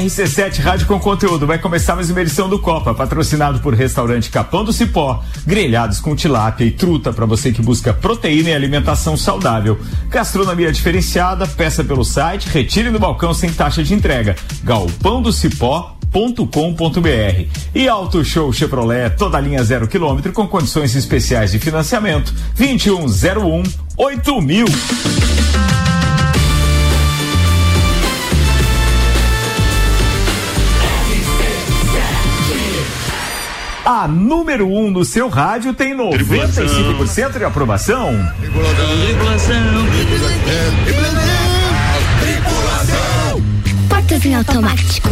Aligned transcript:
RC7 0.00 0.60
Rádio 0.60 0.86
com 0.88 0.98
Conteúdo 0.98 1.46
vai 1.46 1.56
começar 1.56 1.94
mais 1.94 2.10
uma 2.10 2.20
edição 2.20 2.48
do 2.48 2.58
Copa, 2.58 2.92
patrocinado 2.92 3.60
por 3.60 3.74
Restaurante 3.74 4.28
Capão 4.28 4.64
do 4.64 4.72
Cipó, 4.72 5.22
grelhados 5.46 6.00
com 6.00 6.16
tilápia 6.16 6.64
e 6.64 6.72
truta 6.72 7.12
para 7.12 7.24
você 7.26 7.52
que 7.52 7.62
busca 7.62 7.94
proteína 7.94 8.50
e 8.50 8.54
alimentação 8.54 9.16
saudável. 9.16 9.78
Gastronomia 10.08 10.72
diferenciada, 10.72 11.46
peça 11.46 11.84
pelo 11.84 12.04
site, 12.04 12.48
retire 12.48 12.90
do 12.90 12.98
balcão 12.98 13.32
sem 13.32 13.52
taxa 13.52 13.84
de 13.84 13.94
entrega. 13.94 14.34
Galpão 14.64 15.22
do 15.22 15.32
Cipó 15.32 15.96
com.br 16.12 17.46
E 17.74 17.88
Auto 17.88 18.24
Show 18.24 18.52
Chevrolet, 18.52 19.10
toda 19.16 19.40
linha 19.40 19.62
zero 19.62 19.86
quilômetro 19.86 20.32
com 20.32 20.46
condições 20.46 20.94
especiais 20.96 21.52
de 21.52 21.60
financiamento. 21.60 22.34
2101 22.56 23.62
8000. 23.96 24.64
A 33.84 34.08
número 34.08 34.66
1 34.66 34.86
um 34.86 34.90
no 34.90 35.04
seu 35.04 35.28
rádio 35.28 35.74
tem 35.74 35.94
95% 35.94 37.36
de 37.36 37.44
aprovação. 37.44 38.12
Tripulação. 38.40 39.86
Tripulação. 42.18 43.42
Portas 43.86 44.24
em 44.24 44.34
automático. 44.34 45.10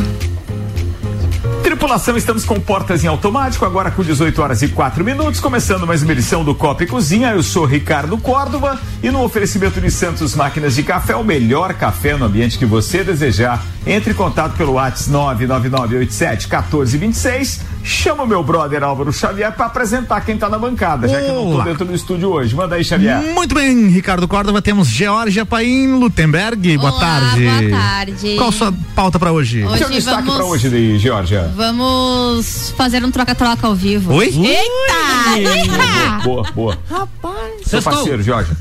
Tripulação, 1.62 2.16
estamos 2.16 2.44
com 2.44 2.58
portas 2.58 3.04
em 3.04 3.08
automático, 3.08 3.64
agora 3.66 3.90
com 3.90 4.02
18 4.02 4.40
horas 4.40 4.62
e 4.62 4.68
4 4.68 5.04
minutos, 5.04 5.38
começando 5.38 5.86
mais 5.86 6.02
uma 6.02 6.12
edição 6.12 6.42
do 6.42 6.54
Copa 6.54 6.84
e 6.84 6.86
Cozinha. 6.86 7.30
Eu 7.30 7.42
sou 7.42 7.66
Ricardo 7.66 8.16
Córdova 8.16 8.80
e 9.02 9.10
no 9.10 9.22
oferecimento 9.22 9.80
de 9.80 9.90
Santos 9.90 10.34
Máquinas 10.34 10.74
de 10.74 10.82
Café, 10.82 11.14
o 11.14 11.22
melhor 11.22 11.74
café 11.74 12.16
no 12.16 12.24
ambiente 12.24 12.58
que 12.58 12.64
você 12.64 13.04
desejar. 13.04 13.62
Entre 13.86 14.12
em 14.12 14.14
contato 14.14 14.56
pelo 14.56 14.74
WhatsApp 14.74 15.10
99987 15.10 16.48
1426 16.48 17.60
Chama 17.84 18.22
o 18.22 18.26
meu 18.26 18.42
brother 18.42 18.82
Álvaro 18.82 19.12
Xavier 19.12 19.52
para 19.52 19.66
apresentar 19.66 20.20
quem 20.22 20.36
tá 20.36 20.48
na 20.48 20.58
bancada, 20.58 21.08
já 21.08 21.20
que 21.20 21.26
eu 21.28 21.34
não 21.34 21.56
tô 21.56 21.62
dentro 21.62 21.84
do 21.84 21.94
estúdio 21.94 22.30
hoje. 22.30 22.54
Manda 22.54 22.76
aí, 22.76 22.84
Xavier. 22.84 23.20
Muito 23.34 23.54
bem, 23.54 23.88
Ricardo 23.88 24.26
Córdova, 24.28 24.62
temos 24.62 24.88
Georgia 24.88 25.44
Paim 25.44 25.88
Lutemberg. 25.98 26.76
Boa 26.78 26.90
Olá, 26.92 27.00
tarde. 27.00 27.44
Boa 27.68 27.80
tarde. 27.80 28.34
Qual 28.36 28.48
a 28.48 28.52
sua 28.52 28.74
pauta 28.94 29.18
para 29.18 29.32
hoje? 29.32 29.64
Hoje 29.64 29.78
Seu 29.78 29.90
destaque 29.90 30.22
vamos- 30.22 30.36
pra 30.36 30.44
hoje, 30.44 30.68
daí, 30.68 30.98
Georgia. 30.98 31.50
Vamos 31.56 32.72
fazer 32.76 33.04
um 33.04 33.10
troca-troca 33.10 33.66
ao 33.66 33.74
vivo. 33.74 34.12
Oi? 34.14 34.26
Eita! 34.28 36.22
Boa, 36.24 36.42
boa. 36.54 36.78
Rapaz. 36.88 37.62
Seu 37.66 37.82
parceiro, 37.82 38.22
Georgia. 38.22 38.56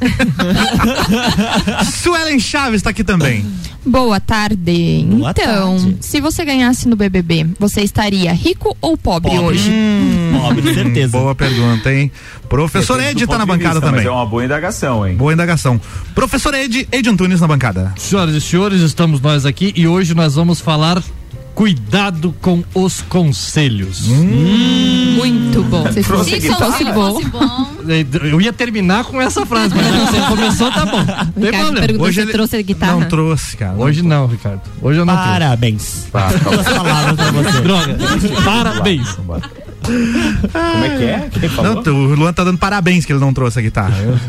Suelen 1.86 2.40
Chaves 2.40 2.78
está 2.78 2.90
aqui 2.90 3.04
também. 3.04 3.46
Boa 3.86 4.20
tarde. 4.20 5.06
Boa 5.08 5.32
então, 5.32 5.78
tarde. 5.78 5.98
se 6.02 6.20
você 6.22 6.44
ganhasse 6.46 6.88
no 6.88 6.96
BBB, 6.96 7.48
você 7.60 7.82
estaria 7.82 8.32
rico 8.34 8.76
ou 8.82 8.98
pobre, 8.98 9.11
Pobre. 9.20 9.40
hoje? 9.40 9.72
Pobre, 10.40 10.74
certeza. 10.74 11.18
Boa 11.18 11.36
pergunta, 11.36 11.92
hein? 11.92 12.12
Professor 12.48 13.02
Ed 13.02 13.26
tá 13.28 13.38
na 13.38 13.46
bancada 13.46 13.76
vista, 13.76 13.82
também. 13.82 14.04
Mas 14.04 14.06
é 14.06 14.12
uma 14.12 14.26
boa 14.26 14.46
indagação, 14.46 15.08
hein? 15.08 15.16
Boa 15.16 15.34
indagação. 15.34 15.82
Professor 16.14 16.54
Ed, 16.54 16.88
Ed 16.92 17.10
Antunes 17.10 17.42
na 17.42 17.48
bancada. 17.48 17.94
Senhoras 17.98 18.36
e 18.36 18.42
senhores, 18.42 18.82
estamos 18.82 19.20
nós 19.20 19.46
aqui 19.46 19.74
e 19.76 19.88
hoje 19.88 20.14
nós 20.14 20.36
vamos 20.36 20.62
falar 20.62 21.02
cuidado 21.62 22.34
com 22.42 22.64
os 22.74 23.04
conselhos. 23.04 24.08
Muito 24.08 25.62
bom. 25.66 25.84
Você 25.84 26.02
Trouxe 26.02 26.32
se 26.32 26.40
guitarra? 26.40 26.72
fosse 26.72 26.84
bom. 26.86 27.14
fosse 27.14 27.26
bom. 27.28 27.68
Eu 28.24 28.42
ia 28.42 28.52
terminar 28.52 29.04
com 29.04 29.22
essa 29.22 29.46
frase, 29.46 29.76
mas 29.76 29.86
que 29.86 30.12
você 30.12 30.28
começou, 30.28 30.72
tá 30.72 30.88
bom. 30.88 30.98
Não 31.36 31.52
tem 31.52 31.60
problema. 31.60 32.04
Hoje 32.04 32.16
se 32.16 32.22
ele 32.22 32.32
trouxe 32.32 32.58
a 32.58 32.62
guitarra. 32.64 32.94
Não 32.94 33.08
trouxe, 33.08 33.58
cara. 33.58 33.78
Hoje 33.78 34.02
não, 34.02 34.26
Ricardo. 34.26 34.60
Hoje 34.82 35.02
eu 35.02 35.06
não 35.06 35.14
trouxe. 35.14 35.32
Parabéns. 35.34 36.08
Tá, 36.12 36.32
tá 36.32 36.40
bom. 36.40 36.50
Duas 36.50 36.68
palavras 36.68 37.16
pra 37.16 37.32
você. 37.32 37.62
Droga. 37.62 37.98
Parabéns. 38.44 39.14
Como 39.14 39.36
é 40.84 40.98
que 40.98 41.04
é? 41.04 41.30
Quem 41.40 41.48
falou? 41.50 41.84
Não, 41.86 41.94
o 41.94 42.16
Luan 42.16 42.34
tá 42.34 42.44
dando 42.44 42.58
parabéns 42.58 43.06
que 43.06 43.14
ele 43.14 43.20
não 43.20 43.32
trouxe 43.32 43.60
a 43.60 43.62
guitarra. 43.62 44.20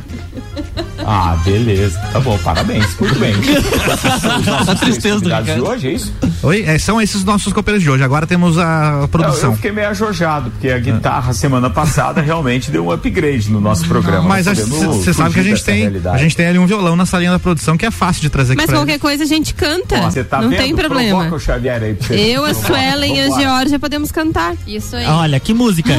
Ah, 1.07 1.37
beleza. 1.45 1.99
Tá 2.13 2.21
bom, 2.21 2.39
parabéns. 2.39 2.97
Muito 2.99 3.19
bem. 3.19 3.33
A 4.69 4.75
tristeza 4.75 5.17
do 5.17 5.23
Convidados 5.31 5.55
de 5.55 5.61
hoje, 5.61 5.89
é 5.89 5.93
isso? 5.93 6.13
Oi, 6.43 6.63
é, 6.67 6.79
são 6.79 7.01
esses 7.01 7.23
nossos 7.25 7.53
copeiros 7.53 7.83
de 7.83 7.89
hoje. 7.91 8.03
Agora 8.03 8.27
temos 8.27 8.59
a 8.59 8.93
Não, 8.93 9.01
eu 9.03 9.09
produção. 9.09 9.55
fiquei 9.55 9.71
meio 9.73 9.89
ajojado, 9.89 10.51
porque 10.51 10.69
a 10.69 10.79
guitarra 10.79 11.33
semana 11.33 11.71
passada 11.71 12.21
realmente 12.21 12.71
deu 12.71 12.87
um 12.87 12.91
upgrade 12.93 13.51
no 13.51 13.61
nosso 13.61 13.87
programa. 13.87 14.29
Mas 14.29 14.47
você 14.47 15.13
sabe 15.13 15.35
que 15.35 15.41
a 15.41 15.45
gente 15.45 15.63
tem, 15.65 15.81
realidade. 15.83 16.17
a 16.17 16.19
gente 16.19 16.37
tem 16.37 16.47
ali 16.47 16.59
um 16.59 16.67
violão 16.67 16.97
na 16.97 17.07
salinha 17.07 17.31
da 17.31 17.39
produção 17.39 17.77
que 17.77 17.87
é 17.87 17.91
fácil 17.91 18.23
de 18.23 18.31
trazer 18.31 18.53
aqui 18.55 18.63
Mas 18.63 18.67
pra 18.67 18.77
qualquer 18.79 18.93
ele. 18.93 18.99
coisa 18.99 19.23
a 19.23 19.27
gente 19.27 19.55
canta. 19.55 19.97
Ó, 20.01 20.11
Você 20.11 20.25
tá 20.25 20.41
não 20.41 20.51
vendo? 20.51 20.59
tem 20.59 20.75
Provoca 20.75 21.01
problema. 21.01 21.37
o 21.37 21.39
Xavier 21.39 21.83
aí 21.83 21.95
pra 21.95 22.09
você. 22.09 22.15
Eu, 22.15 22.45
a 22.45 22.55
Suelen 22.55 23.17
e 23.17 23.21
a. 23.21 23.41
Georgia 23.41 23.79
podemos 23.79 24.11
cantar. 24.11 24.55
Isso 24.67 24.97
aí. 24.97 25.07
Olha, 25.07 25.39
que 25.39 25.55
música. 25.55 25.93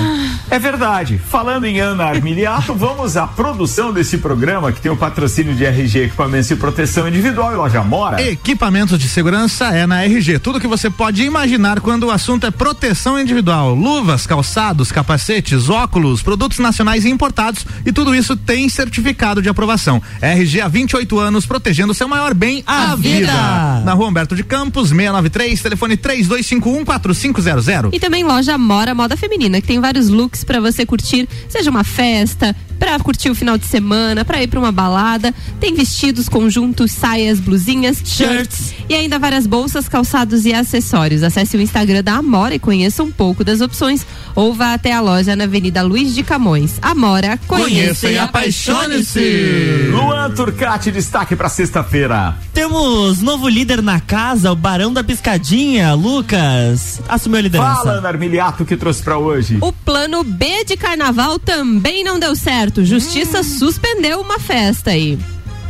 É 0.49 0.59
verdade. 0.59 1.17
Falando 1.17 1.65
em 1.65 1.79
Ana 1.79 2.05
Armiliato, 2.05 2.73
vamos 2.73 3.15
à 3.17 3.25
produção 3.27 3.93
desse 3.93 4.17
programa 4.17 4.71
que 4.71 4.81
tem 4.81 4.91
o 4.93 4.97
patrocínio 4.97 5.55
de 5.55 5.65
RG 5.65 6.03
Equipamentos 6.05 6.49
e 6.51 6.55
Proteção 6.55 7.07
Individual 7.07 7.51
e 7.51 7.55
Loja 7.55 7.83
Mora. 7.83 8.21
Equipamentos 8.21 8.97
de 8.99 9.07
segurança 9.07 9.65
é 9.75 9.85
na 9.85 10.03
RG. 10.05 10.39
Tudo 10.39 10.59
que 10.59 10.67
você 10.67 10.89
pode 10.89 11.23
imaginar 11.23 11.79
quando 11.81 12.03
o 12.05 12.11
assunto 12.11 12.45
é 12.45 12.51
proteção 12.51 13.19
individual. 13.19 13.73
Luvas, 13.73 14.27
calçados, 14.27 14.91
capacetes, 14.91 15.69
óculos, 15.69 16.21
produtos 16.21 16.59
nacionais 16.59 17.05
e 17.05 17.09
importados 17.09 17.65
e 17.85 17.91
tudo 17.91 18.13
isso 18.15 18.35
tem 18.37 18.69
certificado 18.69 19.41
de 19.41 19.49
aprovação. 19.49 20.01
RG 20.21 20.61
há 20.61 20.67
28 20.67 21.19
anos 21.19 21.45
protegendo 21.45 21.93
seu 21.93 22.07
maior 22.07 22.33
bem, 22.33 22.63
a, 22.65 22.91
A 22.91 22.95
vida. 22.95 23.19
vida. 23.19 23.81
Na 23.83 23.93
rua 23.93 24.07
Humberto 24.07 24.35
de 24.35 24.43
Campos, 24.43 24.89
693, 24.89 25.61
telefone 25.61 25.97
32514500. 25.97 27.89
E 27.93 27.99
também 27.99 28.23
loja 28.23 28.57
Mora 28.57 28.93
Moda 28.93 29.17
Feminina, 29.17 29.59
que 29.59 29.67
tem 29.67 29.79
vários 29.79 30.09
looks 30.09 30.43
pra 30.43 30.59
você 30.59 30.85
curtir, 30.85 31.27
seja 31.49 31.69
uma 31.69 31.83
festa, 31.83 32.55
pra 32.83 32.99
curtir 32.99 33.29
o 33.29 33.35
final 33.35 33.57
de 33.57 33.65
semana, 33.65 34.25
pra 34.25 34.43
ir 34.43 34.47
pra 34.47 34.59
uma 34.59 34.71
balada. 34.71 35.33
Tem 35.57 35.73
vestidos, 35.73 36.27
conjuntos, 36.27 36.91
saias, 36.91 37.39
blusinhas, 37.39 38.01
shirts 38.03 38.73
e 38.89 38.93
ainda 38.93 39.17
várias 39.17 39.47
bolsas, 39.47 39.87
calçados 39.87 40.45
e 40.45 40.53
acessórios. 40.53 41.23
Acesse 41.23 41.55
o 41.55 41.61
Instagram 41.61 42.03
da 42.03 42.15
Amora 42.15 42.55
e 42.55 42.59
conheça 42.59 43.01
um 43.01 43.09
pouco 43.09 43.41
das 43.41 43.61
opções 43.61 44.05
ou 44.35 44.53
vá 44.53 44.73
até 44.73 44.91
a 44.91 44.99
loja 44.99 45.33
na 45.33 45.45
Avenida 45.45 45.81
Luiz 45.81 46.13
de 46.13 46.23
Camões. 46.23 46.73
Amora, 46.81 47.39
conheça 47.47 48.09
e 48.09 48.17
apaixone-se. 48.17 49.89
Luan 49.89 50.31
Turcati, 50.31 50.91
destaque 50.91 51.37
pra 51.37 51.47
sexta-feira. 51.47 52.35
Temos 52.53 53.21
novo 53.21 53.47
líder 53.47 53.81
na 53.81 54.01
casa, 54.01 54.51
o 54.51 54.55
Barão 54.55 54.91
da 54.91 55.03
Piscadinha, 55.03 55.93
Lucas. 55.93 57.01
Assumiu 57.07 57.39
a 57.39 57.41
liderança. 57.41 57.75
Fala, 57.75 57.91
Ana 57.93 58.09
Armiliato, 58.09 58.65
que 58.65 58.75
trouxe 58.75 59.01
pra 59.01 59.17
hoje. 59.17 59.57
O 59.61 59.71
plano 59.71 60.21
B 60.23 60.65
de 60.65 60.75
carnaval 60.75 61.39
também 61.39 62.03
não 62.03 62.19
deu 62.19 62.35
certo. 62.35 62.72
Justiça 62.81 63.43
suspendeu 63.43 64.21
uma 64.21 64.39
festa 64.39 64.91
aí. 64.91 65.19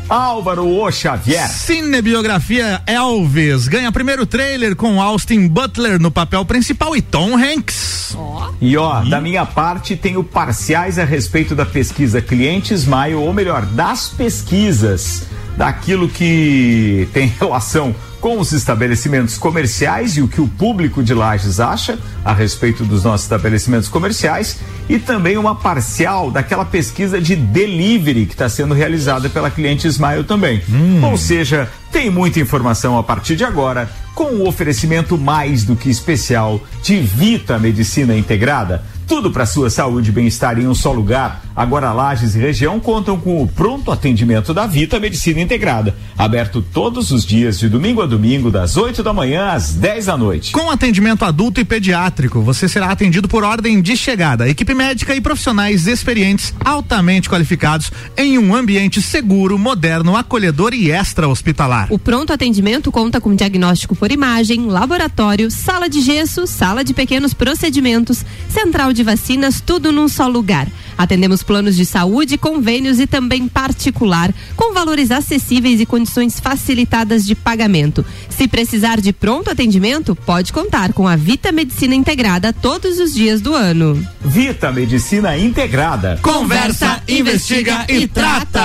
Álvaro 0.10 0.68
O 0.68 0.92
Xavier. 0.92 1.50
Cinebiografia 1.50 2.82
Elvis 2.86 3.68
ganha 3.68 3.92
primeiro 3.92 4.26
trailer 4.26 4.76
com 4.76 5.02
Austin 5.02 5.48
Butler 5.48 6.00
no 6.00 6.12
papel 6.12 6.44
principal 6.46 6.96
e 6.96 7.02
Tom 7.02 7.36
Hanks. 7.36 8.16
E 8.62 8.78
ó, 8.78 9.02
da 9.04 9.20
minha 9.20 9.46
parte, 9.46 9.96
tenho 9.96 10.24
parciais 10.24 11.00
a 11.00 11.04
respeito 11.04 11.56
da 11.56 11.66
pesquisa 11.66 12.22
Clientes 12.22 12.86
Maio, 12.86 13.22
ou 13.22 13.34
melhor, 13.34 13.66
das 13.66 14.10
pesquisas, 14.10 15.24
daquilo 15.58 16.08
que 16.08 17.08
tem 17.14 17.28
relação 17.40 17.96
com 18.24 18.40
os 18.40 18.54
estabelecimentos 18.54 19.38
comerciais 19.38 20.16
e 20.16 20.22
o 20.22 20.30
que 20.30 20.40
o 20.40 20.48
público 20.48 21.04
de 21.04 21.14
Lages 21.14 21.60
acha 21.60 22.00
a 22.24 22.32
respeito 22.32 22.86
dos 22.86 23.04
nossos 23.04 23.26
estabelecimentos 23.26 23.90
comerciais 23.90 24.62
e 24.88 24.98
também 24.98 25.38
uma 25.38 25.54
parcial 25.54 26.32
daquela 26.32 26.64
pesquisa 26.64 27.20
de 27.20 27.36
delivery 27.36 28.26
que 28.26 28.32
está 28.32 28.48
sendo 28.48 28.74
realizada 28.74 29.28
pela 29.28 29.52
Cliente 29.52 29.90
Smile 29.90 30.24
também. 30.24 30.64
Ou 31.04 31.18
seja, 31.18 31.70
tem 31.92 32.10
muita 32.10 32.40
informação 32.40 32.98
a 32.98 33.04
partir 33.04 33.36
de 33.36 33.44
agora 33.44 33.90
com 34.16 34.36
o 34.36 34.48
oferecimento 34.48 35.18
mais 35.18 35.66
do 35.66 35.76
que 35.76 35.90
especial 35.90 36.62
de 36.82 37.02
Vita 37.02 37.60
Medicina 37.60 38.16
Integrada. 38.16 38.86
Tudo 39.06 39.32
para 39.32 39.46
sua 39.46 39.70
saúde 39.70 40.12
e 40.12 40.14
bem-estar 40.14 40.58
em 40.58 40.66
um 40.66 40.74
só 40.74 40.94
lugar. 40.94 41.44
Agora 41.56 41.94
Lages 41.94 42.34
e 42.34 42.40
região 42.40 42.80
contam 42.80 43.20
com 43.20 43.44
o 43.44 43.48
pronto 43.48 43.92
atendimento 43.92 44.56
da 44.56 44.66
Vita 44.66 45.00
Medicina 45.00 45.40
Integrada, 45.40 45.96
aberto 46.18 46.64
todos 46.64 47.12
os 47.12 47.24
dias 47.24 47.60
de 47.60 47.70
domingo 47.70 48.02
a 48.02 48.08
domingo 48.08 48.50
das 48.50 48.76
8 48.76 49.04
da 49.04 49.14
manhã 49.14 49.52
às 49.52 49.76
10 49.76 50.08
da 50.08 50.18
noite. 50.18 50.52
Com 50.52 50.72
atendimento 50.72 51.24
adulto 51.24 51.62
e 51.62 51.66
pediátrico, 51.66 52.42
você 52.42 52.68
será 52.68 52.88
atendido 52.88 53.28
por 53.28 53.44
ordem 53.44 53.84
de 53.84 53.96
chegada. 53.96 54.50
Equipe 54.50 54.74
médica 54.74 55.14
e 55.14 55.22
profissionais 55.22 55.86
experientes, 55.86 56.56
altamente 56.66 57.30
qualificados, 57.30 57.92
em 58.18 58.40
um 58.40 58.56
ambiente 58.56 59.00
seguro, 59.00 59.58
moderno, 59.60 60.18
acolhedor 60.18 60.74
e 60.74 60.90
extra-hospitalar. 60.92 61.88
O 61.92 62.00
pronto 62.00 62.34
atendimento 62.34 62.92
conta 62.92 63.22
com 63.22 63.36
diagnóstico 63.36 63.96
por 63.96 64.12
imagem, 64.12 64.66
laboratório, 64.66 65.52
sala 65.52 65.88
de 65.88 66.02
gesso, 66.02 66.48
sala 66.48 66.84
de 66.84 66.96
pequenos 66.96 67.32
procedimentos, 67.32 68.26
central 68.50 68.92
de 68.92 69.04
vacinas, 69.04 69.62
tudo 69.62 69.92
num 69.92 70.08
só 70.08 70.28
lugar. 70.28 70.68
Atendemos 70.98 71.44
planos 71.44 71.76
de 71.76 71.86
saúde, 71.86 72.38
convênios 72.38 73.00
e 73.00 73.08
também 73.08 73.48
particular, 73.48 74.34
com 74.56 74.74
valores 74.74 75.12
acessíveis 75.12 75.80
e 75.80 75.86
condições 75.86 76.40
facilitadas 76.40 77.26
de 77.26 77.36
pagamento. 77.36 78.06
Se 78.30 78.48
precisar 78.48 79.00
de 79.00 79.12
pronto 79.14 79.50
atendimento, 79.50 80.16
pode 80.16 80.52
contar 80.54 80.94
com 80.94 81.08
a 81.08 81.16
Vita 81.16 81.52
Medicina 81.52 81.96
Integrada 81.96 82.54
todos 82.54 83.00
os 83.00 83.14
dias 83.14 83.42
do 83.42 83.54
ano. 83.54 84.06
Vita 84.22 84.72
Medicina 84.72 85.38
Integrada. 85.38 86.20
Conversa, 86.22 87.02
investiga 87.08 87.86
e 87.90 88.08
trata. 88.08 88.62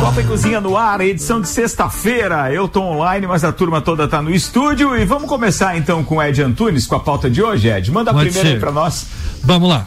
Copa 0.00 0.20
e 0.20 0.24
Cozinha 0.24 0.60
no 0.60 0.76
ar, 0.76 1.00
edição 1.00 1.40
de 1.40 1.48
sexta-feira. 1.48 2.52
Eu 2.52 2.68
tô 2.68 2.80
online, 2.80 3.26
mas 3.26 3.44
a 3.44 3.52
turma 3.52 3.80
toda 3.80 4.06
tá 4.08 4.20
no 4.22 4.30
estúdio 4.34 4.96
e 4.96 5.04
vamos 5.04 5.28
começar 5.28 5.76
então 5.76 6.04
com 6.04 6.16
o 6.16 6.22
Ed 6.22 6.42
Antunes 6.42 6.86
com 6.86 6.94
a 6.94 7.00
pauta 7.00 7.28
de 7.30 7.42
hoje, 7.42 7.68
Ed. 7.68 7.90
Manda 7.90 8.10
a 8.10 8.14
Pode 8.14 8.26
primeira 8.26 8.48
aí 8.48 8.54
ser. 8.54 8.60
pra 8.60 8.72
nós. 8.72 9.06
Vamos 9.42 9.68
lá. 9.68 9.86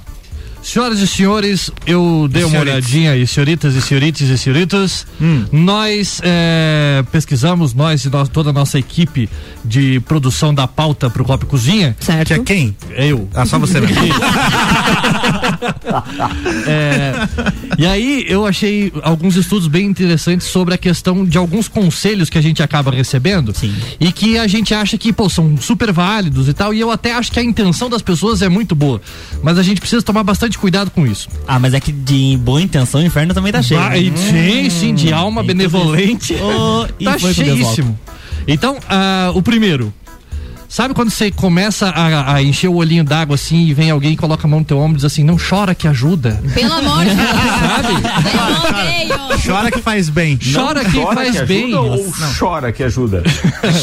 Senhoras 0.70 1.00
e 1.00 1.08
senhores, 1.08 1.72
eu 1.88 2.28
dei 2.32 2.44
uma 2.44 2.52
Senhoritas. 2.52 2.78
olhadinha 2.86 3.12
aí, 3.14 3.26
senhoritas 3.26 3.74
e 3.76 3.82
senhorites 3.82 4.30
e 4.30 4.38
senhoritos. 4.38 5.08
Nós 5.52 6.22
é, 6.24 7.04
pesquisamos, 7.12 7.74
nós 7.74 8.06
e 8.06 8.10
nós- 8.10 8.30
toda 8.30 8.52
a 8.52 8.54
nossa 8.54 8.78
equipe 8.78 9.28
de 9.66 10.00
produção 10.02 10.54
da 10.54 10.68
pauta 10.68 11.10
pro 11.10 11.26
Copa 11.26 11.44
e 11.46 11.48
Cozinha. 11.48 11.96
Certo? 12.00 12.28
Que 12.28 12.34
é 12.34 12.40
quem? 12.40 12.78
Eu. 12.96 13.28
Ah, 13.34 13.46
só 13.46 13.58
você 13.58 13.80
mesmo. 13.82 13.96
É, 16.68 17.14
e 17.78 17.86
aí 17.86 18.26
eu 18.28 18.46
achei 18.46 18.92
alguns 19.02 19.36
estudos 19.36 19.68
bem 19.68 19.86
interessantes 19.88 20.48
sobre 20.48 20.74
a 20.74 20.78
questão 20.78 21.26
de 21.26 21.38
alguns 21.38 21.68
conselhos 21.68 22.30
que 22.30 22.38
a 22.38 22.42
gente 22.42 22.62
acaba 22.62 22.92
recebendo 22.92 23.54
e 24.00 24.12
que 24.12 24.38
a 24.38 24.48
gente 24.48 24.74
acha 24.74 24.98
que 24.98 25.12
pô, 25.12 25.28
são 25.30 25.58
super 25.58 25.92
válidos 25.92 26.48
e 26.48 26.54
tal. 26.54 26.74
E 26.74 26.80
eu 26.80 26.92
até 26.92 27.14
acho 27.14 27.32
que 27.32 27.40
a 27.40 27.44
intenção 27.44 27.90
das 27.90 28.02
pessoas 28.02 28.42
é 28.42 28.50
muito 28.50 28.76
boa, 28.76 29.02
mas 29.42 29.58
a 29.58 29.64
gente 29.64 29.80
precisa 29.82 30.02
tomar 30.02 30.24
bastante 30.24 30.58
cuidado 30.60 30.92
com 30.92 31.08
isso. 31.08 31.30
Ah, 31.48 31.58
mas 31.58 31.74
é 31.74 31.80
que 31.80 31.92
de 31.92 32.38
boa 32.38 32.62
intenção 32.62 33.02
o 33.02 33.04
inferno 33.04 33.34
também 33.34 33.52
tá 33.52 33.62
cheio. 33.62 33.80
Vai, 33.80 34.10
né? 34.10 34.18
sim, 34.18 34.70
sim, 34.70 34.94
de 34.94 35.12
alma 35.12 35.42
benevolente. 35.44 36.36
Oh, 36.42 36.88
tá 37.04 37.18
cheíssimo. 37.18 37.98
Então, 38.48 38.78
ah, 38.90 39.32
o 39.36 39.42
primeiro. 39.42 39.94
Sabe 40.70 40.94
quando 40.94 41.10
você 41.10 41.32
começa 41.32 41.90
a, 41.90 42.36
a 42.36 42.44
encher 42.44 42.68
o 42.68 42.76
olhinho 42.76 43.04
d'água 43.04 43.34
assim 43.34 43.66
e 43.66 43.74
vem 43.74 43.90
alguém 43.90 44.14
e 44.14 44.16
coloca 44.16 44.46
a 44.46 44.50
mão 44.50 44.60
no 44.60 44.66
teu 44.66 44.78
ombro 44.78 44.94
e 44.94 44.96
diz 44.98 45.06
assim, 45.06 45.24
não 45.24 45.36
chora 45.36 45.74
que 45.74 45.88
ajuda? 45.88 46.40
Pelo 46.54 46.74
amor 46.74 47.06
de 47.06 47.16
Deus. 47.16 47.30
Sabe? 47.60 48.70
Odeio. 48.70 49.40
Chora 49.46 49.72
que 49.72 49.82
faz 49.82 50.10
bem. 50.10 50.38
Chora 50.54 50.86
quem 50.86 51.02
Chora 51.04 51.16
faz 51.16 51.40
que 51.40 51.46
bem. 51.46 51.64
ajuda 51.74 51.82
ou 51.82 52.14
chora 52.40 52.72
que 52.72 52.84
ajuda? 52.84 53.24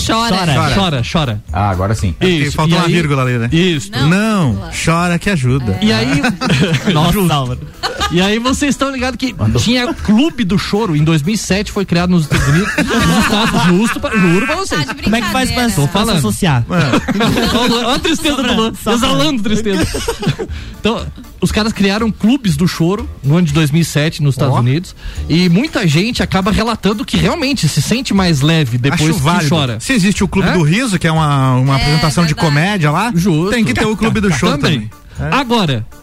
Chora. 0.07 0.37
Chora. 0.37 0.75
Chora, 0.75 1.03
chora. 1.13 1.43
Ah, 1.53 1.71
agora 1.71 1.95
sim. 1.95 2.13
porque 2.13 2.51
faltou 2.53 2.77
e 2.77 2.81
uma 2.81 2.87
aí- 2.87 2.93
vírgula 2.93 3.23
ali, 3.23 3.39
né? 3.39 3.49
Isso. 3.51 3.91
Não, 4.09 4.63
chora 4.85 5.19
que 5.19 5.29
ajuda. 5.29 5.79
E 5.83 5.93
aí, 5.93 6.23
Nossa, 6.95 7.35
Álvaro. 7.35 7.61
e 8.13 8.21
aí 8.21 8.39
vocês 8.39 8.71
estão 8.75 8.91
ligados 8.93 9.19
que 9.19 9.35
tinha 9.59 9.93
Clube 9.93 10.45
do 10.45 10.57
Choro 10.59 10.95
em 10.95 11.03
2007 11.03 11.73
foi 11.73 11.85
criado 11.85 12.11
nos 12.11 12.23
Estados 12.25 12.47
Unidos. 12.49 12.73
Nos 12.77 13.19
Estados, 13.25 13.63
justo 13.65 13.99
pra, 14.01 14.17
juro 14.17 14.47
pra 14.47 14.55
vocês. 14.57 14.85
Tá 14.85 14.95
Como 14.95 15.17
é 15.17 15.21
que 15.21 15.31
faz 15.33 15.51
pra, 15.51 15.65
pra 15.65 15.71
se 15.71 15.89
falando. 15.89 16.21
Olha 17.55 17.95
a 17.95 17.99
tristeza 17.99 18.43
do 18.43 18.53
Luan, 18.55 18.73
exalando 18.93 19.43
tristeza. 19.43 19.87
Então, 20.81 21.07
os 21.41 21.51
caras 21.53 21.73
criaram 21.73 22.11
clubes 22.11 22.57
do 22.57 22.67
choro 22.69 23.09
no 23.23 23.37
ano 23.37 23.47
de 23.47 23.53
2007 23.53 24.23
nos 24.23 24.35
Estados 24.35 24.55
Ó. 24.55 24.61
Unidos 24.61 24.95
e 25.29 25.49
muita 25.49 25.87
gente 25.87 26.23
acaba 26.23 26.51
relatando 26.51 27.05
que 27.05 27.17
realmente 27.17 27.69
se 27.69 27.83
sente 27.83 28.15
mais 28.15 28.41
leve 28.41 28.79
depois 28.79 29.03
Acho 29.11 29.15
que 29.19 29.21
válido. 29.25 29.49
chora. 29.51 29.81
Se 29.81 29.93
existe 29.93 30.23
o 30.25 30.29
Clube 30.29 30.49
É? 30.49 30.53
do 30.53 30.63
Riso, 30.63 30.99
que 30.99 31.07
é 31.07 31.13
uma, 31.13 31.55
uma 31.57 31.75
É, 31.79 31.83
apresentação 31.83 32.25
de 32.25 32.35
verdade. 32.35 32.55
comédia 32.55 32.91
lá, 32.91 33.13
Justo. 33.15 33.51
tem 33.51 33.65
que 33.65 33.75
ter 33.75 33.87
o 33.87 33.97
Clube 33.97 34.21
do 34.21 34.33
Choro 34.33 34.59
também. 34.59 34.91
também. 35.17 35.39
Agora, 35.39 35.85
te- 35.91 35.97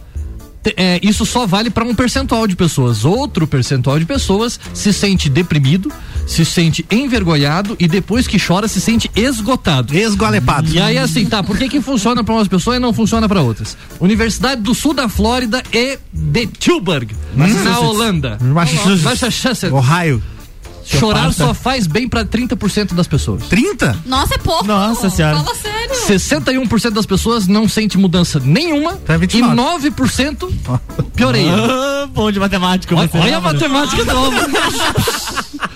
é, 0.76 1.00
isso 1.02 1.26
só 1.26 1.46
vale 1.46 1.70
para 1.70 1.84
um 1.84 1.94
percentual 1.94 2.46
de 2.46 2.56
pessoas. 2.56 3.04
Outro 3.04 3.46
percentual 3.46 3.98
de 3.98 4.04
pessoas 4.04 4.58
se 4.72 4.92
sente 4.92 5.28
deprimido, 5.28 5.92
se 6.26 6.44
sente 6.44 6.84
envergonhado 6.90 7.76
e 7.78 7.86
depois 7.86 8.26
que 8.26 8.38
chora 8.44 8.68
se 8.68 8.80
sente 8.80 9.10
esgotado. 9.14 9.96
Esgolepado. 9.96 10.70
E 10.70 10.80
aí 10.80 10.98
assim, 10.98 11.26
tá, 11.26 11.42
por 11.42 11.58
que 11.58 11.68
que 11.68 11.80
funciona 11.80 12.24
para 12.24 12.34
umas 12.34 12.48
pessoas 12.48 12.76
e 12.76 12.80
não 12.80 12.92
funciona 12.92 13.28
para 13.28 13.40
outras? 13.40 13.76
Universidade 14.00 14.62
do 14.62 14.74
Sul 14.74 14.94
da 14.94 15.08
Flórida 15.08 15.62
e 15.72 15.98
de 16.12 16.46
Tilburg, 16.46 17.14
na 17.34 17.80
Holanda. 17.80 18.38
Massachusetts. 18.40 19.02
Massachusetts. 19.02 19.72
Ohio. 19.72 20.22
Chorar 20.84 21.32
só 21.32 21.54
faz 21.54 21.86
bem 21.86 22.08
para 22.08 22.24
30% 22.24 22.92
das 22.92 23.08
pessoas. 23.08 23.44
30? 23.44 23.98
Nossa, 24.04 24.34
é 24.34 24.38
pouco. 24.38 24.64
Nossa 24.64 25.08
senhora. 25.08 25.36
Fala 25.36 25.54
sério. 25.54 25.73
61% 25.94 26.90
das 26.90 27.06
pessoas 27.06 27.46
não 27.46 27.68
sente 27.68 27.96
mudança 27.96 28.40
nenhuma 28.40 28.96
Tá 28.96 29.14
e 29.14 29.18
29. 29.18 29.90
9% 29.90 30.52
pioreia. 31.14 31.52
Ah, 31.54 32.06
bom 32.12 32.30
de 32.30 32.38
matemática. 32.38 32.94
Olha, 32.94 33.10
olha 33.14 33.36
a 33.36 33.40
matemática 33.40 34.04
nova. 34.04 34.46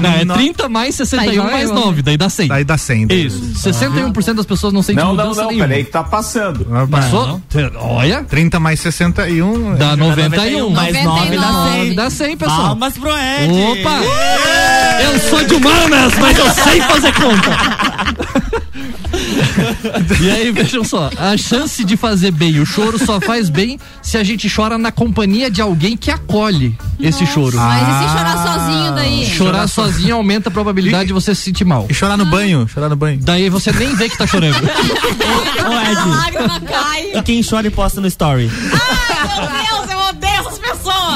Não, 0.00 0.10
é 0.10 0.24
30 0.24 0.68
mais 0.68 0.94
61 0.94 1.32
igual 1.32 1.50
mais 1.50 1.68
eu. 1.68 1.74
9, 1.74 2.02
daí 2.02 2.16
dá 2.16 2.28
100. 2.28 2.48
Daí 2.48 2.64
dá 2.64 2.78
100. 2.78 3.06
Isso. 3.10 3.40
61% 3.68 4.34
das 4.34 4.46
pessoas 4.46 4.72
não 4.72 4.82
sentem 4.82 5.02
Não, 5.04 5.14
não, 5.14 5.24
mudança 5.24 5.42
não, 5.42 5.48
nenhuma. 5.48 5.68
peraí 5.68 5.84
que 5.84 5.90
tá 5.90 6.04
passando. 6.04 6.64
Passou? 6.90 7.40
Olha, 7.80 8.24
30 8.24 8.60
mais 8.60 8.80
61. 8.80 9.76
dá 9.76 9.96
91. 9.96 10.70
Mais 10.70 11.04
9 11.04 11.36
dá 11.36 11.52
99. 11.52 11.86
100. 11.86 11.94
Dá 11.94 12.10
100, 12.10 12.36
pessoal. 12.36 12.62
Palmas 12.62 12.94
pro 12.94 13.10
Ed. 13.10 13.80
Opa! 13.80 14.00
Eu 15.02 15.18
sou 15.30 15.44
de 15.44 15.54
humanas, 15.54 16.14
mas 16.20 16.38
eu 16.38 16.50
sei 16.50 16.80
fazer 16.82 17.12
conta. 17.14 18.43
e 20.20 20.30
aí, 20.30 20.50
vejam 20.52 20.84
só, 20.84 21.10
a 21.16 21.36
chance 21.36 21.84
de 21.84 21.96
fazer 21.96 22.30
bem 22.30 22.60
o 22.60 22.66
choro 22.66 22.98
só 23.04 23.20
faz 23.20 23.48
bem 23.48 23.78
se 24.02 24.16
a 24.16 24.24
gente 24.24 24.48
chora 24.54 24.78
na 24.78 24.92
companhia 24.92 25.50
de 25.50 25.60
alguém 25.60 25.96
que 25.96 26.10
acolhe 26.10 26.76
esse 27.00 27.26
choro. 27.26 27.56
Mas 27.56 27.82
e 27.82 28.08
se 28.08 28.16
chorar 28.16 28.42
sozinho 28.42 28.94
daí? 28.94 29.26
Chorar 29.26 29.68
sozinho 29.68 30.16
aumenta 30.16 30.48
a 30.48 30.52
probabilidade 30.52 31.06
de 31.08 31.12
você 31.12 31.34
se 31.34 31.42
sentir 31.42 31.64
mal. 31.64 31.86
E 31.88 31.94
chorar 31.94 32.16
no 32.16 32.24
banho, 32.26 32.66
chorar 32.68 32.88
no 32.88 32.96
banho. 32.96 33.18
Daí 33.22 33.48
você 33.48 33.72
nem 33.72 33.94
vê 33.94 34.08
que 34.08 34.16
tá 34.16 34.26
chorando. 34.26 34.54
Ô, 34.64 35.72
A 35.72 35.92
Ed. 35.92 36.08
lágrima 36.08 36.60
cai. 36.60 37.10
E 37.14 37.22
quem 37.22 37.42
chora 37.42 37.66
e 37.66 37.70
posta 37.70 38.00
no 38.00 38.06
story? 38.06 38.50
Ai, 38.72 39.63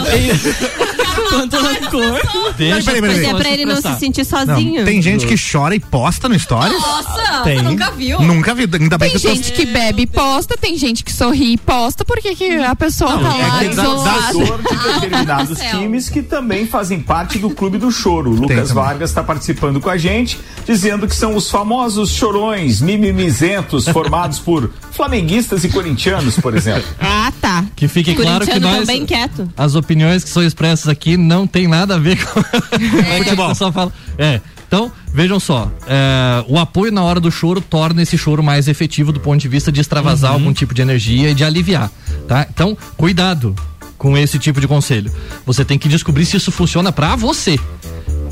rancor. 1.28 2.54
Deixa 2.56 2.92
Peraí, 2.92 3.00
peraí, 3.00 3.24
é 3.26 3.34
pra 3.34 3.50
ele 3.50 3.64
não 3.64 3.76
se 3.80 3.94
sentir 3.98 4.26
Não, 4.30 4.46
sozinho. 4.46 4.84
tem 4.84 5.00
gente 5.02 5.26
que 5.26 5.34
chora 5.36 5.74
e 5.74 5.80
posta 5.80 6.28
no 6.28 6.38
Stories? 6.38 6.72
Nossa, 6.80 7.42
Tem. 7.44 7.56
você 7.58 7.62
nunca 7.62 7.90
viu? 7.90 8.20
Nunca 8.20 8.54
vi, 8.54 8.62
ainda 8.72 8.98
bem 8.98 9.10
Tem 9.10 9.18
que 9.20 9.26
eu 9.26 9.30
tô... 9.30 9.36
gente 9.36 9.52
que 9.52 9.66
bebe 9.66 10.02
e 10.02 10.06
posta, 10.06 10.56
tem 10.56 10.76
gente 10.76 11.04
que 11.04 11.12
sorri 11.12 11.52
e 11.54 11.58
posta, 11.58 12.04
por 12.04 12.18
que, 12.18 12.56
a 12.58 12.74
pessoa 12.74 13.18
tá 13.18 13.36
É 13.36 13.42
lá 13.46 13.50
que 13.50 13.64
tem 13.64 13.70
isolada? 13.70 14.32
jogador 14.32 14.58
de 14.62 14.92
determinados 14.92 15.52
Ah, 15.52 15.54
céu. 15.70 15.80
times 15.80 16.08
que 16.08 16.22
também 16.22 16.66
fazem 16.66 17.00
parte 17.00 17.38
do 17.38 17.50
Clube 17.50 17.78
do 17.78 17.90
Choro. 17.90 18.30
O 18.30 18.34
Lucas 18.34 18.68
também. 18.68 18.74
Vargas 18.84 19.10
está 19.10 19.22
participando 19.22 19.80
com 19.80 19.90
a 19.90 19.96
gente, 19.96 20.38
dizendo 20.66 21.06
que 21.06 21.14
são 21.14 21.34
os 21.36 21.50
famosos 21.50 22.10
chorões 22.10 22.80
mimimizentos 22.80 23.86
formados 23.88 24.38
por 24.38 24.70
flamenguistas 24.92 25.64
e 25.64 25.68
corintianos, 25.68 26.36
por 26.38 26.56
exemplo. 26.56 26.88
Ah, 27.00 27.32
tá. 27.40 27.64
Que 27.76 27.86
fique 27.88 28.14
claro 28.14 28.40
que 28.44 28.46
Corintiano 28.52 28.76
nós. 28.76 28.86
também 28.86 29.06
quieto. 29.06 29.48
As 29.56 29.74
opiniões 29.74 29.97
que 30.24 30.30
são 30.30 30.42
expressas 30.42 30.88
aqui 30.88 31.16
não 31.16 31.46
tem 31.46 31.66
nada 31.66 31.94
a 31.94 31.98
ver 31.98 32.16
com 32.24 32.40
o 32.40 33.24
que 33.24 33.30
a 33.30 33.48
pessoa 33.48 33.72
fala. 33.72 33.92
É. 34.16 34.40
Então, 34.66 34.92
vejam 35.14 35.40
só, 35.40 35.72
é, 35.86 36.44
o 36.46 36.58
apoio 36.58 36.92
na 36.92 37.02
hora 37.02 37.18
do 37.18 37.30
choro 37.30 37.58
torna 37.58 38.02
esse 38.02 38.18
choro 38.18 38.42
mais 38.42 38.68
efetivo 38.68 39.10
do 39.10 39.18
ponto 39.18 39.40
de 39.40 39.48
vista 39.48 39.72
de 39.72 39.80
extravasar 39.80 40.32
algum 40.32 40.52
tipo 40.52 40.74
de 40.74 40.82
energia 40.82 41.30
e 41.30 41.34
de 41.34 41.42
aliviar, 41.42 41.90
tá? 42.28 42.46
Então, 42.50 42.76
cuidado 42.94 43.56
com 43.96 44.16
esse 44.16 44.38
tipo 44.38 44.60
de 44.60 44.68
conselho. 44.68 45.10
Você 45.46 45.64
tem 45.64 45.78
que 45.78 45.88
descobrir 45.88 46.26
se 46.26 46.36
isso 46.36 46.52
funciona 46.52 46.92
pra 46.92 47.16
você, 47.16 47.58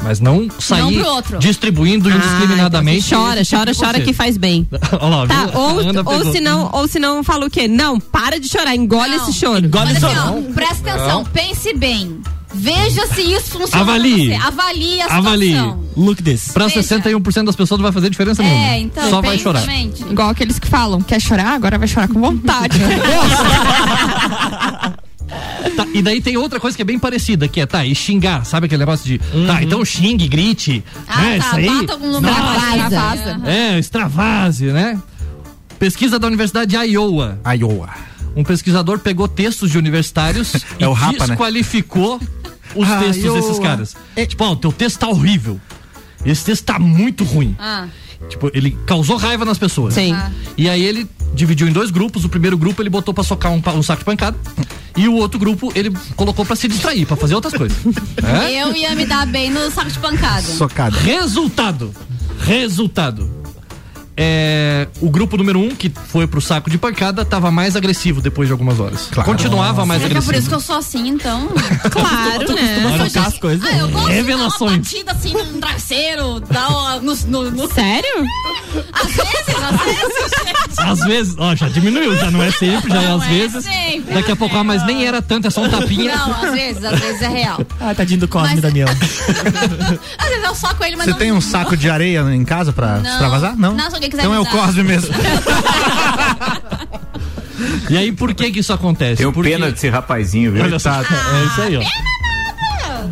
mas 0.06 0.20
não 0.20 0.48
sair 0.58 1.00
outro. 1.02 1.38
distribuindo 1.38 2.10
indiscriminadamente. 2.10 3.14
Ah, 3.14 3.18
chora, 3.18 3.40
esse 3.40 3.50
tipo 3.50 3.58
chora, 3.60 3.74
chora 3.74 3.86
conselho. 3.88 4.04
que 4.06 4.12
faz 4.12 4.36
bem. 4.36 4.66
Olha 5.00 5.16
lá, 5.16 5.26
Tá, 5.26 5.46
viu? 5.46 5.58
ou, 5.58 6.14
ou 6.14 6.32
se 6.32 6.40
não, 6.40 6.70
ou 6.72 6.86
se 6.88 6.98
não 6.98 7.24
fala 7.24 7.46
o 7.46 7.50
quê? 7.50 7.66
Não, 7.66 7.98
para 7.98 8.38
de 8.38 8.48
chorar, 8.48 8.74
engole 8.76 9.16
Não. 9.16 9.22
esse 9.28 9.32
choro. 9.32 9.64
Engole 9.66 9.98
só 9.98 10.06
assim, 10.06 10.16
ó, 10.18 10.26
não. 10.26 10.42
presta 10.52 10.90
atenção, 10.92 11.24
pense 11.24 11.74
bem. 11.74 12.20
Veja 12.58 13.06
se 13.08 13.20
isso 13.20 13.50
funciona 13.58 13.82
Avalie. 13.82 14.28
pra 14.30 14.38
você. 14.38 14.46
Avalie 14.46 15.00
a 15.02 15.16
Avalie. 15.16 15.48
situação. 15.50 15.84
Look 15.96 16.22
this. 16.22 16.52
Pra 16.52 16.68
Veja. 16.68 16.80
61% 16.80 17.44
das 17.44 17.56
pessoas 17.56 17.78
não 17.78 17.82
vai 17.82 17.92
fazer 17.92 18.08
diferença 18.08 18.42
nenhuma. 18.42 18.64
É, 18.66 18.78
então, 18.80 19.10
Só 19.10 19.20
vai 19.20 19.38
chorar. 19.38 19.62
Igual 20.10 20.30
aqueles 20.30 20.58
que 20.58 20.66
falam, 20.68 21.02
quer 21.02 21.20
chorar? 21.20 21.54
Agora 21.54 21.76
vai 21.76 21.88
chorar 21.88 22.08
com 22.08 22.18
vontade. 22.20 22.78
Tá, 25.70 25.86
e 25.92 26.02
daí 26.02 26.20
tem 26.20 26.36
outra 26.36 26.58
coisa 26.60 26.76
que 26.76 26.82
é 26.82 26.84
bem 26.84 26.98
parecida, 26.98 27.48
que 27.48 27.60
é, 27.60 27.66
tá, 27.66 27.84
e 27.84 27.94
xingar, 27.94 28.44
sabe 28.44 28.66
aquele 28.66 28.80
negócio 28.80 29.04
de, 29.06 29.18
tá, 29.46 29.62
então 29.62 29.84
xingue, 29.84 30.28
grite, 30.28 30.82
Ah, 31.08 31.20
né, 31.22 31.38
tá, 31.38 31.46
isso 31.46 31.56
aí, 31.56 31.90
algum 31.90 32.10
lugar. 32.12 32.88
vaza. 32.90 33.40
é, 33.44 33.78
extravase, 33.78 34.66
né? 34.66 35.00
Pesquisa 35.78 36.18
da 36.18 36.26
Universidade 36.26 36.70
de 36.70 36.76
Iowa. 36.76 37.38
Iowa. 37.58 37.90
Um 38.34 38.44
pesquisador 38.44 38.98
pegou 38.98 39.26
textos 39.28 39.70
de 39.70 39.78
universitários 39.78 40.54
e 40.78 40.84
É 40.84 40.88
o 40.88 40.92
Rapa, 40.92 41.12
né? 41.12 41.26
desqualificou 41.28 42.20
os 42.74 42.88
Ah, 42.88 42.98
textos 42.98 43.24
Iowa. 43.24 43.40
desses 43.40 43.58
caras. 43.58 43.96
Tipo, 44.26 44.44
ó, 44.44 44.52
o 44.52 44.56
teu 44.56 44.72
texto 44.72 44.98
tá 45.00 45.08
horrível. 45.08 45.60
Esse 46.24 46.44
texto 46.44 46.64
tá 46.64 46.78
muito 46.78 47.24
ruim. 47.24 47.54
Ah, 47.58 47.86
Tipo, 48.28 48.50
ele 48.54 48.76
causou 48.86 49.16
raiva 49.16 49.44
nas 49.44 49.58
pessoas. 49.58 49.94
Sim. 49.94 50.12
Ah. 50.12 50.30
E 50.56 50.68
aí 50.68 50.82
ele 50.82 51.08
dividiu 51.34 51.68
em 51.68 51.72
dois 51.72 51.90
grupos. 51.90 52.24
O 52.24 52.28
primeiro 52.28 52.56
grupo 52.56 52.82
ele 52.82 52.90
botou 52.90 53.12
pra 53.12 53.22
socar 53.22 53.52
um, 53.52 53.62
um 53.74 53.82
saco 53.82 54.00
de 54.00 54.04
pancada. 54.04 54.36
E 54.96 55.08
o 55.08 55.14
outro 55.14 55.38
grupo 55.38 55.70
ele 55.74 55.92
colocou 56.16 56.44
pra 56.44 56.56
se 56.56 56.66
distrair, 56.68 57.06
pra 57.06 57.16
fazer 57.16 57.34
outras 57.34 57.54
coisas. 57.54 57.76
É? 58.26 58.62
Eu 58.62 58.74
ia 58.74 58.94
me 58.94 59.06
dar 59.06 59.26
bem 59.26 59.50
no 59.50 59.70
saco 59.70 59.90
de 59.90 59.98
pancada. 59.98 60.42
Socada. 60.42 60.96
Resultado. 60.98 61.94
Resultado. 62.40 63.30
É, 64.18 64.88
o 65.00 65.10
grupo 65.10 65.36
número 65.36 65.58
um, 65.60 65.74
que 65.74 65.92
foi 66.08 66.26
pro 66.26 66.40
saco 66.40 66.70
de 66.70 66.78
pancada, 66.78 67.24
tava 67.24 67.50
mais 67.50 67.76
agressivo 67.76 68.20
depois 68.22 68.48
de 68.48 68.52
algumas 68.52 68.80
horas. 68.80 69.08
Continuava 69.24 69.84
mais 69.84 70.00
Será 70.00 70.12
que 70.14 70.18
é 70.18 70.20
por 70.22 70.34
isso 70.34 70.46
agressivo. 70.46 70.48
que 70.50 70.54
eu 70.56 70.60
sou 70.60 70.76
assim, 70.76 71.08
então? 71.08 71.48
Claro, 71.90 72.54
né? 72.54 72.96
Trocar 72.96 73.28
as 73.28 73.38
coisas. 73.38 73.68
Ah, 73.70 73.76
eu 73.76 73.88
gosto 73.88 74.08
Revelações. 74.08 74.88
de 74.88 75.04
dar 75.04 75.12
uma 75.12 75.12
batida 75.12 75.12
assim 75.12 75.32
num 75.34 75.60
travesseiro, 75.60 76.40
dar 76.40 76.68
uma, 76.68 76.96
no, 77.00 77.14
no, 77.26 77.50
no... 77.50 77.72
Sério? 77.72 78.24
Às 78.92 79.06
vezes, 79.06 79.62
às 79.62 79.84
vezes, 79.84 80.32
gente. 80.44 80.80
Às 80.90 81.00
vezes, 81.00 81.34
ó, 81.38 81.54
já 81.54 81.68
diminuiu, 81.68 82.16
já 82.16 82.30
não 82.30 82.42
é 82.42 82.50
sempre, 82.52 82.90
já 82.90 83.02
é 83.02 83.08
Não 83.08 83.16
às 83.16 83.24
é 83.24 83.28
vezes. 83.28 83.64
sempre, 83.64 84.14
Daqui 84.14 84.32
a 84.32 84.36
pouco, 84.36 84.56
ah, 84.56 84.64
mas 84.64 84.84
nem 84.86 85.06
era 85.06 85.20
tanto, 85.22 85.46
é 85.46 85.50
só 85.50 85.62
um 85.62 85.68
tapinha. 85.68 86.14
Não, 86.16 86.32
às 86.32 86.52
vezes, 86.52 86.84
às 86.84 86.98
vezes 87.00 87.22
é 87.22 87.28
real. 87.28 87.60
Ah, 87.80 87.94
tadinho 87.94 88.20
do 88.20 88.28
Cosme, 88.28 88.52
Mas- 88.54 88.60
Daniel. 88.62 88.88
Às 90.18 90.28
vezes 90.28 90.44
eu 90.44 90.54
soco 90.54 90.84
ele, 90.84 90.96
mas 90.96 91.04
Você 91.06 91.10
não... 91.12 91.18
tem 91.18 91.32
um 91.32 91.40
saco 91.40 91.76
de 91.76 91.88
areia 91.90 92.20
em 92.34 92.44
casa 92.44 92.72
pra 92.72 92.98
Não. 92.98 93.10
extravasar? 93.10 93.56
Não. 93.56 93.74
Não, 93.74 93.90
alguém 94.06 94.10
quiser 94.10 94.22
então 94.22 94.34
é 94.34 94.40
o. 94.40 94.46
Cosme 94.46 94.82
mesmo. 94.82 95.14
E 97.88 97.96
aí, 97.96 98.12
por 98.12 98.34
que 98.34 98.50
que 98.50 98.58
isso 98.60 98.72
acontece? 98.72 99.16
Tenho 99.16 99.32
Porque- 99.32 99.50
pena 99.50 99.70
desse 99.70 99.88
rapazinho, 99.88 100.52
viu? 100.52 100.62
Olha 100.64 100.78
só, 100.78 100.90
é 101.00 101.44
isso 101.46 101.62
aí, 101.62 101.76
ó. 101.76 101.82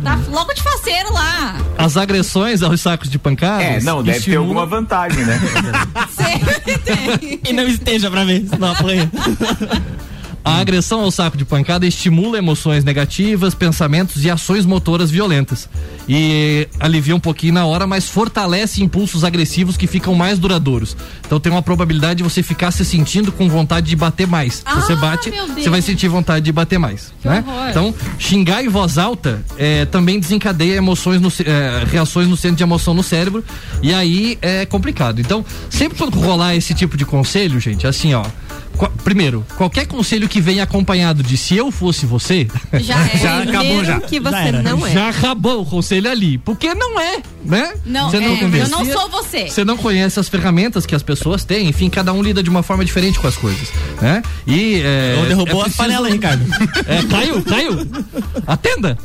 Tá 0.03 0.19
logo 0.29 0.53
de 0.53 0.61
faceiro 0.61 1.11
lá. 1.13 1.55
As 1.77 1.97
agressões 1.97 2.61
aos 2.61 2.79
sacos 2.79 3.09
de 3.09 3.17
pancadas. 3.17 3.65
É, 3.65 3.81
não, 3.81 4.03
deve 4.03 4.11
ter 4.11 4.17
estimulam- 4.19 4.43
alguma 4.43 4.65
vantagem, 4.65 5.23
né? 5.25 5.39
Sempre 6.15 6.77
tem. 6.79 7.39
E 7.49 7.53
não 7.53 7.63
esteja 7.67 8.11
pra 8.11 8.23
ver, 8.23 8.45
senão 8.47 8.71
apanha. 8.71 9.09
A 10.45 10.59
agressão 10.59 11.01
ao 11.01 11.09
saco 11.09 11.35
de 11.35 11.43
pancada 11.43 11.87
estimula 11.87 12.37
emoções 12.37 12.83
negativas, 12.83 13.55
pensamentos 13.55 14.23
e 14.23 14.29
ações 14.29 14.63
motoras 14.63 15.09
violentas. 15.09 15.67
E 16.07 16.67
alivia 16.79 17.15
um 17.15 17.19
pouquinho 17.19 17.53
na 17.55 17.65
hora, 17.65 17.87
mas 17.87 18.07
fortalece 18.07 18.83
impulsos 18.83 19.23
agressivos 19.23 19.75
que 19.75 19.87
ficam 19.87 20.13
mais 20.13 20.37
duradouros. 20.37 20.95
Então 21.25 21.39
tem 21.39 21.51
uma 21.51 21.63
probabilidade 21.63 22.17
de 22.19 22.23
você 22.23 22.43
ficar 22.43 22.69
se 22.69 22.85
sentindo 22.85 23.31
com 23.31 23.49
vontade 23.49 23.87
de 23.87 23.95
bater 23.95 24.27
mais. 24.27 24.55
Se 24.57 24.75
você 24.75 24.93
Ah, 24.93 24.97
bate, 24.97 25.31
você 25.63 25.69
vai 25.69 25.81
sentir 25.81 26.07
vontade 26.09 26.45
de 26.45 26.51
bater 26.51 26.77
mais. 26.77 27.11
né? 27.23 27.43
Então, 27.71 27.93
xingar 28.19 28.63
em 28.63 28.69
voz 28.69 28.99
alta 28.99 29.43
é, 29.57 29.85
também 29.85 30.19
desencadeia 30.19 30.75
emoções 30.75 31.19
no, 31.19 31.29
é, 31.43 31.85
reações 31.91 32.27
no 32.27 32.37
centro 32.37 32.57
de 32.57 32.63
emoção 32.63 32.93
no 32.93 33.01
cérebro. 33.01 33.43
E 33.81 33.91
aí 33.91 34.37
é 34.43 34.63
complicado. 34.67 35.19
Então, 35.19 35.43
sempre 35.71 35.97
quando 35.97 36.19
rolar 36.19 36.55
esse 36.55 36.75
tipo 36.75 36.95
de 36.95 37.03
conselho, 37.05 37.59
gente, 37.59 37.87
assim, 37.87 38.13
ó. 38.13 38.23
Primeiro, 39.03 39.45
qualquer 39.57 39.85
conselho 39.87 40.27
que 40.27 40.41
venha 40.41 40.63
acompanhado 40.63 41.21
de 41.23 41.37
se 41.37 41.55
eu 41.55 41.71
fosse 41.71 42.05
você, 42.05 42.47
Já 42.73 42.95
é. 43.07 43.17
Já 43.17 43.43
acabou 43.43 43.83
já. 43.83 43.99
que 43.99 44.15
Já 44.21 44.29
você 44.29 44.35
era. 44.47 44.61
não 44.61 44.85
é. 44.85 44.91
já 44.91 45.09
acabou 45.09 45.61
o 45.61 45.65
conselho 45.65 46.09
ali. 46.09 46.37
Porque 46.39 46.73
não 46.73 46.99
é, 46.99 47.17
né? 47.43 47.73
Não, 47.85 48.09
Você 48.09 48.17
é, 48.17 48.25
eu 48.61 48.67
não 48.69 48.85
sou 48.85 49.09
você. 49.09 49.47
Você 49.47 49.63
não 49.63 49.77
conhece 49.77 50.19
as 50.19 50.27
ferramentas 50.27 50.85
que 50.85 50.95
as 50.95 51.03
pessoas 51.03 51.43
têm, 51.43 51.67
enfim, 51.69 51.89
cada 51.89 52.11
um 52.13 52.21
lida 52.21 52.41
de 52.41 52.49
uma 52.49 52.63
forma 52.63 52.83
diferente 52.83 53.19
com 53.19 53.27
as 53.27 53.35
coisas, 53.37 53.69
né? 54.01 54.21
E 54.47 54.81
é, 54.83 55.15
Ou 55.19 55.25
derrubou 55.27 55.55
é 55.63 55.67
as 55.67 55.75
preciso- 55.75 55.77
panelas, 55.77 56.11
Ricardo. 56.11 56.45
É, 56.87 57.01
caiu, 57.03 57.41
caiu. 57.43 57.87
Atenda. 58.45 58.97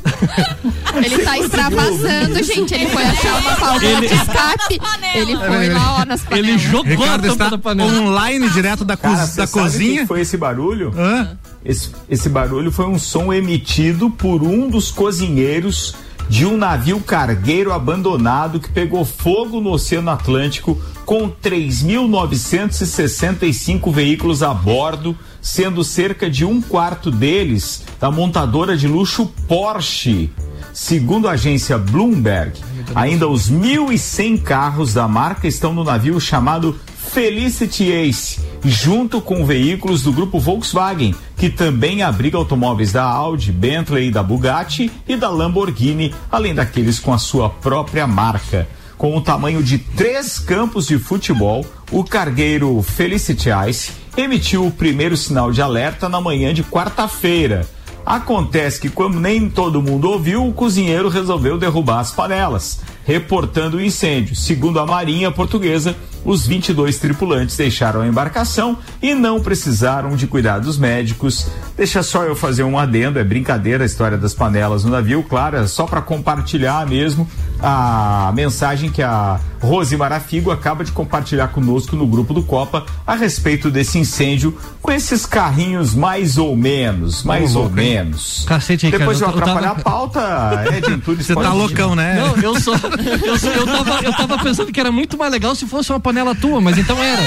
Ele 1.03 1.19
tá 1.19 1.39
extravasando, 1.39 2.43
gente. 2.43 2.75
Ele 2.75 2.87
foi 2.87 3.03
achar 3.05 3.41
uma 3.41 3.55
válvula 3.55 4.01
de 4.01 4.07
escape. 4.15 4.81
Ele 5.15 5.37
foi 5.37 5.69
lá, 5.71 5.97
ó, 6.01 6.05
nas 6.05 6.21
Ele 6.23 6.29
panelas. 6.57 6.61
jogou 6.63 6.81
a 6.85 6.89
Ricardo 6.89 7.23
tampa 7.23 7.33
está 7.33 7.49
da 7.49 7.59
panela. 7.59 8.01
online 8.01 8.49
direto 8.51 8.85
da, 8.85 8.97
Cara, 8.97 9.17
da 9.17 9.27
sabe 9.27 9.53
cozinha. 9.63 10.01
que 10.03 10.07
foi 10.07 10.21
esse 10.21 10.37
barulho? 10.37 10.93
Hã? 10.97 11.37
Esse, 11.65 11.91
esse 12.09 12.29
barulho 12.29 12.71
foi 12.73 12.87
um 12.87 12.99
som 12.99 13.33
emitido 13.33 14.11
por 14.11 14.43
um 14.43 14.69
dos 14.69 14.91
cozinheiros 14.91 15.95
de 16.29 16.45
um 16.47 16.57
navio 16.57 17.01
cargueiro 17.01 17.73
abandonado 17.73 18.59
que 18.61 18.71
pegou 18.71 19.05
fogo 19.05 19.61
no 19.61 19.73
Oceano 19.73 20.11
Atlântico 20.11 20.81
com 21.05 21.29
3.965 21.29 23.93
veículos 23.93 24.45
a 24.45 24.55
bordo, 24.55 25.17
sendo 25.43 25.83
cerca 25.83 26.31
de 26.31 26.45
um 26.45 26.63
quarto 26.63 27.11
deles 27.11 27.83
da 27.99 28.13
montadora 28.13 28.77
de 28.77 28.87
luxo 28.87 29.27
Porsche. 29.49 30.31
Segundo 30.73 31.27
a 31.27 31.33
agência 31.33 31.77
Bloomberg, 31.77 32.53
ainda 32.95 33.27
os 33.27 33.51
1.100 33.51 34.41
carros 34.41 34.95
da 34.95 35.09
marca 35.09 35.49
estão 35.49 35.75
no 35.75 35.83
navio 35.83 36.21
chamado 36.21 36.79
Felicity 37.13 37.91
Ace, 37.91 38.41
junto 38.65 39.21
com 39.21 39.45
veículos 39.45 40.05
do 40.05 40.13
grupo 40.13 40.39
Volkswagen, 40.39 41.13
que 41.37 41.51
também 41.51 42.05
abriga 42.05 42.39
automóveis 42.39 42.93
da 42.93 43.03
Audi, 43.03 43.51
Bentley, 43.51 44.13
da 44.13 44.23
Bugatti 44.23 44.93
e 45.09 45.17
da 45.17 45.29
Lamborghini, 45.29 46.15
além 46.31 46.55
daqueles 46.55 47.01
com 47.01 47.13
a 47.13 47.19
sua 47.19 47.51
própria 47.51 48.07
marca. 48.07 48.69
Com 48.97 49.17
o 49.17 49.21
tamanho 49.21 49.61
de 49.61 49.79
três 49.79 50.39
campos 50.39 50.87
de 50.87 51.01
futebol, 51.01 51.67
o 51.91 52.05
cargueiro 52.05 52.81
Felicity 52.81 53.49
Ice 53.69 53.91
emitiu 54.17 54.65
o 54.65 54.71
primeiro 54.71 55.17
sinal 55.17 55.51
de 55.51 55.61
alerta 55.61 56.09
na 56.09 56.21
manhã 56.21 56.55
de 56.55 56.63
quarta-feira. 56.63 57.69
Acontece 58.07 58.81
que, 58.81 58.89
como 58.89 59.19
nem 59.19 59.51
todo 59.51 59.83
mundo 59.83 60.09
ouviu, 60.09 60.47
o 60.47 60.53
cozinheiro 60.53 61.09
resolveu 61.09 61.59
derrubar 61.59 61.99
as 61.99 62.13
panelas, 62.13 62.81
reportando 63.11 63.79
o 63.79 63.81
incêndio. 63.81 64.37
Segundo 64.37 64.79
a 64.79 64.87
Marinha 64.87 65.33
Portuguesa, 65.33 65.97
os 66.25 66.47
22 66.47 66.99
tripulantes 66.99 67.57
deixaram 67.57 68.03
a 68.03 68.07
embarcação 68.07 68.79
e 69.03 69.15
não 69.15 69.41
precisaram 69.41 70.15
de 70.15 70.29
cuidados 70.29 70.79
médicos. 70.79 71.49
Deixa 71.77 72.05
só 72.05 72.23
eu 72.23 72.37
fazer 72.37 72.63
um 72.63 72.79
adendo, 72.79 73.19
é 73.19 73.25
brincadeira 73.25 73.83
a 73.83 73.87
história 73.87 74.17
das 74.17 74.33
panelas 74.33 74.85
no 74.85 74.91
navio, 74.93 75.25
claro, 75.25 75.57
é 75.57 75.67
só 75.67 75.87
para 75.87 76.01
compartilhar 76.01 76.87
mesmo 76.87 77.27
a 77.63 78.31
mensagem 78.35 78.91
que 78.91 79.03
a 79.03 79.41
Rose 79.61 79.95
Marafigo 79.97 80.51
acaba 80.51 80.85
de 80.85 80.93
compartilhar 80.93 81.49
conosco 81.49 81.95
no 81.97 82.07
grupo 82.07 82.33
do 82.33 82.43
Copa 82.43 82.87
a 83.07 83.15
respeito 83.15 83.71
desse 83.71 83.99
incêndio 83.99 84.57
com 84.81 84.91
esses 84.93 85.27
carrinhos 85.27 85.95
mais 85.95 86.39
ou 86.39 86.57
menos, 86.57 87.23
mais 87.23 87.55
ou 87.57 87.69
menos. 87.69 88.45
Cacete, 88.47 88.91
Depois 88.91 89.19
de 89.19 89.25
eu 89.25 89.29
eu 89.31 89.35
tava- 89.35 89.51
atrapalhar 89.53 89.71
a 89.73 89.83
pauta, 89.83 90.21
é 90.73 90.81
de 90.81 90.97
tudo 90.99 91.23
Você 91.23 91.35
tá 91.35 91.53
loucão, 91.53 91.95
né? 91.95 92.15
Não, 92.15 92.37
eu 92.43 92.59
só. 92.61 92.73
Eu, 93.01 93.53
eu, 93.53 93.67
tava, 93.67 94.01
eu 94.05 94.13
tava 94.13 94.39
pensando 94.39 94.73
que 94.73 94.79
era 94.81 94.93
muito 94.93 95.17
mais 95.19 95.33
legal 95.33 95.55
se 95.55 95.67
fosse 95.67 95.91
uma 95.91 96.01
panela 96.01 96.35
tua, 96.35 96.61
mas 96.61 96.77
então 96.79 96.97
era. 97.03 97.23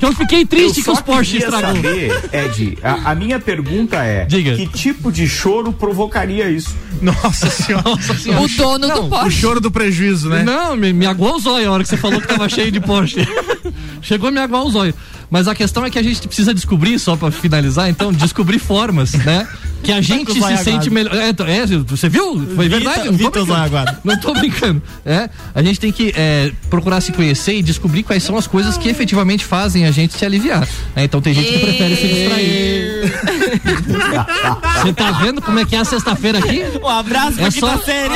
Eu 0.00 0.12
fiquei 0.14 0.44
triste 0.46 0.78
Eu 0.78 0.84
que 0.84 0.90
os 0.90 1.00
Porsche 1.00 1.38
estragou. 1.38 1.74
saber, 1.74 2.30
Ed, 2.32 2.78
a, 2.82 3.10
a 3.10 3.14
minha 3.14 3.40
pergunta 3.40 3.96
é: 3.96 4.24
Diga. 4.26 4.54
que 4.54 4.66
tipo 4.66 5.10
de 5.10 5.26
choro 5.28 5.72
provocaria 5.72 6.48
isso? 6.48 6.74
Nossa 7.02 7.50
senhora. 7.50 7.82
Nossa 7.88 8.14
senhora. 8.14 8.44
O 8.44 8.48
dono 8.48 8.88
do 8.88 9.04
O 9.06 9.08
Porsche. 9.08 9.40
choro 9.40 9.60
do 9.60 9.70
prejuízo, 9.70 10.28
né? 10.28 10.42
Não, 10.44 10.76
me, 10.76 10.92
me 10.92 11.06
aguou 11.06 11.36
os 11.36 11.46
olhos 11.46 11.66
a 11.68 11.72
hora 11.72 11.82
que 11.82 11.88
você 11.88 11.96
falou 11.96 12.20
que 12.20 12.28
tava 12.28 12.48
cheio 12.48 12.70
de 12.70 12.80
Porsche. 12.80 13.26
Chegou 14.02 14.28
a 14.28 14.30
me 14.32 14.38
aguar 14.40 14.62
os 14.64 14.74
olhos. 14.76 14.94
Mas 15.30 15.46
a 15.46 15.54
questão 15.54 15.84
é 15.84 15.90
que 15.90 15.98
a 15.98 16.02
gente 16.02 16.26
precisa 16.26 16.54
descobrir, 16.54 16.98
só 16.98 17.14
pra 17.16 17.30
finalizar, 17.30 17.88
então, 17.90 18.12
descobrir 18.12 18.58
formas, 18.58 19.12
né? 19.12 19.46
Que 19.82 19.92
a 19.92 20.00
gente 20.00 20.32
com 20.32 20.38
os 20.38 20.44
se 20.44 20.56
sente 20.64 20.90
melhor. 20.90 21.14
É, 21.14 21.28
então, 21.28 21.46
é, 21.46 21.64
você 21.66 22.08
viu? 22.08 22.44
Foi 22.56 22.68
verdade? 22.68 23.04
Não 23.10 23.12
tô 23.12 23.12
Vitor 23.12 23.30
brincando. 23.44 23.54
Zaguado. 23.62 23.98
Não 24.04 24.18
tô 24.20 24.32
brincando. 24.34 24.82
É, 25.04 25.28
a 25.54 25.62
gente 25.62 25.78
tem 25.78 25.92
que 25.92 26.12
é, 26.16 26.50
procurar 26.70 27.00
se 27.00 27.12
conhecer 27.12 27.54
e 27.58 27.62
descobrir 27.62 28.02
quais 28.02 28.22
são 28.22 28.36
as 28.36 28.46
coisas 28.46 28.76
que 28.78 28.88
efetivamente 28.88 29.44
fazem 29.44 29.86
a 29.86 29.90
gente 29.90 30.14
se 30.18 30.24
aliviar. 30.24 30.66
né? 30.96 31.04
Então 31.04 31.20
tem 31.20 31.32
gente 31.34 31.52
que 31.52 31.58
prefere 31.58 31.94
se 31.96 32.08
distrair. 32.08 33.12
Você 34.82 34.92
tá 34.92 35.10
vendo 35.12 35.40
como 35.42 35.58
é 35.58 35.64
que 35.64 35.76
é 35.76 35.78
a 35.80 35.84
sexta-feira 35.84 36.38
aqui? 36.38 36.62
Um 36.82 36.88
abraço 36.88 37.40
É 37.40 37.50
só- 37.50 37.78
série. 37.78 38.14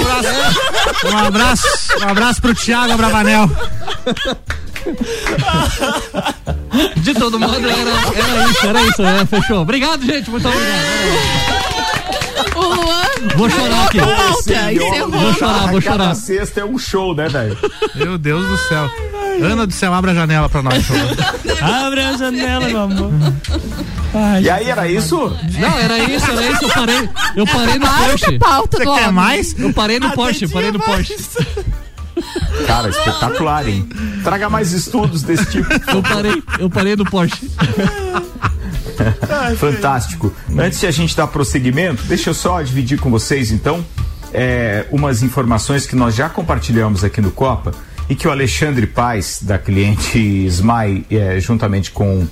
Um 1.12 1.16
abraço, 1.19 1.66
um 2.00 2.09
abraço 2.09 2.40
pro 2.40 2.54
Thiago 2.54 2.92
Abravanel. 2.92 3.50
De 6.97 7.15
todo 7.15 7.39
modo, 7.39 7.57
era, 7.69 7.79
era 7.79 8.51
isso, 8.51 8.67
era 8.67 8.83
isso. 8.83 9.03
É, 9.03 9.27
fechou. 9.27 9.61
Obrigado, 9.62 10.05
gente. 10.05 10.31
Muito 10.31 10.47
obrigado. 10.49 10.73
O 12.55 12.61
Luan 12.61 13.03
Vou 13.37 13.49
chorar 13.51 13.85
aqui. 13.87 14.01
Volta, 14.01 14.73
encerrou. 14.73 15.11
Vou 15.11 15.35
chorar, 15.35 15.71
vou 15.71 15.83
Cada 15.83 16.05
chorar. 16.05 16.15
sexta 16.15 16.61
é 16.61 16.65
um 16.65 16.79
show, 16.79 17.15
né, 17.15 17.29
velho? 17.29 17.57
Meu 17.95 18.19
Deus 18.19 18.47
do 18.47 18.57
céu. 18.69 18.91
Ana 19.43 19.67
do 19.67 19.73
céu, 19.73 19.93
abre 19.95 20.11
a 20.11 20.15
janela 20.15 20.49
pra 20.49 20.62
nós. 20.62 20.85
Abre 21.61 22.03
a 22.03 22.17
janela, 22.17 22.67
meu 22.67 22.83
amor. 22.83 23.11
E 24.43 24.51
aí 24.51 24.69
era 24.69 24.87
isso? 24.89 25.17
Não, 25.59 25.79
era 25.79 25.99
isso, 25.99 26.31
era 26.31 26.47
isso. 26.51 26.65
Eu 26.65 26.69
parei, 26.69 27.09
eu 27.37 27.47
parei 27.47 27.79
no 27.79 27.87
Porsche. 27.87 28.39
Você 28.71 28.85
quer 28.85 29.12
mais? 29.12 29.59
Eu 29.59 29.73
parei 29.73 29.99
no 29.99 30.11
Porsche, 30.11 30.49
parei 30.49 30.71
no 30.71 30.79
Porsche. 30.81 31.17
Cara, 32.66 32.88
espetacular, 32.88 33.68
hein? 33.68 33.88
Traga 34.23 34.49
mais 34.49 34.73
estudos 34.73 35.23
desse 35.23 35.47
tipo. 35.47 35.68
Eu 35.88 36.02
parei, 36.02 36.42
eu 36.59 36.71
parei 36.71 36.97
no 36.97 37.04
Porsche. 37.04 37.50
Fantástico. 39.59 40.32
Antes 40.56 40.80
de 40.80 40.87
a 40.87 40.90
gente 40.90 41.16
dar 41.16 41.26
prosseguimento, 41.26 42.02
deixa 42.04 42.30
eu 42.30 42.35
só 42.35 42.61
dividir 42.62 42.99
com 42.99 43.11
vocês, 43.11 43.50
então, 43.50 43.85
é, 44.32 44.87
umas 44.90 45.23
informações 45.23 45.87
que 45.87 45.97
nós 45.97 46.14
já 46.14 46.28
compartilhamos 46.28 47.04
aqui 47.04 47.21
no 47.21 47.30
Copa 47.30 47.73
e 48.09 48.14
que 48.14 48.26
o 48.26 48.30
Alexandre 48.30 48.87
Paz, 48.87 49.40
da 49.42 49.59
cliente 49.59 50.18
SMAI, 50.47 51.04
é, 51.11 51.40
juntamente 51.40 51.90
com 51.90 52.26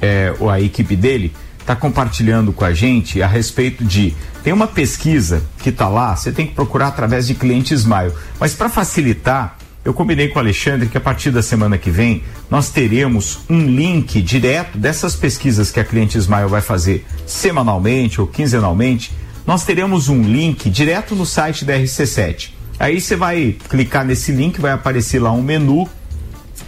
é, 0.00 0.32
a 0.50 0.60
equipe 0.60 0.94
dele, 0.96 1.32
está 1.58 1.74
compartilhando 1.74 2.52
com 2.52 2.64
a 2.64 2.72
gente 2.72 3.20
a 3.20 3.26
respeito 3.26 3.84
de 3.84 4.14
tem 4.44 4.52
uma 4.52 4.68
pesquisa 4.68 5.42
que 5.58 5.70
está 5.70 5.88
lá, 5.88 6.14
você 6.14 6.30
tem 6.30 6.46
que 6.46 6.54
procurar 6.54 6.86
através 6.86 7.26
de 7.26 7.34
cliente 7.34 7.74
Smile. 7.74 8.12
Mas 8.38 8.54
para 8.54 8.68
facilitar, 8.68 9.55
eu 9.86 9.94
combinei 9.94 10.26
com 10.26 10.40
o 10.40 10.42
Alexandre 10.42 10.88
que 10.88 10.98
a 10.98 11.00
partir 11.00 11.30
da 11.30 11.40
semana 11.40 11.78
que 11.78 11.92
vem 11.92 12.24
nós 12.50 12.70
teremos 12.70 13.38
um 13.48 13.64
link 13.66 14.20
direto 14.20 14.76
dessas 14.76 15.14
pesquisas 15.14 15.70
que 15.70 15.78
a 15.78 15.84
cliente 15.84 16.18
Smile 16.18 16.48
vai 16.48 16.60
fazer 16.60 17.06
semanalmente 17.24 18.20
ou 18.20 18.26
quinzenalmente. 18.26 19.12
Nós 19.46 19.64
teremos 19.64 20.08
um 20.08 20.22
link 20.22 20.68
direto 20.68 21.14
no 21.14 21.24
site 21.24 21.64
da 21.64 21.74
RC7. 21.74 22.50
Aí 22.80 23.00
você 23.00 23.14
vai 23.14 23.54
clicar 23.68 24.04
nesse 24.04 24.32
link, 24.32 24.60
vai 24.60 24.72
aparecer 24.72 25.22
lá 25.22 25.30
um 25.30 25.40
menu 25.40 25.88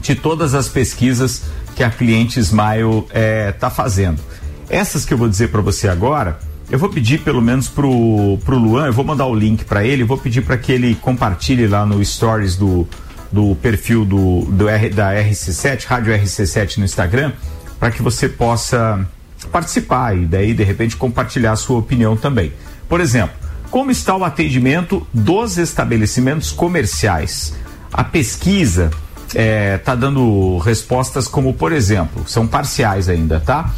de 0.01 0.15
todas 0.15 0.55
as 0.55 0.69
pesquisas 0.69 1.43
que 1.75 1.83
a 1.83 1.91
cliente 1.91 2.39
Smile 2.39 2.99
está 3.01 3.19
é, 3.19 3.51
tá 3.51 3.69
fazendo. 3.69 4.21
Essas 4.71 5.05
que 5.05 5.13
eu 5.13 5.19
vou 5.19 5.29
dizer 5.29 5.49
para 5.49 5.61
você 5.61 5.89
agora, 5.89 6.39
eu 6.71 6.79
vou 6.79 6.89
pedir 6.89 7.19
pelo 7.23 7.43
menos 7.43 7.67
pro, 7.67 8.39
pro 8.45 8.57
Luan, 8.57 8.87
eu 8.87 8.93
vou 8.93 9.05
mandar 9.05 9.27
o 9.27 9.35
link 9.35 9.65
para 9.65 9.85
ele, 9.85 10.05
vou 10.05 10.19
pedir 10.19 10.43
para 10.43 10.57
que 10.57 10.71
ele 10.71 10.95
compartilhe 10.95 11.67
lá 11.67 11.85
no 11.85 12.05
stories 12.05 12.55
do, 12.55 12.87
do 13.31 13.55
perfil 13.57 14.05
do, 14.05 14.43
do 14.47 14.69
R, 14.69 14.89
da 14.91 15.13
RC7, 15.13 15.85
Rádio 15.85 16.15
RC7 16.15 16.79
no 16.79 16.85
Instagram, 16.85 17.33
para 17.79 17.91
que 17.91 18.03
você 18.03 18.29
possa 18.29 19.07
participar 19.53 20.17
e 20.17 20.27
daí 20.27 20.55
de 20.55 20.65
repente 20.65 20.97
compartilhar 20.97 21.53
a 21.53 21.57
sua 21.57 21.79
opinião 21.79 22.17
também. 22.17 22.53
Por 22.89 23.01
exemplo, 23.01 23.37
como 23.71 23.91
está 23.91 24.17
o 24.17 24.25
atendimento 24.25 25.07
dos 25.13 25.59
estabelecimentos 25.59 26.51
comerciais? 26.51 27.55
A 27.93 28.03
pesquisa 28.03 28.91
está 29.27 29.41
é, 29.41 29.79
tá 29.79 29.95
dando 29.95 30.59
respostas 30.59 31.29
como, 31.29 31.53
por 31.53 31.73
exemplo, 31.73 32.25
são 32.27 32.47
parciais 32.47 33.09
ainda, 33.09 33.41
tá? 33.41 33.73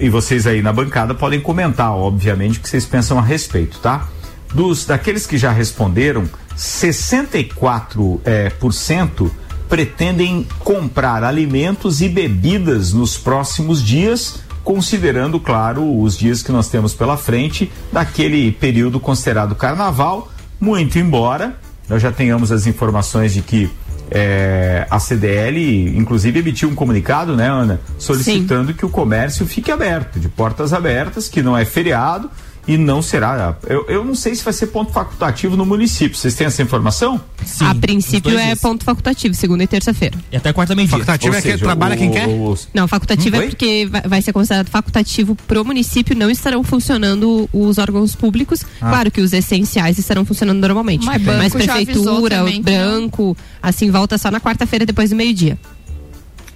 e 0.00 0.08
vocês 0.08 0.46
aí 0.46 0.62
na 0.62 0.72
bancada 0.72 1.14
podem 1.14 1.40
comentar, 1.40 1.92
obviamente, 1.92 2.58
o 2.58 2.62
que 2.62 2.68
vocês 2.68 2.84
pensam 2.84 3.18
a 3.18 3.22
respeito, 3.22 3.78
tá? 3.78 4.08
Dos 4.52 4.84
daqueles 4.84 5.26
que 5.26 5.38
já 5.38 5.52
responderam, 5.52 6.28
64% 6.56 8.20
é, 8.24 8.50
por 8.50 8.72
cento 8.72 9.30
pretendem 9.68 10.46
comprar 10.60 11.24
alimentos 11.24 12.00
e 12.00 12.08
bebidas 12.08 12.92
nos 12.92 13.18
próximos 13.18 13.82
dias, 13.82 14.40
considerando, 14.62 15.40
claro, 15.40 16.00
os 16.00 16.16
dias 16.16 16.42
que 16.42 16.52
nós 16.52 16.68
temos 16.68 16.94
pela 16.94 17.16
frente 17.16 17.70
daquele 17.92 18.52
período 18.52 19.00
considerado 19.00 19.54
carnaval, 19.54 20.30
muito 20.60 20.98
embora 20.98 21.56
nós 21.88 22.02
já 22.02 22.10
tenhamos 22.10 22.50
as 22.50 22.66
informações 22.66 23.32
de 23.32 23.42
que 23.42 23.70
é, 24.10 24.86
a 24.88 24.98
CDL, 24.98 25.96
inclusive, 25.96 26.38
emitiu 26.38 26.68
um 26.68 26.74
comunicado, 26.74 27.36
né, 27.36 27.48
Ana, 27.48 27.80
solicitando 27.98 28.68
Sim. 28.68 28.74
que 28.74 28.86
o 28.86 28.88
comércio 28.88 29.46
fique 29.46 29.70
aberto, 29.70 30.20
de 30.20 30.28
portas 30.28 30.72
abertas, 30.72 31.28
que 31.28 31.42
não 31.42 31.56
é 31.56 31.64
feriado 31.64 32.30
e 32.66 32.76
não 32.76 33.00
será. 33.00 33.56
Eu, 33.66 33.86
eu 33.88 34.04
não 34.04 34.14
sei 34.14 34.34
se 34.34 34.42
vai 34.42 34.52
ser 34.52 34.66
ponto 34.68 34.92
facultativo 34.92 35.56
no 35.56 35.64
município. 35.64 36.16
Vocês 36.16 36.34
têm 36.34 36.46
essa 36.46 36.62
informação? 36.62 37.20
Sim, 37.44 37.64
a 37.66 37.74
princípio 37.74 38.36
é 38.36 38.56
ponto 38.56 38.84
facultativo, 38.84 39.34
segunda 39.34 39.62
e 39.62 39.66
terça-feira. 39.66 40.18
E 40.32 40.36
até 40.36 40.52
quarta 40.52 40.74
meia 40.74 40.88
Facultativo 40.88 41.32
Ou 41.32 41.38
é 41.38 41.42
seja, 41.42 41.58
que 41.58 41.64
trabalha 41.64 41.94
o, 41.94 41.98
quem 41.98 42.10
quer? 42.10 42.28
O, 42.28 42.58
não, 42.74 42.88
facultativo 42.88 43.36
hum, 43.36 43.40
é 43.40 43.46
porque 43.46 43.86
vai, 43.90 44.02
vai, 44.02 44.22
ser 44.22 44.32
considerado 44.32 44.68
facultativo 44.68 45.36
pro 45.46 45.64
município, 45.64 46.16
não 46.16 46.30
estarão 46.30 46.62
funcionando 46.64 47.48
os 47.52 47.78
órgãos 47.78 48.14
públicos. 48.16 48.64
Ah. 48.80 48.90
Claro 48.90 49.10
que 49.10 49.20
os 49.20 49.32
essenciais 49.32 49.98
estarão 49.98 50.24
funcionando 50.24 50.58
normalmente. 50.58 51.04
Mas, 51.04 51.22
Mas 51.22 51.52
prefeitura, 51.52 52.38
também, 52.38 52.60
branco, 52.60 53.36
assim, 53.62 53.90
volta 53.90 54.18
só 54.18 54.30
na 54.30 54.40
quarta-feira 54.40 54.84
depois 54.84 55.10
do 55.10 55.16
meio-dia. 55.16 55.58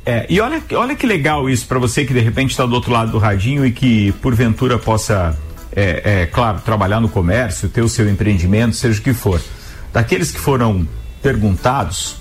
É, 0.05 0.26
e 0.29 0.40
olha, 0.40 0.62
olha 0.73 0.97
que 0.97 1.07
legal 1.07 1.49
isso 1.49 1.67
para 1.67 1.79
você 1.79 2.05
que 2.05 2.14
de 2.14 2.21
repente 2.21 2.50
está 2.50 2.64
do 2.64 2.75
outro 2.75 2.90
lado 2.90 3.12
do 3.12 3.19
radinho 3.19 3.67
e 3.67 3.71
que 3.71 4.12
porventura 4.12 4.79
possa 4.79 5.38
é, 5.75 6.23
é, 6.23 6.27
claro, 6.27 6.61
trabalhar 6.65 7.00
no 7.00 7.09
comércio, 7.09 7.69
ter 7.69 7.83
o 7.83 7.89
seu 7.89 8.09
empreendimento, 8.09 8.77
seja 8.77 9.00
o 9.00 9.03
que 9.03 9.12
for. 9.12 9.41
Daqueles 9.93 10.31
que 10.31 10.39
foram 10.39 10.87
perguntados, 11.23 12.17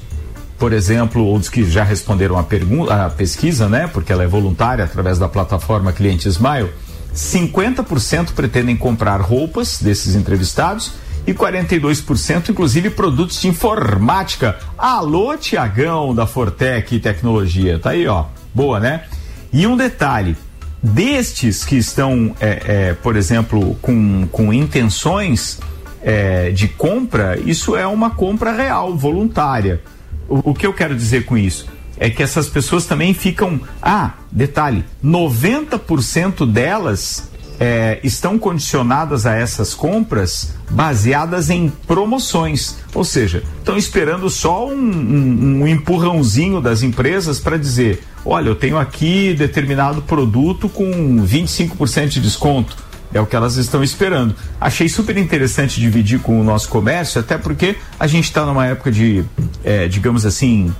por 0.58 0.74
exemplo, 0.74 1.24
ou 1.24 1.40
dos 1.40 1.50
que 1.50 1.64
já 1.70 1.84
responderam 1.84 2.38
a, 2.38 2.44
pergunta, 2.44 3.06
a 3.06 3.10
pesquisa, 3.10 3.70
né? 3.70 3.88
Porque 3.88 4.12
ela 4.12 4.24
é 4.24 4.28
voluntária 4.28 4.84
através 4.84 5.18
da 5.18 5.28
plataforma 5.30 5.94
Cliente 5.94 6.28
Smile, 6.28 6.70
50% 7.14 8.34
pretendem 8.34 8.76
comprar 8.76 9.20
roupas 9.22 9.82
desses 9.82 10.16
entrevistados 10.16 10.94
e 11.26 11.34
42% 11.34 12.50
inclusive 12.50 12.90
produtos 12.90 13.42
de 13.42 13.48
informática. 13.48 14.58
Alô, 14.78 15.36
Tiagão 15.38 16.14
da 16.14 16.26
Fortec 16.26 17.00
Tecnologia. 17.00 17.80
Tá 17.80 17.92
aí, 17.92 18.08
ó. 18.08 18.26
Boa, 18.54 18.80
né? 18.80 19.04
E 19.52 19.66
um 19.66 19.76
detalhe, 19.76 20.36
destes 20.82 21.66
que 21.66 21.76
estão, 21.76 22.36
é, 22.40 22.62
é, 22.66 22.94
por 22.94 23.16
exemplo, 23.16 23.76
com, 23.82 24.28
com 24.32 24.54
intenções 24.54 25.60
é, 26.02 26.52
de 26.52 26.68
compra, 26.68 27.40
isso 27.40 27.76
é 27.76 27.86
uma 27.86 28.10
compra 28.12 28.52
real, 28.52 28.96
voluntária. 28.96 29.82
O, 30.28 30.52
o, 30.52 30.54
que 30.54 30.66
eu 30.66 30.74
quero 30.74 30.96
dizer 30.96 31.26
com 31.26 31.38
isso? 31.38 31.68
É 31.98 32.10
que 32.10 32.24
essas 32.24 32.48
pessoas 32.48 32.86
também 32.86 33.14
ficam. 33.14 33.60
Ah, 33.82 34.14
detalhe: 34.32 34.86
90% 35.04 36.50
delas 36.50 37.29
é, 37.60 38.00
estão 38.04 38.40
condicionadas 38.40 39.26
a 39.26 39.36
essas 39.36 39.74
compras 39.74 40.54
baseadas 40.70 41.50
em 41.50 41.70
promoções. 41.86 42.78
Ou 42.94 43.04
seja, 43.04 43.44
estão 43.58 43.78
esperando 43.78 44.30
só 44.30 44.68
um, 44.68 44.74
um, 44.74 45.62
um 45.62 45.68
empurrãozinho 45.68 46.62
das 46.62 46.82
empresas 46.82 47.40
para 47.40 47.58
dizer: 47.58 48.02
olha, 48.26 48.48
eu 48.50 48.56
tenho 48.56 48.78
aqui 48.78 49.34
determinado 49.34 50.02
produto 50.02 50.70
com 50.70 51.24
25% 51.26 52.08
de 52.08 52.22
desconto. 52.22 52.90
É 53.12 53.20
o 53.20 53.26
que 53.26 53.36
elas 53.36 53.56
estão 53.56 53.84
esperando. 53.84 54.36
Achei 54.62 54.88
super 54.88 55.18
interessante 55.18 55.80
dividir 55.80 56.20
com 56.20 56.40
o 56.40 56.44
nosso 56.44 56.70
comércio, 56.70 57.20
até 57.20 57.40
porque 57.40 57.76
a 58.00 58.06
gente 58.06 58.26
está 58.26 58.46
numa 58.46 58.68
época 58.68 58.92
de, 58.92 59.26
é, 59.64 59.88
digamos 59.88 60.28
assim, 60.28 60.72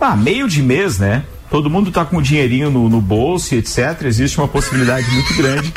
ah, 0.00 0.14
meio 0.14 0.46
de 0.46 0.62
mês, 0.62 1.00
né? 1.00 1.24
Todo 1.52 1.68
mundo 1.68 1.90
está 1.90 2.02
com 2.02 2.16
o 2.16 2.22
dinheirinho 2.22 2.70
no, 2.70 2.88
no, 2.88 2.98
bolso, 2.98 3.54
etc. 3.54 4.04
Existe 4.04 4.38
uma 4.38 4.48
possibilidade 4.48 5.06
muito 5.10 5.34
grande. 5.34 5.70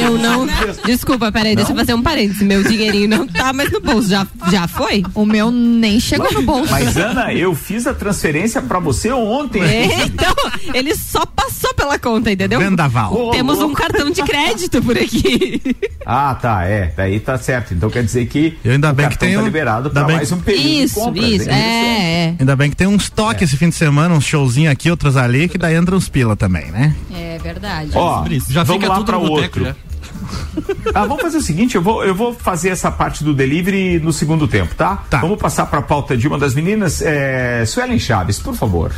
Eu 0.00 0.16
não. 0.16 0.46
Desculpa, 0.84 1.32
peraí, 1.32 1.48
não? 1.50 1.56
deixa 1.56 1.72
eu 1.72 1.76
fazer 1.76 1.94
um 1.94 2.02
parênteses. 2.02 2.42
Meu 2.42 2.62
dinheirinho 2.62 3.08
não 3.08 3.26
tá 3.26 3.52
mais 3.52 3.72
no 3.72 3.80
bolso. 3.80 4.08
Já, 4.08 4.24
já 4.48 4.68
foi? 4.68 5.04
O 5.14 5.26
meu 5.26 5.50
nem 5.50 5.98
chegou 5.98 6.32
no 6.32 6.42
bolso. 6.42 6.70
Mas, 6.70 6.96
Ana, 6.96 7.34
eu 7.34 7.56
fiz 7.56 7.88
a 7.88 7.92
transferência 7.92 8.62
para 8.62 8.78
você 8.78 9.10
ontem. 9.10 9.62
É, 9.62 10.04
então, 10.06 10.32
ele 10.72 10.94
só 10.94 11.26
passou 11.26 11.74
pela 11.74 11.98
conta, 11.98 12.30
entendeu? 12.30 12.60
Vendaval. 12.60 13.12
Oh, 13.12 13.30
Temos 13.32 13.58
um 13.58 13.74
cartão 13.74 14.08
de 14.08 14.22
crédito 14.22 14.80
por 14.80 14.96
aqui. 14.96 15.60
Ah, 16.08 16.36
tá, 16.40 16.62
é. 16.62 16.92
Daí 16.96 17.18
tá 17.18 17.36
certo. 17.36 17.74
Então 17.74 17.90
quer 17.90 18.04
dizer 18.04 18.26
que 18.26 18.56
eu 18.64 18.70
ainda 18.70 18.92
bem 18.92 19.08
que 19.08 19.18
tem 19.18 19.34
tá 19.34 19.40
um, 19.40 19.44
liberado 19.44 19.90
para 19.90 20.06
mais 20.06 20.30
um 20.30 20.38
período 20.38 20.68
isso, 20.68 20.94
de 20.94 21.00
compras. 21.00 21.30
Isso, 21.30 21.50
é, 21.50 21.54
é. 21.54 22.34
Ainda 22.38 22.54
bem 22.54 22.70
que 22.70 22.76
tem 22.76 22.86
uns 22.86 23.10
toques 23.10 23.42
é. 23.42 23.44
esse 23.44 23.56
fim 23.56 23.68
de 23.68 23.74
semana, 23.74 24.14
uns 24.14 24.24
showzinho 24.24 24.70
aqui, 24.70 24.88
outras 24.88 25.15
ali, 25.16 25.48
que 25.48 25.58
daí 25.58 25.74
entra 25.74 25.96
uns 25.96 26.08
pila 26.08 26.36
também, 26.36 26.70
né? 26.70 26.94
É 27.12 27.38
verdade. 27.42 27.90
Ó, 27.94 28.24
já 28.48 28.62
vamos 28.62 28.82
fica 28.82 28.92
lá 28.92 29.04
para 29.04 29.18
outro. 29.18 29.66
ah, 30.94 31.06
vamos 31.06 31.22
fazer 31.22 31.38
o 31.38 31.42
seguinte, 31.42 31.76
eu 31.76 31.82
vou, 31.82 32.04
eu 32.04 32.14
vou 32.14 32.34
fazer 32.34 32.70
essa 32.70 32.90
parte 32.90 33.22
do 33.24 33.34
delivery 33.34 33.98
no 34.00 34.12
segundo 34.12 34.46
tempo, 34.48 34.74
tá? 34.74 35.04
tá. 35.10 35.18
Vamos 35.18 35.38
passar 35.38 35.66
para 35.66 35.80
a 35.80 35.82
pauta 35.82 36.16
de 36.16 36.26
uma 36.26 36.38
das 36.38 36.54
meninas, 36.54 37.02
é, 37.02 37.64
Suelen 37.66 37.98
Chaves, 37.98 38.38
por 38.38 38.54
favor. 38.54 38.92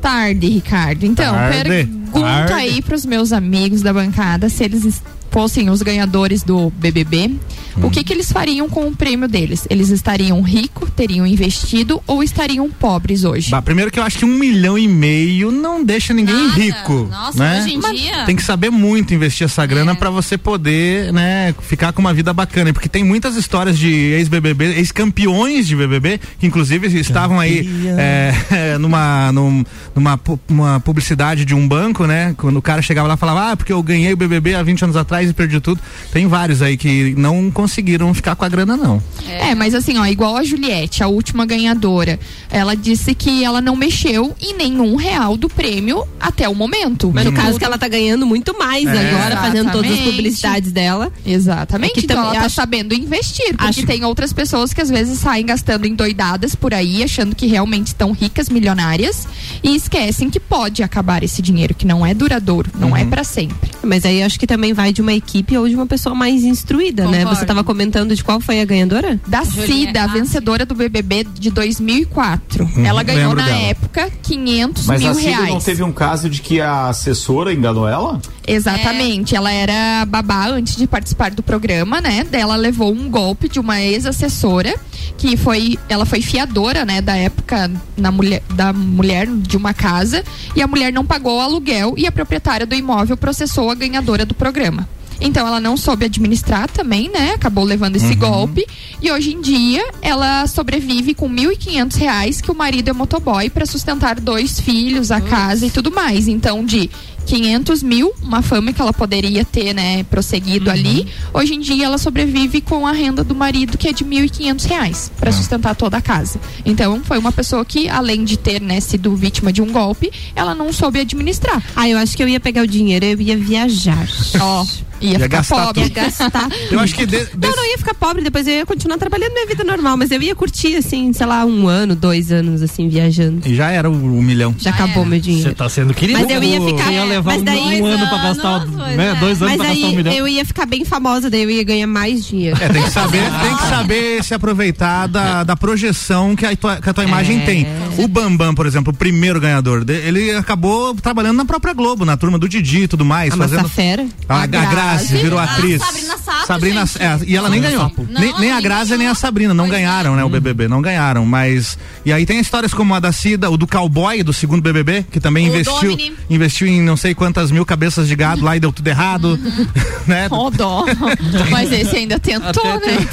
Tarde, 0.00 0.48
Ricardo. 0.48 1.04
Então, 1.04 1.34
Tarde. 1.34 1.68
pergunta 1.68 2.20
Tarde. 2.20 2.52
aí 2.52 2.82
para 2.82 2.94
os 2.94 3.04
meus 3.04 3.32
amigos 3.32 3.82
da 3.82 3.92
bancada 3.92 4.48
se 4.48 4.64
eles 4.64 5.02
fossem 5.38 5.70
os 5.70 5.82
ganhadores 5.82 6.42
do 6.42 6.68
BBB, 6.68 7.30
hum. 7.76 7.86
o 7.86 7.90
que 7.92 8.02
que 8.02 8.12
eles 8.12 8.32
fariam 8.32 8.68
com 8.68 8.88
o 8.88 8.96
prêmio 8.96 9.28
deles? 9.28 9.68
Eles 9.70 9.88
estariam 9.88 10.42
ricos, 10.42 10.90
teriam 10.96 11.24
investido 11.24 12.02
ou 12.08 12.24
estariam 12.24 12.68
pobres 12.68 13.22
hoje? 13.22 13.48
Bah, 13.48 13.62
primeiro 13.62 13.88
que 13.88 14.00
eu 14.00 14.02
acho 14.02 14.18
que 14.18 14.24
um 14.24 14.34
milhão 14.34 14.76
e 14.76 14.88
meio 14.88 15.52
não 15.52 15.84
deixa 15.84 16.12
ninguém 16.12 16.34
Nada. 16.34 16.60
rico. 16.60 17.08
Nossa, 17.08 17.38
né? 17.38 17.62
hoje 17.62 17.72
em 17.72 17.78
dia. 17.78 18.24
Tem 18.24 18.34
que 18.34 18.42
saber 18.42 18.68
muito 18.68 19.14
investir 19.14 19.44
essa 19.44 19.64
grana 19.64 19.92
é. 19.92 19.94
para 19.94 20.10
você 20.10 20.36
poder, 20.36 21.12
né, 21.12 21.54
ficar 21.60 21.92
com 21.92 22.00
uma 22.00 22.12
vida 22.12 22.32
bacana. 22.32 22.72
Porque 22.72 22.88
tem 22.88 23.04
muitas 23.04 23.36
histórias 23.36 23.78
de 23.78 23.92
ex-BBB, 23.92 24.74
ex-campeões 24.78 25.68
de 25.68 25.76
BBB, 25.76 26.18
que 26.40 26.48
inclusive 26.48 26.88
estavam 26.98 27.38
aí 27.38 27.64
é, 27.96 28.34
numa, 28.78 29.30
numa, 29.30 29.64
numa 29.94 30.20
uma 30.48 30.80
publicidade 30.80 31.44
de 31.44 31.54
um 31.54 31.68
banco, 31.68 32.06
né? 32.06 32.34
Quando 32.36 32.56
o 32.56 32.62
cara 32.62 32.82
chegava 32.82 33.06
lá 33.06 33.14
e 33.14 33.16
falava, 33.16 33.52
ah, 33.52 33.56
porque 33.56 33.72
eu 33.72 33.80
ganhei 33.84 34.12
o 34.12 34.16
BBB 34.16 34.56
há 34.56 34.64
20 34.64 34.82
anos 34.82 34.96
atrás 34.96 35.27
e 35.30 35.32
perdi 35.34 35.60
tudo. 35.60 35.80
Tem 36.12 36.26
vários 36.26 36.62
aí 36.62 36.76
que 36.76 37.14
não 37.16 37.50
conseguiram 37.50 38.12
ficar 38.14 38.34
com 38.36 38.44
a 38.44 38.48
grana, 38.48 38.76
não. 38.76 39.02
É. 39.28 39.50
é, 39.50 39.54
mas 39.54 39.74
assim, 39.74 39.98
ó, 39.98 40.06
igual 40.06 40.36
a 40.36 40.44
Juliette, 40.44 41.02
a 41.02 41.08
última 41.08 41.44
ganhadora, 41.44 42.18
ela 42.50 42.74
disse 42.74 43.14
que 43.14 43.44
ela 43.44 43.60
não 43.60 43.76
mexeu 43.76 44.34
em 44.40 44.54
nenhum 44.54 44.96
real 44.96 45.36
do 45.36 45.48
prêmio 45.48 46.04
até 46.20 46.48
o 46.48 46.54
momento. 46.54 47.10
Mas 47.14 47.24
no 47.24 47.32
caso 47.32 47.58
que 47.58 47.64
ela 47.64 47.78
tá 47.78 47.88
ganhando 47.88 48.26
muito 48.26 48.56
mais 48.58 48.86
é. 48.86 48.90
agora, 48.90 49.08
Exatamente. 49.08 49.40
fazendo 49.40 49.72
todas 49.72 49.92
as 49.92 49.98
publicidades 50.00 50.72
dela. 50.72 51.12
Exatamente. 51.24 52.00
É 52.00 52.02
então 52.02 52.22
ela 52.22 52.34
tá 52.34 52.46
acho... 52.46 52.54
sabendo 52.54 52.94
investir, 52.94 53.56
porque 53.56 53.80
acho... 53.80 53.86
tem 53.86 54.04
outras 54.04 54.32
pessoas 54.32 54.72
que 54.72 54.80
às 54.80 54.90
vezes 54.90 55.18
saem 55.18 55.44
gastando 55.44 55.86
endoidadas 55.86 56.54
por 56.54 56.74
aí, 56.74 57.02
achando 57.02 57.34
que 57.34 57.46
realmente 57.46 57.88
estão 57.88 58.12
ricas, 58.12 58.48
milionárias, 58.48 59.26
e 59.62 59.74
esquecem 59.74 60.30
que 60.30 60.40
pode 60.40 60.82
acabar 60.82 61.22
esse 61.22 61.42
dinheiro, 61.42 61.74
que 61.74 61.86
não 61.86 62.04
é 62.04 62.14
duradouro, 62.14 62.70
não 62.74 62.96
é 62.96 63.00
uhum. 63.00 63.06
é 63.06 63.10
para 63.10 63.24
sempre. 63.24 63.70
Mas 63.82 64.04
aí 64.04 64.22
acho 64.22 64.38
que 64.38 64.46
também 64.46 64.72
vai 64.72 64.92
de 64.92 65.00
uma 65.00 65.07
equipe 65.14 65.56
ou 65.56 65.68
de 65.68 65.74
uma 65.74 65.86
pessoa 65.86 66.14
mais 66.14 66.44
instruída, 66.44 67.04
Concordo. 67.04 67.24
né? 67.24 67.34
Você 67.34 67.44
tava 67.44 67.64
comentando 67.64 68.14
de 68.14 68.22
qual 68.24 68.40
foi 68.40 68.60
a 68.60 68.64
ganhadora? 68.64 69.20
Da 69.26 69.44
Cida, 69.44 70.02
a 70.02 70.06
vencedora 70.06 70.64
do 70.64 70.74
BBB 70.74 71.24
de 71.34 71.50
2004. 71.50 72.64
Uhum, 72.64 72.84
ela 72.84 73.02
ganhou 73.02 73.34
na 73.34 73.44
dela. 73.44 73.58
época 73.58 74.10
500 74.22 74.86
Mas 74.86 75.00
mil 75.00 75.10
a 75.10 75.14
Cida 75.14 75.28
reais. 75.30 75.48
não 75.50 75.60
teve 75.60 75.82
um 75.82 75.92
caso 75.92 76.28
de 76.28 76.40
que 76.40 76.60
a 76.60 76.88
assessora 76.88 77.52
enganou 77.52 77.88
ela? 77.88 78.20
Exatamente. 78.46 79.34
É. 79.34 79.38
Ela 79.38 79.52
era 79.52 80.04
babá 80.06 80.48
antes 80.48 80.76
de 80.76 80.86
participar 80.86 81.30
do 81.30 81.42
programa, 81.42 82.00
né? 82.00 82.24
Dela 82.24 82.56
levou 82.56 82.92
um 82.92 83.08
golpe 83.10 83.48
de 83.48 83.60
uma 83.60 83.80
ex-assessora 83.80 84.74
que 85.16 85.36
foi, 85.36 85.76
ela 85.88 86.06
foi 86.06 86.20
fiadora, 86.22 86.84
né, 86.84 87.00
da 87.00 87.16
época 87.16 87.70
na 87.96 88.10
mulher, 88.12 88.42
da 88.54 88.72
mulher 88.72 89.26
de 89.26 89.56
uma 89.56 89.74
casa 89.74 90.22
e 90.54 90.62
a 90.62 90.66
mulher 90.66 90.92
não 90.92 91.04
pagou 91.04 91.38
o 91.38 91.40
aluguel 91.40 91.94
e 91.96 92.06
a 92.06 92.12
proprietária 92.12 92.64
do 92.64 92.74
imóvel 92.74 93.16
processou 93.16 93.70
a 93.70 93.74
ganhadora 93.74 94.24
do 94.24 94.34
programa. 94.34 94.88
Então 95.20 95.46
ela 95.46 95.60
não 95.60 95.76
soube 95.76 96.04
administrar 96.04 96.68
também, 96.70 97.10
né? 97.10 97.32
Acabou 97.32 97.64
levando 97.64 97.96
esse 97.96 98.12
uhum. 98.12 98.18
golpe. 98.18 98.66
E 99.00 99.10
hoje 99.10 99.32
em 99.32 99.40
dia 99.40 99.84
ela 100.00 100.46
sobrevive 100.46 101.14
com 101.14 101.28
1.500 101.28 101.96
reais 101.96 102.40
que 102.40 102.50
o 102.50 102.54
marido 102.54 102.88
é 102.88 102.92
motoboy 102.92 103.50
para 103.50 103.66
sustentar 103.66 104.20
dois 104.20 104.60
filhos, 104.60 105.10
a 105.10 105.20
casa 105.20 105.66
e 105.66 105.70
tudo 105.70 105.90
mais. 105.90 106.28
Então, 106.28 106.64
de 106.64 106.90
500 107.28 107.82
mil, 107.82 108.14
uma 108.22 108.40
fama 108.40 108.72
que 108.72 108.80
ela 108.80 108.92
poderia 108.92 109.44
ter, 109.44 109.74
né, 109.74 110.02
prosseguido 110.04 110.66
uhum. 110.66 110.72
ali. 110.72 111.06
Hoje 111.34 111.54
em 111.54 111.60
dia 111.60 111.84
ela 111.84 111.98
sobrevive 111.98 112.62
com 112.62 112.86
a 112.86 112.92
renda 112.92 113.22
do 113.22 113.34
marido 113.34 113.76
que 113.76 113.86
é 113.86 113.92
de 113.92 114.02
1.500 114.02 114.64
reais 114.66 115.12
para 115.18 115.30
uhum. 115.30 115.36
sustentar 115.36 115.76
toda 115.76 115.98
a 115.98 116.00
casa. 116.00 116.40
Então 116.64 117.02
foi 117.04 117.18
uma 117.18 117.30
pessoa 117.30 117.64
que, 117.66 117.86
além 117.88 118.24
de 118.24 118.38
ter, 118.38 118.62
né, 118.62 118.80
sido 118.80 119.14
vítima 119.14 119.52
de 119.52 119.60
um 119.60 119.70
golpe, 119.70 120.10
ela 120.34 120.54
não 120.54 120.72
soube 120.72 121.00
administrar. 121.00 121.62
Ah, 121.76 121.86
eu 121.86 121.98
acho 121.98 122.16
que 122.16 122.22
eu 122.22 122.28
ia 122.28 122.40
pegar 122.40 122.62
o 122.62 122.66
dinheiro, 122.66 123.04
eu 123.04 123.20
ia 123.20 123.36
viajar. 123.36 124.08
Ó. 124.40 124.62
Oh. 124.62 124.87
Ia, 125.00 125.18
ia 125.18 125.28
gastar 125.28 125.66
pobre. 125.66 125.82
Ia 125.82 125.88
gastar. 125.88 126.48
eu 126.70 126.80
acho 126.80 126.94
que. 126.94 127.06
De, 127.06 127.24
de... 127.26 127.46
Não, 127.46 127.54
não 127.54 127.70
ia 127.70 127.78
ficar 127.78 127.94
pobre, 127.94 128.22
depois 128.22 128.46
eu 128.46 128.54
ia 128.54 128.66
continuar 128.66 128.98
trabalhando 128.98 129.32
minha 129.32 129.46
vida 129.46 129.64
normal, 129.64 129.96
mas 129.96 130.10
eu 130.10 130.20
ia 130.20 130.34
curtir, 130.34 130.76
assim, 130.76 131.12
sei 131.12 131.26
lá, 131.26 131.44
um 131.44 131.68
ano, 131.68 131.94
dois 131.94 132.32
anos, 132.32 132.62
assim, 132.62 132.88
viajando. 132.88 133.46
E 133.46 133.54
já 133.54 133.70
era 133.70 133.88
o, 133.88 133.92
um 133.92 134.22
milhão. 134.22 134.54
Já, 134.58 134.70
acabou 134.70 135.04
meu 135.04 135.20
dinheiro. 135.20 135.50
Você 135.50 135.54
tá 135.54 135.68
sendo 135.68 135.94
querido. 135.94 136.18
Mas 136.18 136.30
eu 136.30 136.42
ia 136.42 136.60
ficar. 136.60 136.92
ia 136.92 137.04
levar 137.04 137.36
um, 137.36 137.42
um, 137.42 137.86
ano 137.86 138.08
pra 138.08 138.18
gastar. 138.18 138.66
Né, 138.66 139.16
dois 139.20 139.42
anos 139.42 139.56
mas 139.56 139.56
pra 139.56 139.68
aí, 139.68 139.74
gastar 139.74 139.88
um 139.88 139.96
milhão. 139.96 140.12
Eu 140.12 140.28
ia 140.28 140.44
ficar 140.44 140.66
bem 140.66 140.84
famosa, 140.84 141.30
daí 141.30 141.42
eu 141.42 141.50
ia 141.50 141.64
ganhar 141.64 141.86
mais 141.86 142.24
dinheiro. 142.26 142.58
É, 142.60 142.68
tem 142.68 142.82
que 142.82 142.90
saber, 142.90 143.22
tem 143.42 143.56
que 143.56 143.66
saber 143.68 144.24
se 144.24 144.34
aproveitar 144.34 145.06
da, 145.06 145.44
da 145.44 145.56
projeção 145.56 146.34
que 146.34 146.44
a 146.44 146.56
tua, 146.56 146.76
que 146.76 146.88
a 146.88 146.94
tua 146.94 147.04
imagem 147.04 147.42
é. 147.42 147.44
tem. 147.44 147.66
O 147.98 148.08
Bambam, 148.08 148.54
por 148.54 148.66
exemplo, 148.66 148.92
o 148.92 148.96
primeiro 148.96 149.40
ganhador, 149.40 149.84
ele 149.88 150.32
acabou 150.32 150.94
trabalhando 150.94 151.36
na 151.36 151.44
própria 151.44 151.74
Globo, 151.74 152.04
na 152.04 152.16
turma 152.16 152.38
do 152.38 152.48
Didi 152.48 152.82
e 152.82 152.88
tudo 152.88 153.04
mais. 153.04 153.32
A 153.32 153.36
fazendo. 153.36 153.68
Fera. 153.68 154.06
A, 154.28 154.42
a 154.42 154.46
Grazi 154.88 155.16
virou 155.16 155.38
atriz. 155.38 155.82
Sabrina 155.82 156.18
Sato. 156.18 156.46
Sabrina, 156.46 156.84
é, 156.98 157.18
e 157.26 157.36
ela 157.36 157.48
nem 157.48 157.60
ganhou. 157.60 157.92
Não, 158.08 158.20
nem, 158.20 158.38
nem, 158.38 158.52
a 158.52 158.60
Grazi 158.60 158.96
nem 158.96 159.06
a 159.06 159.14
Sabrina, 159.14 159.52
não 159.52 159.68
ganharam, 159.68 160.16
né? 160.16 160.24
O 160.24 160.28
BBB, 160.28 160.68
não 160.68 160.80
ganharam. 160.80 161.24
Mas. 161.26 161.78
E 162.04 162.12
aí 162.12 162.24
tem 162.24 162.40
histórias 162.40 162.72
como 162.72 162.94
a 162.94 163.00
da 163.00 163.12
Cida, 163.12 163.50
o 163.50 163.56
do 163.56 163.66
cowboy 163.66 164.22
do 164.22 164.32
segundo 164.32 164.62
BBB, 164.62 165.06
que 165.10 165.20
também 165.20 165.46
o 165.46 165.48
investiu 165.50 165.90
Domini. 165.90 166.16
investiu 166.30 166.66
em 166.66 166.82
não 166.82 166.96
sei 166.96 167.14
quantas 167.14 167.50
mil 167.50 167.64
cabeças 167.64 168.08
de 168.08 168.16
gado 168.16 168.44
lá 168.44 168.56
e 168.56 168.60
deu 168.60 168.72
tudo 168.72 168.86
errado. 168.88 169.38
né? 170.06 170.28
Oh, 170.30 170.50
dó. 170.50 170.84
Mas 171.50 171.70
esse 171.72 171.96
ainda 171.96 172.18
tentou, 172.18 172.48
Até 172.48 172.86
né? 172.86 172.98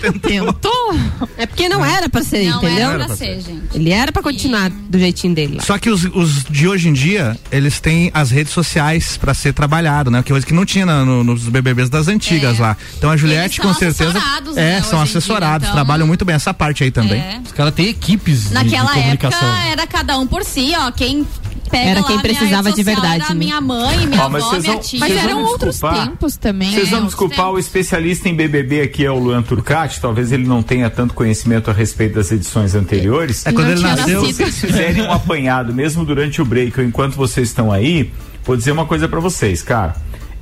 Tentou. 0.00 0.20
tentou. 0.20 0.94
É 1.36 1.46
porque 1.46 1.68
não 1.68 1.84
era 1.84 2.08
pra 2.08 2.22
ser, 2.22 2.48
não 2.48 2.58
entendeu? 2.58 2.90
Era 2.90 3.04
pra 3.06 3.16
ser, 3.16 3.40
gente. 3.40 3.62
Ele 3.74 3.90
era 3.90 4.12
pra 4.12 4.22
continuar 4.22 4.70
e... 4.70 4.74
do 4.74 4.98
jeitinho 4.98 5.34
dele. 5.34 5.56
Lá. 5.56 5.62
Só 5.62 5.78
que 5.78 5.90
os, 5.90 6.04
os, 6.04 6.44
de 6.44 6.66
hoje 6.66 6.88
em 6.88 6.92
dia, 6.92 7.36
eles 7.50 7.80
têm 7.80 8.10
as 8.14 8.30
redes 8.30 8.52
sociais 8.52 9.16
pra 9.16 9.34
ser 9.34 9.52
trabalhado, 9.52 10.10
né? 10.10 10.22
Que 10.22 10.32
hoje 10.32 10.46
que 10.46 10.54
não 10.54 10.64
tinha 10.64 10.86
no, 10.86 11.04
nos 11.24 11.48
BBBs 11.48 11.88
das 11.88 12.08
antigas 12.08 12.58
é. 12.58 12.62
lá. 12.62 12.76
Então 12.96 13.10
a 13.10 13.16
Juliette 13.16 13.60
com 13.60 13.72
certeza 13.74 14.18
é, 14.56 14.76
né, 14.76 14.82
são 14.82 15.00
assessorados, 15.00 15.66
dia, 15.66 15.72
então... 15.72 15.74
trabalham 15.74 16.06
muito 16.06 16.24
bem 16.24 16.34
essa 16.34 16.54
parte 16.54 16.84
aí 16.84 16.90
também. 16.90 17.20
É. 17.20 17.40
Os 17.44 17.52
caras 17.52 17.74
têm 17.74 17.88
equipes 17.88 18.50
Naquela 18.50 18.88
de, 18.88 18.94
de 18.94 19.00
comunicação. 19.00 19.48
época 19.48 19.64
era 19.66 19.86
cada 19.86 20.18
um 20.18 20.26
por 20.26 20.44
si, 20.44 20.72
ó, 20.76 20.90
quem 20.90 21.26
pega 21.70 21.90
era 21.90 22.02
quem 22.02 22.18
precisava 22.18 22.72
de 22.72 22.82
verdade. 22.82 23.24
Era 23.24 23.34
né? 23.34 23.34
minha 23.34 23.60
mãe, 23.60 24.06
minha 24.06 24.24
avó, 24.24 24.28
mas 24.28 24.62
minha 24.62 24.78
tia. 24.78 25.00
Mas 25.00 25.16
eram 25.16 25.44
outros 25.44 25.80
tempos 25.80 26.36
também. 26.36 26.72
Vocês 26.72 26.90
vão 26.90 27.04
desculpar, 27.04 27.50
o 27.50 27.58
especialista 27.58 28.28
em 28.28 28.34
BBB 28.34 28.82
aqui 28.82 29.04
é 29.04 29.10
o 29.10 29.18
Luan 29.18 29.42
Turcati, 29.42 30.00
talvez 30.00 30.32
ele 30.32 30.46
não 30.46 30.62
tenha 30.62 30.90
tanto 30.90 31.14
conhecimento 31.14 31.70
a 31.70 31.72
respeito 31.72 32.16
das 32.16 32.30
edições 32.32 32.74
anteriores. 32.74 33.46
É 33.46 33.52
quando 33.52 33.70
ele 33.70 33.80
nasceu. 33.80 34.24
Se 34.26 34.34
vocês 34.34 34.60
fizerem 34.60 35.02
um 35.02 35.12
apanhado, 35.12 35.72
mesmo 35.72 36.04
durante 36.04 36.42
o 36.42 36.44
break 36.44 36.78
ou 36.78 36.84
enquanto 36.84 37.14
vocês 37.14 37.48
estão 37.48 37.70
aí, 37.70 38.12
vou 38.44 38.56
dizer 38.56 38.72
uma 38.72 38.86
coisa 38.86 39.08
para 39.08 39.20
vocês, 39.20 39.62
cara. 39.62 39.94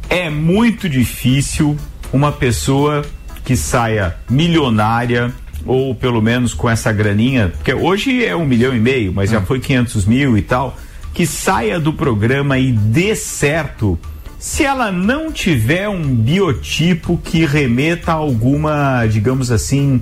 É 0.09 0.31
muito 0.31 0.89
difícil 0.89 1.77
uma 2.13 2.33
pessoa 2.33 3.05
que 3.45 3.57
saia 3.57 4.17
milionária 4.29 5.33
ou 5.67 5.95
pelo 5.95 6.23
menos 6.23 6.55
com 6.55 6.69
essa 6.69 6.91
graninha, 6.93 7.49
porque 7.49 7.75
hoje 7.75 8.25
é 8.25 8.35
um 8.35 8.47
milhão 8.47 8.75
e 8.75 8.81
meio, 8.81 9.13
mas 9.13 9.31
já 9.31 9.39
ah. 9.39 9.43
foi 9.43 9.61
500 9.61 10.05
mil 10.07 10.39
e 10.39 10.43
tal, 10.43 10.77
que 11.13 11.27
saia 11.27 11.79
do 11.79 11.93
programa 11.93 12.59
e 12.59 12.73
dê 12.73 13.15
certo 13.15 13.99
se 14.39 14.65
ela 14.65 14.93
não 14.93 15.33
tiver 15.33 15.89
um 15.89 16.03
biotipo 16.03 17.21
que 17.23 17.45
remeta 17.45 18.13
a 18.13 18.15
alguma, 18.15 19.05
digamos 19.07 19.51
assim, 19.51 20.01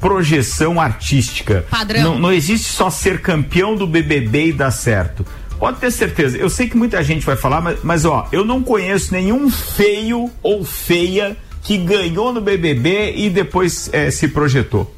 projeção 0.00 0.80
artística. 0.80 1.64
Padrão. 1.70 2.02
Não, 2.02 2.18
não 2.18 2.32
existe 2.32 2.68
só 2.68 2.90
ser 2.90 3.20
campeão 3.20 3.76
do 3.76 3.86
BBB 3.86 4.48
e 4.48 4.52
dar 4.52 4.70
certo. 4.72 5.24
Pode 5.58 5.78
ter 5.78 5.90
certeza. 5.90 6.36
Eu 6.36 6.50
sei 6.50 6.68
que 6.68 6.76
muita 6.76 7.02
gente 7.02 7.24
vai 7.24 7.36
falar, 7.36 7.60
mas, 7.60 7.78
mas 7.82 8.04
ó, 8.04 8.28
eu 8.32 8.44
não 8.44 8.62
conheço 8.62 9.12
nenhum 9.12 9.50
feio 9.50 10.30
ou 10.42 10.64
feia 10.64 11.36
que 11.62 11.76
ganhou 11.76 12.32
no 12.32 12.40
BBB 12.40 13.14
e 13.16 13.28
depois 13.28 13.90
é, 13.92 14.10
se 14.10 14.28
projetou. 14.28 14.95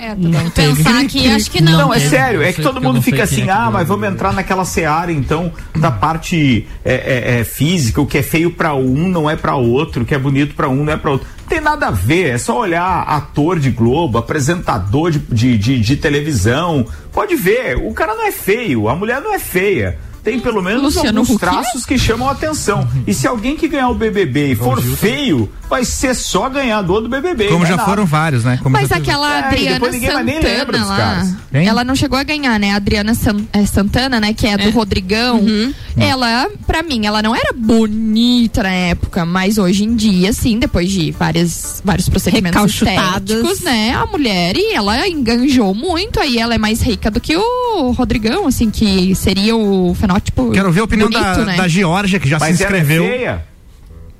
É, 0.00 0.14
não 0.14 0.48
pensar 0.50 1.00
aqui, 1.02 1.28
acho 1.28 1.50
que 1.50 1.60
não. 1.60 1.76
Não, 1.76 1.94
é 1.94 1.98
sério, 1.98 2.40
é 2.40 2.52
que 2.52 2.62
todo 2.62 2.80
mundo 2.80 3.02
fica 3.02 3.24
assim, 3.24 3.50
ah, 3.50 3.68
mas 3.68 3.88
vamos 3.88 4.06
entrar 4.08 4.32
naquela 4.32 4.64
seara, 4.64 5.10
então, 5.10 5.52
da 5.76 5.90
parte 5.90 6.68
é, 6.84 6.94
é, 6.94 7.40
é, 7.40 7.44
física, 7.44 8.00
o 8.00 8.06
que 8.06 8.18
é 8.18 8.22
feio 8.22 8.52
para 8.52 8.74
um 8.74 9.08
não 9.08 9.28
é 9.28 9.34
para 9.34 9.56
outro, 9.56 10.04
o 10.04 10.06
que 10.06 10.14
é 10.14 10.18
bonito 10.18 10.54
para 10.54 10.68
um 10.68 10.84
não 10.84 10.92
é 10.92 10.96
para 10.96 11.10
outro. 11.10 11.26
Não 11.40 11.48
tem 11.48 11.60
nada 11.60 11.88
a 11.88 11.90
ver, 11.90 12.34
é 12.34 12.38
só 12.38 12.60
olhar 12.60 13.02
ator 13.08 13.58
de 13.58 13.70
Globo, 13.72 14.18
apresentador 14.18 15.10
de, 15.10 15.18
de, 15.18 15.58
de, 15.58 15.80
de 15.80 15.96
televisão, 15.96 16.86
pode 17.12 17.34
ver, 17.34 17.76
o 17.76 17.92
cara 17.92 18.14
não 18.14 18.24
é 18.24 18.30
feio, 18.30 18.88
a 18.88 18.94
mulher 18.94 19.20
não 19.20 19.34
é 19.34 19.38
feia 19.40 19.98
tem 20.28 20.38
pelo 20.38 20.62
menos 20.62 20.82
Luciano 20.82 21.20
alguns 21.20 21.40
traços 21.40 21.86
que 21.86 21.98
chamam 21.98 22.28
a 22.28 22.32
atenção. 22.32 22.86
E 23.06 23.14
se 23.14 23.26
alguém 23.26 23.56
que 23.56 23.66
ganhar 23.66 23.88
o 23.88 23.94
BBB 23.94 24.52
e 24.52 24.54
for 24.54 24.80
feio, 24.80 25.50
vai 25.68 25.84
ser 25.84 26.14
só 26.14 26.48
ganhador 26.48 27.00
do 27.00 27.08
BBB. 27.08 27.48
Como 27.48 27.64
já 27.64 27.76
nada. 27.76 27.88
foram 27.88 28.04
vários, 28.04 28.44
né? 28.44 28.58
Como 28.62 28.72
Mas 28.72 28.92
aquela 28.92 29.38
é, 29.38 29.44
Adriana 29.46 29.92
Santana 29.92 30.84
lá, 30.84 31.26
ela 31.52 31.84
não 31.84 31.94
chegou 31.94 32.18
a 32.18 32.22
ganhar, 32.22 32.58
né? 32.58 32.72
A 32.72 32.76
Adriana 32.76 33.14
San, 33.14 33.36
é, 33.52 33.64
Santana, 33.64 34.20
né? 34.20 34.34
Que 34.34 34.46
é, 34.46 34.52
é. 34.52 34.58
do 34.58 34.70
Rodrigão. 34.70 35.40
Uhum. 35.40 35.72
Ela, 35.96 36.48
pra 36.66 36.82
mim, 36.82 37.06
ela 37.06 37.22
não 37.22 37.34
era 37.34 37.52
bonita 37.52 38.62
na 38.62 38.70
época, 38.70 39.24
mas 39.24 39.58
hoje 39.58 39.84
em 39.84 39.96
dia, 39.96 40.32
sim, 40.32 40.58
depois 40.58 40.90
de 40.90 41.10
várias, 41.10 41.82
vários 41.84 42.08
procedimentos 42.08 42.72
estéticos, 42.72 43.60
né? 43.60 43.94
A 43.94 44.06
mulher, 44.06 44.56
e 44.56 44.74
ela 44.74 45.08
enganjou 45.08 45.74
muito, 45.74 46.20
aí 46.20 46.38
ela 46.38 46.54
é 46.54 46.58
mais 46.58 46.80
rica 46.80 47.10
do 47.10 47.20
que 47.20 47.36
o 47.36 47.90
Rodrigão, 47.92 48.46
assim, 48.46 48.70
que 48.70 49.14
seria 49.14 49.56
o 49.56 49.94
fenótipo 49.94 50.17
Quero 50.52 50.72
ver 50.72 50.80
a 50.80 50.84
opinião 50.84 51.08
bonito, 51.08 51.24
da, 51.24 51.44
né? 51.44 51.56
da 51.56 51.68
Georgia, 51.68 52.18
que 52.18 52.28
já 52.28 52.38
mas 52.38 52.56
se 52.56 52.62
inscreveu. 52.62 53.04
Ela 53.04 53.14
é 53.14 53.18
feia. 53.18 53.47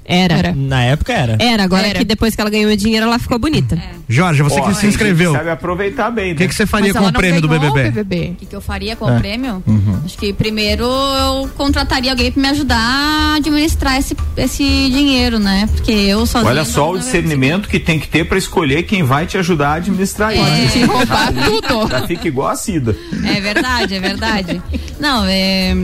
Era. 0.08 0.34
era. 0.34 0.54
Na 0.56 0.82
época 0.82 1.12
era. 1.12 1.36
Era, 1.38 1.62
agora 1.62 1.86
era. 1.86 1.98
que 1.98 2.04
depois 2.04 2.34
que 2.34 2.40
ela 2.40 2.48
ganhou 2.48 2.74
dinheiro, 2.74 3.04
ela 3.04 3.18
ficou 3.18 3.38
bonita. 3.38 3.74
É. 3.74 3.90
Jorge, 4.08 4.42
você 4.42 4.58
que 4.62 4.74
se 4.74 4.86
inscreveu. 4.86 5.32
Sabe 5.32 5.50
aproveitar 5.50 6.10
bem, 6.10 6.28
né? 6.28 6.32
O 6.32 6.36
que, 6.36 6.48
que 6.48 6.54
você 6.54 6.64
faria 6.64 6.94
Mas 6.94 7.02
com 7.02 7.08
o 7.10 7.12
prêmio 7.12 7.42
do 7.42 7.48
BBB? 7.48 8.30
O 8.30 8.34
que, 8.36 8.46
que 8.46 8.56
eu 8.56 8.60
faria 8.62 8.96
com 8.96 9.06
é. 9.06 9.14
o 9.14 9.18
prêmio? 9.18 9.62
Uhum. 9.66 10.00
Acho 10.02 10.16
que 10.16 10.32
primeiro 10.32 10.84
eu 10.84 11.50
contrataria 11.56 12.10
alguém 12.10 12.32
para 12.32 12.40
me 12.40 12.48
ajudar 12.48 12.78
a 12.78 13.34
administrar 13.36 13.98
esse, 13.98 14.16
esse 14.38 14.64
dinheiro, 14.64 15.38
né? 15.38 15.68
Porque 15.74 15.92
eu 15.92 16.24
sozinho. 16.24 16.50
Olha 16.50 16.64
só 16.64 16.90
o 16.90 16.98
discernimento 16.98 17.68
que 17.68 17.78
tem 17.78 18.00
que 18.00 18.08
ter 18.08 18.24
para 18.24 18.38
escolher 18.38 18.84
quem 18.84 19.02
vai 19.02 19.26
te 19.26 19.36
ajudar 19.36 19.68
a 19.68 19.74
administrar 19.74 20.34
isso. 20.34 20.42
Pode 20.42 20.72
te 20.72 20.84
roubar 20.84 21.32
tudo. 21.44 21.90
Já 21.90 22.06
fica 22.06 22.28
igual 22.28 22.48
a 22.48 22.56
Cida. 22.56 22.96
É 23.26 23.40
verdade, 23.42 23.94
é 23.94 24.00
verdade. 24.00 24.62
Não, 24.98 25.26
é 25.26 25.76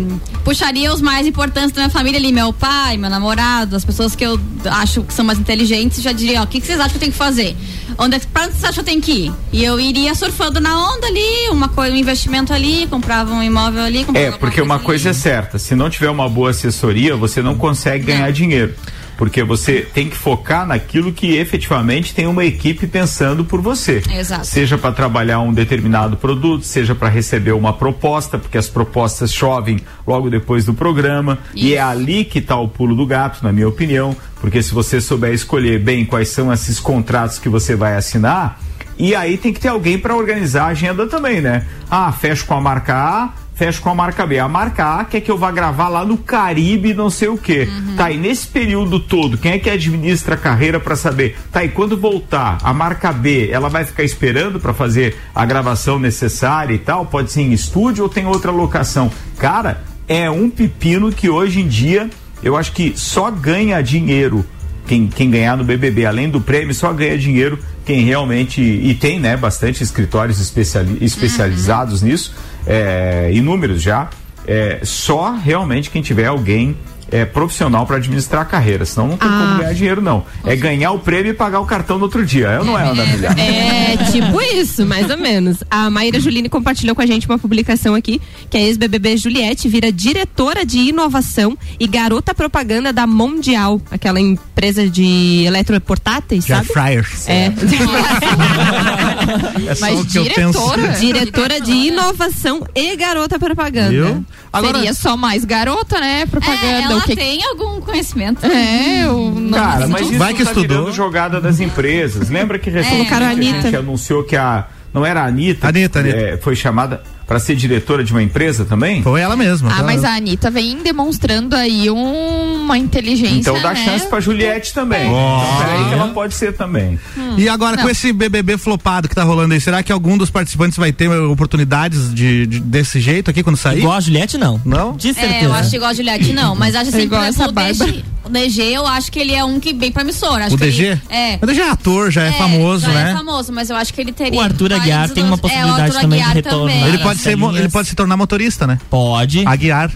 puxaria 0.45 0.93
os 0.93 1.01
mais 1.01 1.27
importantes 1.27 1.73
da 1.73 1.81
minha 1.81 1.91
família 1.91 2.19
ali, 2.19 2.31
meu 2.31 2.53
pai, 2.53 2.99
meu 2.99 3.09
namorado, 3.09 3.75
as 3.75 3.85
pessoas 3.85 4.14
que 4.17 4.25
eu 4.25 4.39
acho 4.67 5.03
que 5.03 5.13
são 5.13 5.25
mais 5.25 5.39
inteligentes, 5.39 6.03
já 6.03 6.13
diria, 6.13 6.41
ó, 6.41 6.45
o 6.45 6.47
que, 6.47 6.61
que 6.61 6.67
vocês 6.67 6.79
acham 6.79 6.91
que 6.91 6.97
eu 6.97 7.01
tenho 7.01 7.13
que 7.13 7.19
fazer? 7.19 7.57
Onde, 7.99 8.17
é 8.17 8.21
pra 8.33 8.45
onde 8.45 8.53
vocês 8.53 8.65
acham 8.65 8.75
que 8.75 8.81
eu 8.81 8.85
tenho 8.85 9.03
que 9.03 9.13
ir? 9.13 9.33
E 9.53 9.65
eu 9.65 9.79
iria 9.79 10.15
surfando 10.15 10.61
na 10.61 10.93
onda 10.93 11.07
ali, 11.07 11.49
uma 11.51 11.69
coisa, 11.69 11.95
um 11.95 11.99
investimento 11.99 12.53
ali, 12.53 12.87
comprava 12.89 13.33
um 13.33 13.43
imóvel 13.43 13.83
ali, 13.83 14.07
É, 14.15 14.31
porque 14.33 14.61
uma 14.61 14.79
coisa 14.79 15.11
ali. 15.11 15.19
é 15.19 15.21
certa, 15.21 15.59
se 15.59 15.75
não 15.75 15.89
tiver 15.91 16.11
uma 16.11 16.29
boa 16.29 16.51
assessoria, 16.51 17.17
você 17.17 17.43
não 17.43 17.57
consegue 17.57 18.05
ganhar 18.07 18.29
é. 18.29 18.33
dinheiro 18.33 18.75
porque 19.17 19.43
você 19.43 19.81
tem 19.81 20.09
que 20.09 20.17
focar 20.17 20.67
naquilo 20.67 21.13
que 21.13 21.37
efetivamente 21.37 22.15
tem 22.15 22.27
uma 22.27 22.45
equipe 22.45 22.87
pensando 22.87 23.45
por 23.45 23.61
você. 23.61 24.03
Exato. 24.11 24.47
Seja 24.47 24.77
para 24.77 24.93
trabalhar 24.93 25.41
um 25.41 25.53
determinado 25.53 26.17
produto, 26.17 26.65
seja 26.65 26.95
para 26.95 27.09
receber 27.09 27.53
uma 27.53 27.73
proposta, 27.73 28.39
porque 28.39 28.59
as 28.59 28.69
propostas 28.69 29.33
chovem 29.33 29.81
logo 30.07 30.31
depois 30.31 30.65
do 30.65 30.75
programa. 30.75 31.39
Isso. 31.55 31.67
E 31.67 31.75
é 31.75 31.81
ali 31.81 32.25
que 32.25 32.39
está 32.39 32.57
o 32.57 32.69
pulo 32.69 32.95
do 32.95 33.07
gato, 33.07 33.43
na 33.43 33.53
minha 33.53 33.69
opinião, 33.69 34.17
porque 34.41 34.63
se 34.63 34.75
você 34.75 35.01
souber 35.01 35.33
escolher 35.33 35.79
bem 35.79 36.05
quais 36.05 36.29
são 36.29 36.53
esses 36.53 36.79
contratos 36.79 37.39
que 37.39 37.49
você 37.49 37.75
vai 37.75 37.97
assinar, 37.97 38.61
e 38.99 39.15
aí 39.15 39.37
tem 39.37 39.53
que 39.53 39.61
ter 39.61 39.69
alguém 39.69 39.99
para 39.99 40.15
organizar 40.15 40.65
a 40.65 40.69
agenda 40.69 41.07
também, 41.07 41.41
né? 41.41 41.67
Ah, 41.91 42.13
fecho 42.13 42.47
com 42.47 42.55
a 42.55 42.61
marca 42.61 42.95
A, 42.95 43.33
fecho 43.55 43.81
com 43.81 43.89
a 43.89 43.95
marca 43.95 44.27
B. 44.27 44.39
A 44.39 44.49
marca 44.49 45.01
A 45.01 45.05
quer 45.05 45.21
que 45.21 45.31
eu 45.31 45.39
vá 45.39 45.51
gravar 45.51 45.89
lá 45.89 46.05
no 46.05 46.19
Caribe, 46.19 46.93
não 46.93 47.09
sei 47.09 47.29
o 47.29 47.39
quê. 47.39 47.69
Uhum. 47.71 47.97
Tá, 47.97 48.11
e 48.11 48.19
nesse 48.19 48.47
período 48.47 48.99
todo, 49.01 49.39
quem 49.39 49.53
é 49.53 49.59
que 49.59 49.71
administra 49.71 50.35
a 50.35 50.39
carreira 50.39 50.81
para 50.81 50.97
saber? 50.97 51.37
Tá, 51.53 51.65
e 51.65 51.69
quando 51.69 51.97
voltar, 51.97 52.59
a 52.63 52.75
marca 52.75 53.13
B, 53.13 53.49
ela 53.51 53.69
vai 53.69 53.85
ficar 53.85 54.03
esperando 54.03 54.59
para 54.59 54.75
fazer 54.75 55.17
a 55.35 55.45
gravação 55.45 55.99
necessária 55.99 56.75
e 56.75 56.79
tal? 56.79 57.07
Pode 57.07 57.31
ser 57.31 57.43
em 57.43 57.53
estúdio 57.53 58.05
ou 58.05 58.11
tem 58.11 58.27
outra 58.27 58.51
locação? 58.51 59.11
Cara, 59.39 59.83
é 60.09 60.29
um 60.29 60.51
pepino 60.51 61.11
que 61.13 61.31
hoje 61.31 61.61
em 61.61 61.69
dia 61.69 62.11
eu 62.43 62.57
acho 62.57 62.73
que 62.73 62.93
só 62.97 63.31
ganha 63.31 63.81
dinheiro 63.81 64.45
quem, 64.87 65.07
quem 65.07 65.31
ganhar 65.31 65.57
no 65.57 65.65
BBB, 65.65 66.05
além 66.05 66.29
do 66.29 66.41
prêmio, 66.41 66.75
só 66.75 66.93
ganha 66.93 67.17
dinheiro 67.17 67.59
quem 67.85 68.05
realmente. 68.05 68.61
E 68.61 68.95
tem, 68.95 69.21
né, 69.21 69.37
bastante 69.37 69.83
escritórios 69.83 70.41
especiali, 70.41 70.99
especializados 71.01 72.03
uhum. 72.03 72.09
nisso 72.09 72.35
é, 72.67 73.31
inúmeros 73.33 73.83
já. 73.83 74.09
É, 74.47 74.81
só 74.83 75.33
realmente 75.33 75.91
quem 75.91 76.03
tiver 76.03 76.27
alguém 76.27 76.77
é, 77.15 77.25
profissional 77.25 77.87
para 77.87 77.97
administrar 77.97 78.43
a 78.43 78.45
carreira, 78.45 78.85
senão 78.85 79.09
não 79.09 79.17
tem 79.17 79.29
ah. 79.29 79.47
como 79.47 79.59
ganhar 79.59 79.73
dinheiro, 79.73 80.03
não. 80.03 80.25
É 80.45 80.57
ganhar 80.57 80.91
o 80.91 80.99
prêmio 80.99 81.31
e 81.31 81.35
pagar 81.35 81.61
o 81.61 81.67
cartão 81.67 81.97
no 81.97 82.05
outro 82.05 82.27
dia. 82.27 82.49
Eu 82.49 82.65
não 82.65 82.79
é, 82.79 82.89
Ana 82.89 83.07
Milhar. 83.07 83.39
É, 83.39 83.97
tipo 84.11 84.41
isso, 84.41 84.85
mais 84.85 85.09
ou 85.09 85.17
menos. 85.17 85.63
A 85.71 85.89
Maíra 85.91 86.19
Juline 86.19 86.49
compartilhou 86.49 86.95
com 86.97 87.03
a 87.03 87.07
gente 87.07 87.29
uma 87.29 87.39
publicação 87.39 87.95
aqui, 87.95 88.21
que 88.51 88.57
a 88.57 88.61
ex-BBB 88.61 89.17
Juliette 89.17 89.69
vira 89.69 89.93
diretora 89.93 90.67
de 90.67 90.79
inovação 90.79 91.57
e 91.79 91.87
garota 91.87 92.35
propaganda 92.35 92.93
da 92.93 93.07
Mundial, 93.07 93.81
aquela 93.93 94.21
empresa 94.21 94.89
de 94.89 95.45
eletroportáteis, 95.47 96.47
sabe? 96.47 96.67
Fryers. 96.67 97.29
É. 97.29 97.53
é 99.69 99.75
só 99.75 99.87
Mas 99.87 100.01
o 100.01 100.05
que 100.05 100.13
diretora, 100.13 100.81
eu 100.81 100.87
penso. 100.87 101.01
diretora 101.01 101.61
de 101.61 101.73
inovação 101.73 102.67
e 102.75 102.97
garota 102.97 103.39
propaganda. 103.39 103.91
Viu? 103.91 104.25
Agora, 104.53 104.79
Seria 104.79 104.95
só 104.95 105.17
mais 105.17 105.45
garota, 105.45 105.99
né? 105.99 106.27
Propaganda. 106.27 106.67
É, 106.67 106.83
ela 106.83 107.01
que... 107.01 107.17
tem 107.17 107.45
algum 107.45 107.81
conhecimento. 107.81 108.45
É, 108.45 109.09
o 109.09 109.51
Cara, 109.53 109.89
mas 109.89 110.09
isso 110.09 110.19
Vai 110.19 110.35
que 110.35 110.45
tá 110.45 110.51
estudou. 110.51 110.93
jogada 110.93 111.41
das 111.41 111.61
empresas. 111.61 112.29
Lembra 112.31 112.59
que 112.59 112.71
recentemente 112.71 113.13
é. 113.13 113.59
a 113.59 113.63
gente 113.63 113.77
anunciou 113.77 114.25
que 114.25 114.37
a 114.37 114.67
não 114.93 115.05
era 115.05 115.23
a 115.23 115.27
Anitta, 115.27 115.69
Anitta, 115.69 115.99
Anitta. 115.99 116.17
É, 116.17 116.37
foi 116.37 116.55
chamada 116.55 117.03
para 117.27 117.39
ser 117.39 117.57
diretora 117.57 118.05
de 118.05 118.13
uma 118.13 118.23
empresa 118.23 118.65
também? 118.65 119.03
Foi 119.03 119.21
ela 119.21 119.37
mesma. 119.37 119.73
Ah, 119.75 119.83
mas 119.83 120.05
a 120.05 120.15
Anitta 120.15 120.51
vem 120.51 120.83
demonstrando 120.83 121.57
aí 121.57 121.89
uma 121.91 122.77
inteligência. 122.77 123.51
Então 123.51 123.61
dá 123.61 123.73
né? 123.73 123.85
chance 123.85 124.07
pra 124.07 124.21
Juliette 124.21 124.73
também. 124.73 125.11
Oh. 125.11 125.43
Então 125.43 125.59
peraí 125.59 125.85
que 125.89 125.95
ela 125.95 126.09
pode 126.09 126.35
ser 126.35 126.55
também. 126.55 126.99
Hum. 127.17 127.35
E 127.37 127.49
agora, 127.49 127.77
Não. 127.77 127.85
com 127.85 127.91
esse 127.91 128.13
BBB 128.13 128.59
flopado 128.59 129.09
que 129.09 129.15
tá 129.15 129.25
rolando 129.25 129.55
aí, 129.55 129.61
será 129.61 129.83
que 129.83 129.93
algum 129.93 130.17
dos 130.17 130.31
participantes 130.31 130.79
vai 130.79 130.93
ter 130.93 131.09
oportunidades 131.11 132.15
de, 132.15 132.47
de 132.47 132.61
desse 132.61 133.01
jeito 133.01 133.31
aqui 133.31 133.43
quando 133.43 133.57
sair? 133.57 133.79
Igual 133.79 133.95
a 133.95 134.01
Juliette, 134.01 134.39
não. 134.39 134.61
Não? 134.65 134.97
De 134.97 135.13
certeza. 135.15 135.35
É, 135.35 135.45
eu 135.47 135.53
acho 135.53 135.75
igual 135.75 135.91
a 135.91 135.95
Juliette, 135.95 136.33
não. 136.33 136.55
Mas 136.55 136.75
acho 136.75 136.91
assim, 136.91 137.01
é 137.01 137.03
igual 137.03 137.23
por 137.23 137.29
exemplo, 137.29 137.61
essa 137.61 137.85
DG, 137.85 138.05
o 138.25 138.29
DG, 138.31 138.63
eu 138.63 138.87
acho 138.87 139.13
que 139.13 139.19
ele 139.19 139.35
é 139.35 139.45
um 139.45 139.61
que 139.61 139.75
bem 139.75 139.93
promissor. 139.93 140.41
Acho 140.41 140.55
o 140.55 140.59
DG? 140.59 140.85
Ele, 140.85 141.01
é. 141.11 141.39
O 141.43 141.47
DG 141.47 141.61
é 141.61 141.71
ator, 141.71 142.11
já 142.11 142.25
é, 142.25 142.29
é 142.29 142.33
famoso, 142.33 142.87
já 142.87 142.93
é 142.93 142.95
né? 142.95 143.11
é 143.11 143.15
famoso, 143.15 143.53
mas 143.53 143.69
eu 143.69 143.77
acho 143.77 143.93
que 143.93 144.01
ele 144.01 144.13
teria. 144.13 144.39
O 144.39 144.43
Arthur 144.43 144.73
Aguiar 144.73 145.11
tem 145.11 145.23
uma 145.23 145.37
possibilidade 145.37 145.97
é, 145.97 146.01
também 146.01 146.23
de 146.23 146.29
retorno. 146.31 146.61
Também. 146.61 146.89
Ele 146.89 146.99
pode, 146.99 147.14
ser, 147.17 147.39
ele 147.39 147.69
pode 147.69 147.89
se 147.89 147.95
tornar 147.95 148.17
motorista, 148.17 148.67
né? 148.67 148.79
Pode. 148.91 149.47
Aguiar. 149.47 149.91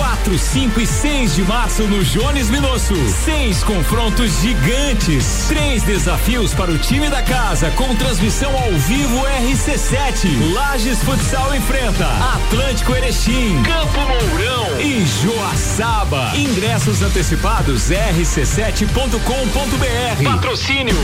4, 0.00 0.38
5 0.38 0.80
e 0.80 0.86
6 0.86 1.34
de 1.34 1.42
março 1.42 1.82
no 1.82 2.02
Jones 2.02 2.48
Minosso. 2.48 2.94
Seis 3.22 3.62
confrontos 3.62 4.40
gigantes. 4.40 5.44
Três 5.46 5.82
desafios 5.82 6.54
para 6.54 6.70
o 6.70 6.78
time 6.78 7.10
da 7.10 7.22
casa 7.22 7.70
com 7.72 7.94
transmissão 7.96 8.50
ao 8.56 8.72
vivo 8.78 9.18
RC7. 9.42 10.54
Lages 10.54 11.02
Futsal 11.02 11.54
enfrenta 11.54 12.06
Atlântico 12.34 12.96
Erechim, 12.96 13.62
Campo 13.62 14.00
Mourão 14.00 14.80
e 14.80 15.04
Joaçaba. 15.04 16.32
Ingressos 16.34 17.02
antecipados 17.02 17.90
rc7.com 17.90 19.20
com.br 19.20 20.24
Patrocínio 20.24 20.96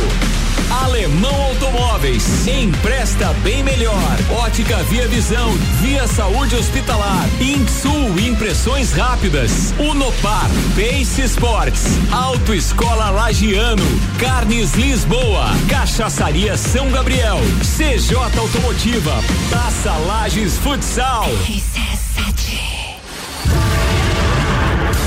Alemão 0.71 1.35
Automóveis. 1.43 2.47
Empresta 2.47 3.33
bem 3.43 3.63
melhor. 3.63 4.17
Ótica 4.31 4.77
Via 4.85 5.07
Visão. 5.09 5.53
Via 5.81 6.07
Saúde 6.07 6.57
Hospitalar. 6.57 7.27
Insul 7.41 8.19
Impressões 8.19 8.93
Rápidas. 8.93 9.75
Unopar. 9.79 10.49
Pace 10.75 11.23
Sports. 11.23 11.83
Autoescola 12.11 13.11
Lagiano. 13.11 13.85
Carnes 14.19 14.75
Lisboa. 14.75 15.47
Cachaçaria 15.69 16.57
São 16.57 16.91
Gabriel. 16.91 17.39
CJ 17.61 18.17
Automotiva. 18.39 19.23
Taça 19.51 19.93
Lages 20.07 20.59
Futsal. 20.59 21.29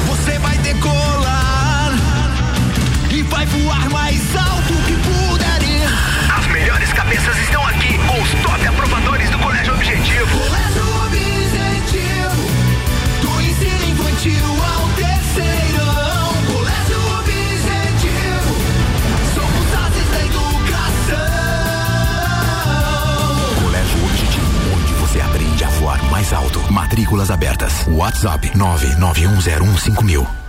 Você 0.08 0.40
vai 0.40 0.58
decolar 0.60 1.20
vai 3.30 3.46
voar 3.46 3.90
mais 3.90 4.36
alto 4.36 4.89
estão 7.38 7.66
aqui 7.68 7.98
com 8.08 8.22
os 8.22 8.32
top 8.44 8.66
aprovadores 8.66 9.30
do 9.30 9.40
Colégio 9.40 9.74
Objetivo. 9.74 10.40
Colégio 10.40 10.84
Objetivo, 11.06 12.48
do 13.22 13.42
ensino 13.42 13.84
infantil 13.92 14.46
ao 14.64 14.90
terceirão. 14.96 16.34
Colégio 16.52 17.00
Objetivo, 17.20 18.56
somos 19.34 19.74
ases 19.86 20.10
da 20.12 20.20
educação. 20.26 21.30
Colégio 23.64 24.06
Objetivo, 24.06 24.76
onde 24.76 24.94
você 24.94 25.22
aprende 25.22 25.64
a 25.64 25.70
voar 25.70 26.04
mais 26.10 26.34
alto. 26.34 26.60
Matrículas 26.72 27.30
abertas. 27.30 27.86
WhatsApp 27.88 28.52
991015000. 28.56 30.49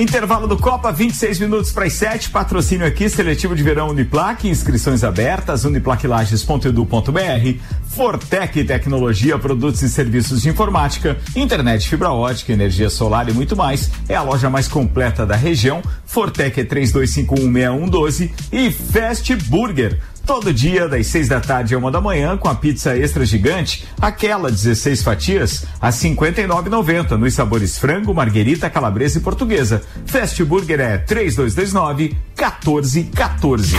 Intervalo 0.00 0.48
do 0.48 0.56
Copa, 0.56 0.90
26 0.90 1.40
minutos 1.40 1.72
para 1.72 1.84
as 1.84 1.92
7. 1.92 2.30
Patrocínio 2.30 2.86
aqui, 2.86 3.06
seletivo 3.10 3.54
de 3.54 3.62
verão 3.62 3.90
Uniplac, 3.90 4.48
inscrições 4.48 5.04
abertas, 5.04 5.66
uniplaclages.edu.br. 5.66 7.60
Fortec 7.86 8.64
Tecnologia, 8.64 9.38
produtos 9.38 9.82
e 9.82 9.90
serviços 9.90 10.40
de 10.40 10.48
informática, 10.48 11.18
internet 11.36 11.86
fibra 11.86 12.10
ótica, 12.10 12.50
energia 12.50 12.88
solar 12.88 13.28
e 13.28 13.34
muito 13.34 13.54
mais. 13.54 13.90
É 14.08 14.14
a 14.14 14.22
loja 14.22 14.48
mais 14.48 14.66
completa 14.66 15.26
da 15.26 15.36
região. 15.36 15.82
Fortec 16.06 16.58
é 16.58 16.64
32516112 16.64 18.30
e 18.50 18.70
Fast 18.70 19.36
Burger. 19.36 19.98
Todo 20.30 20.54
dia, 20.54 20.86
das 20.86 21.08
6 21.08 21.26
da 21.26 21.40
tarde 21.40 21.74
a 21.74 21.78
uma 21.78 21.90
da 21.90 22.00
manhã, 22.00 22.36
com 22.36 22.48
a 22.48 22.54
pizza 22.54 22.96
extra 22.96 23.26
gigante, 23.26 23.84
aquela 24.00 24.48
16 24.48 25.02
fatias, 25.02 25.66
a 25.80 25.86
R$ 25.86 25.92
59,90 25.92 27.16
nos 27.18 27.34
sabores 27.34 27.76
frango, 27.76 28.14
marguerita, 28.14 28.70
calabresa 28.70 29.18
e 29.18 29.22
portuguesa. 29.22 29.82
Fast 30.06 30.44
Burger 30.44 30.78
é 30.78 30.98
3229 30.98 32.16
1414. 32.38 33.76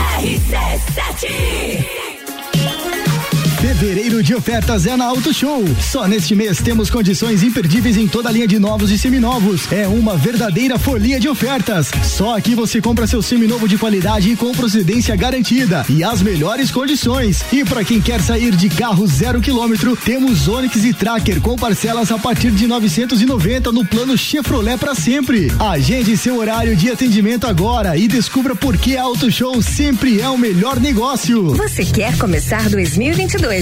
Fevereiro 3.72 4.22
de 4.22 4.34
ofertas 4.34 4.84
é 4.84 4.94
na 4.98 5.06
Auto 5.06 5.32
Show. 5.32 5.64
Só 5.80 6.06
neste 6.06 6.34
mês 6.34 6.58
temos 6.58 6.90
condições 6.90 7.42
imperdíveis 7.42 7.96
em 7.96 8.06
toda 8.06 8.28
a 8.28 8.32
linha 8.32 8.46
de 8.46 8.58
novos 8.58 8.90
e 8.90 8.98
seminovos. 8.98 9.72
É 9.72 9.88
uma 9.88 10.14
verdadeira 10.14 10.78
folia 10.78 11.18
de 11.18 11.26
ofertas. 11.26 11.90
Só 12.04 12.36
aqui 12.36 12.54
você 12.54 12.82
compra 12.82 13.06
seu 13.06 13.22
seminovo 13.22 13.66
de 13.66 13.78
qualidade 13.78 14.30
e 14.30 14.36
com 14.36 14.52
procedência 14.52 15.16
garantida 15.16 15.86
e 15.88 16.04
as 16.04 16.20
melhores 16.20 16.70
condições. 16.70 17.42
E 17.50 17.64
para 17.64 17.82
quem 17.82 17.98
quer 17.98 18.20
sair 18.20 18.54
de 18.54 18.68
carro 18.68 19.06
zero 19.06 19.40
quilômetro, 19.40 19.96
temos 19.96 20.46
Onix 20.46 20.84
e 20.84 20.92
Tracker 20.92 21.40
com 21.40 21.56
parcelas 21.56 22.12
a 22.12 22.18
partir 22.18 22.50
de 22.50 22.66
990 22.66 23.72
no 23.72 23.86
plano 23.86 24.18
Chevrolet 24.18 24.76
para 24.76 24.94
sempre. 24.94 25.50
Agende 25.58 26.14
seu 26.18 26.38
horário 26.38 26.76
de 26.76 26.90
atendimento 26.90 27.46
agora 27.46 27.96
e 27.96 28.06
descubra 28.06 28.54
por 28.54 28.76
que 28.76 28.98
Auto 28.98 29.32
Show 29.32 29.62
sempre 29.62 30.20
é 30.20 30.28
o 30.28 30.36
melhor 30.36 30.78
negócio. 30.78 31.54
Você 31.54 31.86
quer 31.86 32.18
começar 32.18 32.68
2022 32.68 33.61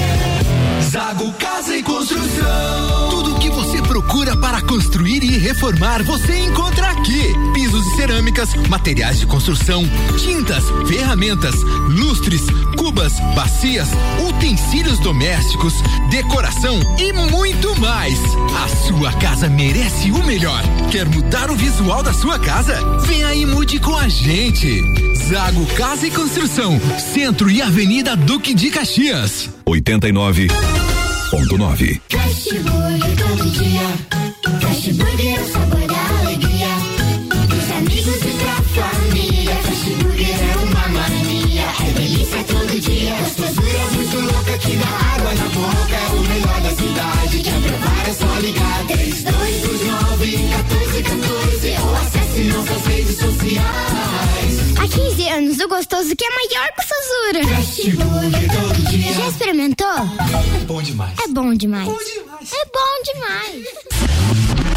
Zago 0.91 1.31
Casa 1.35 1.77
e 1.77 1.81
Construção. 1.83 3.09
Tudo 3.11 3.39
que 3.39 3.49
você 3.49 3.81
procura 3.81 4.35
para 4.35 4.61
construir 4.61 5.23
e 5.23 5.37
reformar, 5.37 6.03
você 6.03 6.37
encontra 6.39 6.85
aqui. 6.89 7.33
Pisos 7.53 7.87
e 7.87 7.95
cerâmicas, 7.95 8.53
materiais 8.67 9.21
de 9.21 9.25
construção, 9.25 9.85
tintas, 10.17 10.65
ferramentas, 10.89 11.55
lustres, 11.63 12.45
cubas, 12.81 13.13
bacias, 13.35 13.89
utensílios 14.27 14.97
domésticos, 14.97 15.75
decoração 16.09 16.79
e 16.97 17.13
muito 17.13 17.79
mais. 17.79 18.17
A 18.57 18.67
sua 18.87 19.13
casa 19.13 19.47
merece 19.47 20.09
o 20.09 20.23
melhor. 20.25 20.63
Quer 20.89 21.05
mudar 21.07 21.51
o 21.51 21.55
visual 21.55 22.01
da 22.01 22.11
sua 22.11 22.39
casa? 22.39 22.75
Vem 23.01 23.23
aí 23.23 23.43
e 23.43 23.45
mude 23.45 23.77
com 23.79 23.95
a 23.95 24.09
gente. 24.09 24.81
Zago 25.29 25.63
Casa 25.75 26.07
e 26.07 26.11
Construção, 26.11 26.81
Centro 27.13 27.51
e 27.51 27.61
Avenida 27.61 28.15
Duque 28.15 28.55
de 28.55 28.71
Caxias. 28.71 29.47
89.9. 29.67 30.49
Fast 32.09 32.59
Burger 32.59 33.15
todo 33.15 33.47
dia. 33.51 33.81
Fast 34.59 34.91
Burger 34.93 35.37
é 35.37 35.39
o 35.39 35.51
sabor 35.51 35.70
que 44.61 44.77
dá 44.77 44.87
água 45.15 45.33
na 45.33 45.45
boca. 45.49 45.95
É 45.95 46.07
o 46.09 46.21
melhor 46.21 46.61
da 46.61 46.69
cidade. 46.69 47.39
Quer 47.39 47.61
provar 47.61 48.07
é 48.07 48.13
só 48.13 48.39
ligar. 48.39 48.85
3229 48.87 50.37
1414 50.37 51.77
ou 51.81 51.95
acesse 51.95 52.43
nossas 52.43 52.85
redes 52.85 53.17
sociais. 53.17 54.77
Há 54.77 54.87
15 54.87 55.29
anos, 55.29 55.59
o 55.59 55.67
gostoso 55.67 56.15
que 56.15 56.25
é 56.25 56.29
maior 56.29 56.67
que 56.73 56.81
o 56.81 56.87
Sazura. 56.87 57.55
Fast 57.55 57.91
Burger 57.91 58.51
todo 58.51 58.89
dia. 58.89 59.13
Já 59.13 59.27
experimentou? 59.27 59.87
É 59.87 60.65
bom 60.65 60.81
demais. 60.81 61.13
É 61.23 61.27
bom 61.27 61.53
demais. 61.53 61.87
É 61.89 62.65
bom 62.65 63.01
demais. 63.13 64.70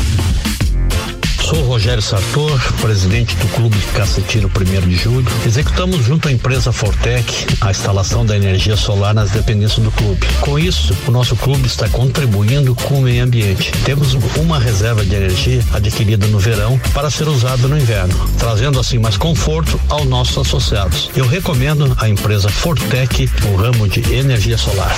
Sou 1.44 1.62
Rogério 1.64 2.00
Sartor, 2.00 2.58
presidente 2.80 3.36
do 3.36 3.46
Clube 3.48 3.76
Cacetiro 3.94 4.50
1 4.50 4.88
de 4.88 4.96
Julho. 4.96 5.26
Executamos 5.44 6.02
junto 6.02 6.26
à 6.26 6.32
empresa 6.32 6.72
Fortec 6.72 7.46
a 7.60 7.70
instalação 7.70 8.24
da 8.24 8.34
energia 8.34 8.76
solar 8.76 9.12
nas 9.12 9.30
dependências 9.30 9.84
do 9.84 9.90
clube. 9.90 10.26
Com 10.40 10.58
isso, 10.58 10.96
o 11.06 11.10
nosso 11.10 11.36
clube 11.36 11.66
está 11.66 11.86
contribuindo 11.90 12.74
com 12.74 13.00
o 13.00 13.02
meio 13.02 13.22
ambiente. 13.22 13.72
Temos 13.84 14.14
uma 14.38 14.58
reserva 14.58 15.04
de 15.04 15.14
energia 15.14 15.62
adquirida 15.74 16.26
no 16.28 16.38
verão 16.38 16.80
para 16.94 17.10
ser 17.10 17.28
usada 17.28 17.68
no 17.68 17.76
inverno, 17.76 18.14
trazendo 18.38 18.80
assim 18.80 18.98
mais 18.98 19.18
conforto 19.18 19.78
aos 19.90 20.06
nossos 20.06 20.38
associados. 20.38 21.10
Eu 21.14 21.26
recomendo 21.26 21.94
a 22.00 22.08
empresa 22.08 22.48
Fortec 22.48 23.28
no 23.42 23.56
ramo 23.56 23.86
de 23.86 24.00
energia 24.14 24.56
solar. 24.56 24.96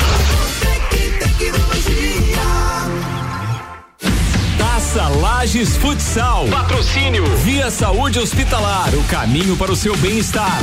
Taça 4.96 5.08
Lages 5.08 5.76
Futsal. 5.76 6.46
Patrocínio. 6.48 7.22
Via 7.44 7.70
Saúde 7.70 8.18
Hospitalar. 8.18 8.94
O 8.94 9.04
caminho 9.04 9.54
para 9.54 9.70
o 9.70 9.76
seu 9.76 9.94
bem-estar. 9.98 10.58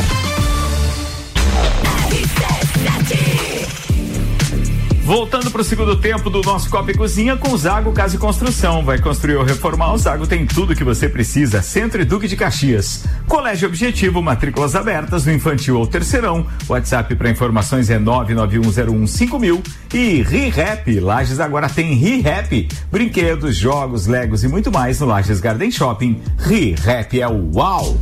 Voltando 5.04 5.52
para 5.52 5.60
o 5.60 5.66
segundo 5.66 5.98
tempo 5.98 6.30
do 6.30 6.42
nosso 6.42 6.70
Copa 6.70 6.92
e 6.92 6.94
Cozinha 6.94 7.36
com 7.36 7.58
Zago 7.58 7.92
Casa 7.92 8.16
e 8.16 8.18
Construção. 8.20 8.86
Vai 8.86 9.02
construir 9.02 9.36
ou 9.36 9.44
reformar, 9.44 9.94
o 9.94 9.98
Zago 9.98 10.26
tem 10.26 10.46
tudo 10.46 10.74
que 10.74 10.84
você 10.84 11.10
precisa. 11.10 11.62
Centro 11.62 12.02
e 12.02 12.06
Duque 12.06 12.26
de 12.26 12.38
Caxias. 12.38 13.04
Colégio 13.28 13.68
Objetivo, 13.68 14.22
matrículas 14.22 14.78
abertas 14.78 15.26
no 15.26 15.34
infantil 15.34 15.78
ou 15.78 15.86
terceirão. 15.86 16.48
WhatsApp 16.70 17.16
para 17.16 17.30
informações 17.30 17.90
é 17.90 18.00
991015000 18.00 19.62
e 19.94 20.22
ReHap. 20.22 21.00
Lages 21.02 21.42
agora 21.42 21.68
tem 21.68 21.94
ReHap. 21.96 22.70
Brinquedos, 22.90 23.58
jogos, 23.58 24.08
legos 24.08 24.46
e 24.46 24.48
muito 24.48 24.72
mais 24.72 25.02
no 25.02 25.06
Lages 25.06 25.42
Garden 25.42 25.70
Shopping. 25.70 26.22
ReHap 26.38 27.20
é 27.20 27.28
o 27.28 27.52
uau! 27.54 27.98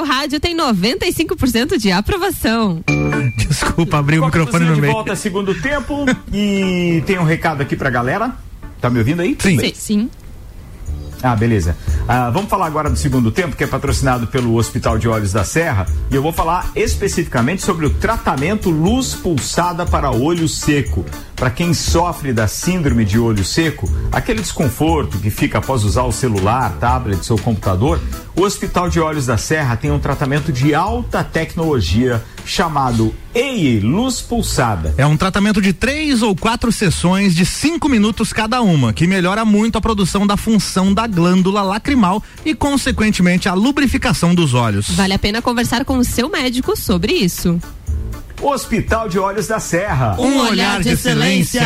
Seu 0.00 0.04
rádio 0.04 0.40
tem 0.40 0.56
95% 0.56 1.76
de 1.76 1.92
aprovação. 1.92 2.82
Desculpa, 3.36 3.98
abri 3.98 4.18
o 4.18 4.24
microfone 4.24 4.64
no 4.64 4.74
de 4.74 4.80
meio. 4.80 4.92
volta 4.92 5.14
segundo 5.14 5.54
tempo 5.54 6.06
e 6.32 7.02
tem 7.06 7.18
um 7.18 7.24
recado 7.24 7.60
aqui 7.60 7.76
pra 7.76 7.90
galera. 7.90 8.34
Tá 8.80 8.88
me 8.88 8.98
ouvindo 8.98 9.20
aí? 9.20 9.36
Sim. 9.38 9.56
Bem. 9.56 9.74
Sim. 9.74 10.10
Ah, 11.22 11.36
beleza. 11.36 11.76
Ah, 12.08 12.30
vamos 12.30 12.48
falar 12.48 12.66
agora 12.66 12.88
do 12.88 12.96
segundo 12.96 13.30
tempo, 13.30 13.54
que 13.54 13.62
é 13.62 13.66
patrocinado 13.66 14.26
pelo 14.26 14.54
Hospital 14.56 14.98
de 14.98 15.06
Olhos 15.06 15.32
da 15.32 15.44
Serra. 15.44 15.86
E 16.10 16.14
eu 16.14 16.22
vou 16.22 16.32
falar 16.32 16.70
especificamente 16.74 17.62
sobre 17.62 17.84
o 17.84 17.90
tratamento 17.90 18.70
luz 18.70 19.14
pulsada 19.14 19.84
para 19.84 20.10
olho 20.10 20.48
seco. 20.48 21.04
Para 21.40 21.50
quem 21.50 21.72
sofre 21.72 22.34
da 22.34 22.46
síndrome 22.46 23.02
de 23.02 23.18
olho 23.18 23.42
seco, 23.46 23.90
aquele 24.12 24.42
desconforto 24.42 25.18
que 25.18 25.30
fica 25.30 25.56
após 25.56 25.84
usar 25.84 26.02
o 26.02 26.12
celular, 26.12 26.76
tablet 26.78 27.32
ou 27.32 27.38
computador, 27.38 27.98
o 28.36 28.42
Hospital 28.42 28.90
de 28.90 29.00
Olhos 29.00 29.24
da 29.24 29.38
Serra 29.38 29.74
tem 29.74 29.90
um 29.90 29.98
tratamento 29.98 30.52
de 30.52 30.74
alta 30.74 31.24
tecnologia 31.24 32.22
chamado 32.44 33.14
EI 33.34 33.80
Luz 33.80 34.20
Pulsada. 34.20 34.94
É 34.98 35.06
um 35.06 35.16
tratamento 35.16 35.62
de 35.62 35.72
três 35.72 36.20
ou 36.20 36.36
quatro 36.36 36.70
sessões 36.70 37.34
de 37.34 37.46
cinco 37.46 37.88
minutos 37.88 38.34
cada 38.34 38.60
uma, 38.60 38.92
que 38.92 39.06
melhora 39.06 39.42
muito 39.42 39.78
a 39.78 39.80
produção 39.80 40.26
da 40.26 40.36
função 40.36 40.92
da 40.92 41.06
glândula 41.06 41.62
lacrimal 41.62 42.22
e, 42.44 42.54
consequentemente, 42.54 43.48
a 43.48 43.54
lubrificação 43.54 44.34
dos 44.34 44.52
olhos. 44.52 44.90
Vale 44.90 45.14
a 45.14 45.18
pena 45.18 45.40
conversar 45.40 45.86
com 45.86 45.96
o 45.96 46.04
seu 46.04 46.28
médico 46.28 46.76
sobre 46.76 47.14
isso. 47.14 47.58
Hospital 48.42 49.08
de 49.08 49.18
Olhos 49.18 49.46
da 49.46 49.58
Serra. 49.60 50.16
Um 50.18 50.38
olhar 50.48 50.80
de 50.80 50.90
excelência. 50.90 51.62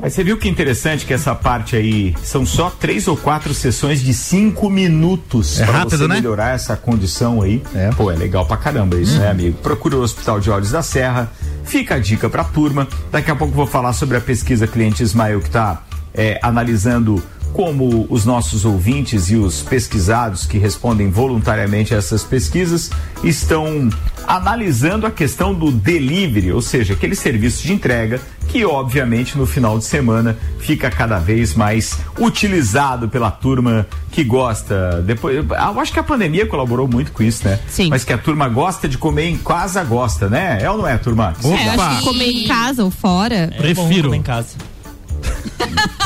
Mas 0.00 0.12
você 0.12 0.22
viu 0.24 0.36
que 0.36 0.48
interessante 0.48 1.06
que 1.06 1.14
essa 1.14 1.34
parte 1.34 1.76
aí 1.76 2.14
são 2.22 2.44
só 2.44 2.68
três 2.68 3.08
ou 3.08 3.16
quatro 3.16 3.54
sessões 3.54 4.02
de 4.02 4.12
cinco 4.12 4.68
minutos 4.68 5.60
É 5.60 5.64
pra 5.64 5.78
rápido, 5.78 5.96
você 5.98 6.08
né? 6.08 6.16
melhorar 6.16 6.50
essa 6.54 6.76
condição 6.76 7.40
aí. 7.40 7.62
Pô, 7.96 8.10
é 8.10 8.16
legal 8.16 8.44
pra 8.44 8.56
caramba 8.56 8.96
isso, 8.96 9.18
né, 9.18 9.30
amigo? 9.30 9.56
Procura 9.62 9.96
o 9.96 10.00
Hospital 10.02 10.40
de 10.40 10.50
Olhos 10.50 10.70
da 10.72 10.82
Serra. 10.82 11.30
Fica 11.64 11.94
a 11.94 11.98
dica 11.98 12.28
pra 12.28 12.44
turma. 12.44 12.86
Daqui 13.10 13.30
a 13.30 13.36
pouco 13.36 13.52
eu 13.52 13.56
vou 13.56 13.66
falar 13.66 13.92
sobre 13.94 14.16
a 14.16 14.20
pesquisa 14.20 14.66
Cliente 14.66 15.02
Ismael 15.02 15.40
que 15.40 15.48
tá 15.48 15.82
é, 16.12 16.38
analisando 16.42 17.22
como 17.54 18.04
os 18.10 18.24
nossos 18.24 18.64
ouvintes 18.64 19.30
e 19.30 19.36
os 19.36 19.62
pesquisados 19.62 20.44
que 20.44 20.58
respondem 20.58 21.08
voluntariamente 21.08 21.94
a 21.94 21.98
essas 21.98 22.24
pesquisas 22.24 22.90
estão 23.22 23.88
analisando 24.26 25.06
a 25.06 25.10
questão 25.10 25.54
do 25.54 25.70
delivery, 25.70 26.50
ou 26.50 26.60
seja, 26.60 26.94
aquele 26.94 27.14
serviço 27.14 27.64
de 27.64 27.72
entrega 27.72 28.20
que, 28.48 28.64
obviamente, 28.64 29.38
no 29.38 29.46
final 29.46 29.78
de 29.78 29.84
semana 29.84 30.36
fica 30.58 30.90
cada 30.90 31.20
vez 31.20 31.54
mais 31.54 31.96
utilizado 32.18 33.08
pela 33.08 33.30
turma 33.30 33.86
que 34.10 34.24
gosta. 34.24 35.00
Depois, 35.02 35.36
eu 35.36 35.80
acho 35.80 35.92
que 35.92 36.00
a 36.00 36.02
pandemia 36.02 36.46
colaborou 36.46 36.88
muito 36.88 37.12
com 37.12 37.22
isso, 37.22 37.46
né? 37.46 37.60
Sim. 37.68 37.88
Mas 37.88 38.04
que 38.04 38.12
a 38.12 38.18
turma 38.18 38.48
gosta 38.48 38.88
de 38.88 38.98
comer 38.98 39.28
em 39.28 39.38
casa, 39.38 39.84
gosta, 39.84 40.28
né? 40.28 40.58
É 40.60 40.68
ou 40.68 40.78
não 40.78 40.88
é, 40.88 40.98
turma? 40.98 41.34
É, 41.44 41.68
eu 41.68 41.80
acho 41.80 41.98
que 41.98 42.04
comer 42.04 42.30
em 42.30 42.48
casa 42.48 42.82
ou 42.82 42.90
fora. 42.90 43.48
É 43.52 43.74
bom 43.74 43.88
comer 43.88 44.16
em 44.16 44.22
casa. 44.22 44.73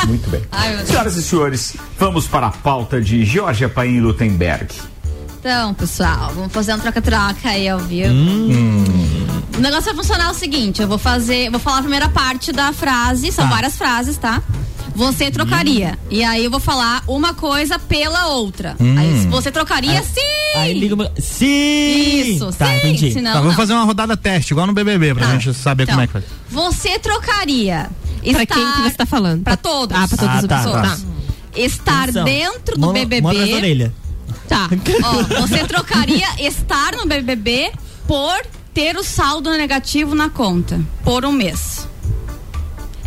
Muito 0.07 0.29
bem. 0.31 0.43
Ai. 0.53 0.85
Senhoras 0.87 1.17
e 1.17 1.23
senhores, 1.23 1.77
vamos 1.99 2.27
para 2.27 2.47
a 2.49 2.51
pauta 2.51 3.01
de 3.01 3.25
Georgia 3.25 3.69
Paim 3.69 4.01
Lutemberg. 4.01 4.69
Então, 5.41 5.73
pessoal, 5.75 6.33
vamos 6.35 6.53
fazer 6.53 6.75
um 6.75 6.79
troca-troca 6.81 7.49
aí 7.49 7.69
ao 7.69 7.79
vivo. 7.79 8.13
Hum. 8.13 8.85
O 9.57 9.61
negócio 9.61 9.85
vai 9.87 9.95
funcionar 9.95 10.31
o 10.31 10.35
seguinte: 10.35 10.83
eu 10.83 10.89
vou 10.89 10.99
fazer, 10.99 11.51
vou 11.51 11.61
falar 11.61 11.79
a 11.79 11.83
primeira 11.83 12.09
parte 12.09 12.53
da 12.53 12.73
frase, 12.73 13.31
são 13.33 13.45
Tá. 13.45 13.51
várias 13.55 13.77
frases, 13.77 14.17
tá? 14.17 14.43
Você 14.99 15.31
trocaria. 15.31 15.97
E 16.11 16.25
aí 16.25 16.45
eu 16.45 16.51
vou 16.51 16.59
falar 16.59 17.05
uma 17.07 17.33
coisa 17.33 17.79
pela 17.79 18.27
outra. 18.27 18.75
Hum. 18.81 18.99
Aí 18.99 19.27
você 19.27 19.49
trocaria 19.51 20.03
sim! 20.03 20.21
Aí 20.57 20.77
liga 20.77 20.97
o. 20.97 21.09
Sim! 21.21 22.33
Isso, 22.35 22.53
tá, 22.53 22.67
sim, 22.67 22.77
entendi. 22.79 23.13
senão 23.13 23.33
tá, 23.33 23.39
vamos 23.39 23.53
não. 23.55 23.57
fazer 23.57 23.75
uma 23.75 23.85
rodada 23.85 24.17
teste, 24.17 24.53
igual 24.53 24.67
no 24.67 24.73
BBB, 24.73 25.15
pra 25.15 25.27
Tá. 25.27 25.33
gente 25.39 25.55
saber 25.55 25.85
Então, 25.85 25.95
como 25.95 26.03
é 26.03 26.07
que 26.09 26.13
faz. 26.15 26.25
Você 26.51 26.99
trocaria. 26.99 27.89
Pra 28.33 28.43
estar- 28.43 28.55
quem 28.57 28.73
que 28.73 28.83
você 28.83 28.97
tá 28.97 29.07
falando? 29.07 29.43
Pra 29.45 29.57
todos. 29.57 29.97
Ah, 29.97 30.09
pra 30.09 30.17
todas 30.19 30.35
Ah, 30.35 30.39
as 30.39 30.45
tá, 30.47 30.57
pessoas. 30.59 30.83
tá. 30.83 30.97
Tá. 30.97 30.99
Estar 31.61 32.03
Atenção. 32.03 32.25
dentro 32.25 32.75
do 32.75 32.81
Mão- 32.81 32.93
BBB. 32.93 33.21
mão 33.23 33.31
atrás 33.31 33.51
da 33.51 33.57
orelha. 33.57 33.95
Tá. 34.49 34.69
Ó, 35.05 35.41
você 35.47 35.59
trocaria 35.65 36.27
estar 36.41 36.97
no 36.97 37.07
BBB 37.07 37.71
por 38.07 38.37
ter 38.75 38.97
o 38.97 39.05
saldo 39.05 39.51
negativo 39.53 40.15
na 40.15 40.29
conta 40.29 40.81
por 41.05 41.25
um 41.25 41.33
mês. 41.33 41.88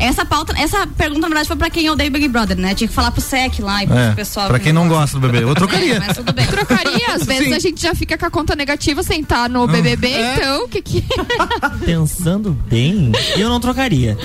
Essa 0.02 0.26
pauta, 0.26 0.54
essa 0.58 0.86
pergunta 0.88 1.22
na 1.22 1.28
verdade 1.28 1.48
foi 1.48 1.56
pra 1.58 1.70
quem 1.70 1.90
odeia 1.90 2.10
o 2.10 2.12
Big 2.12 2.28
Brother, 2.28 2.58
né? 2.58 2.74
Tinha 2.74 2.88
que 2.88 2.94
falar 2.94 3.12
pro 3.12 3.22
SEC 3.22 3.60
lá 3.62 3.84
e 3.84 3.88
pro 3.88 3.98
É, 3.98 4.12
pessoal. 4.14 4.48
pra 4.48 4.60
quem 4.60 4.74
não 4.74 4.88
gosta 4.88 5.20
do 5.20 5.28
BBB, 5.28 5.46
eu 5.50 5.56
trocaria. 5.56 5.96
É, 5.98 6.00
mas 6.00 6.18
tudo 6.18 6.34
bem. 6.34 6.46
Trocaria, 6.48 7.14
às 7.16 7.24
vezes 7.26 7.48
Sim. 7.48 7.54
a 7.54 7.60
gente 7.60 7.82
já 7.82 7.94
fica 7.94 8.18
com 8.18 8.26
a 8.26 8.32
conta 8.32 8.56
negativa 8.56 9.04
sem 9.04 9.22
estar 9.22 9.48
no 9.50 9.68
BBB, 9.68 10.08
É. 10.08 10.36
então 10.36 10.66
o 10.66 10.68
que 10.68 10.82
que 10.82 11.04
Pensando 11.86 12.52
bem, 12.70 13.12
eu 13.38 13.50
não 13.50 13.60
trocaria. 13.60 14.18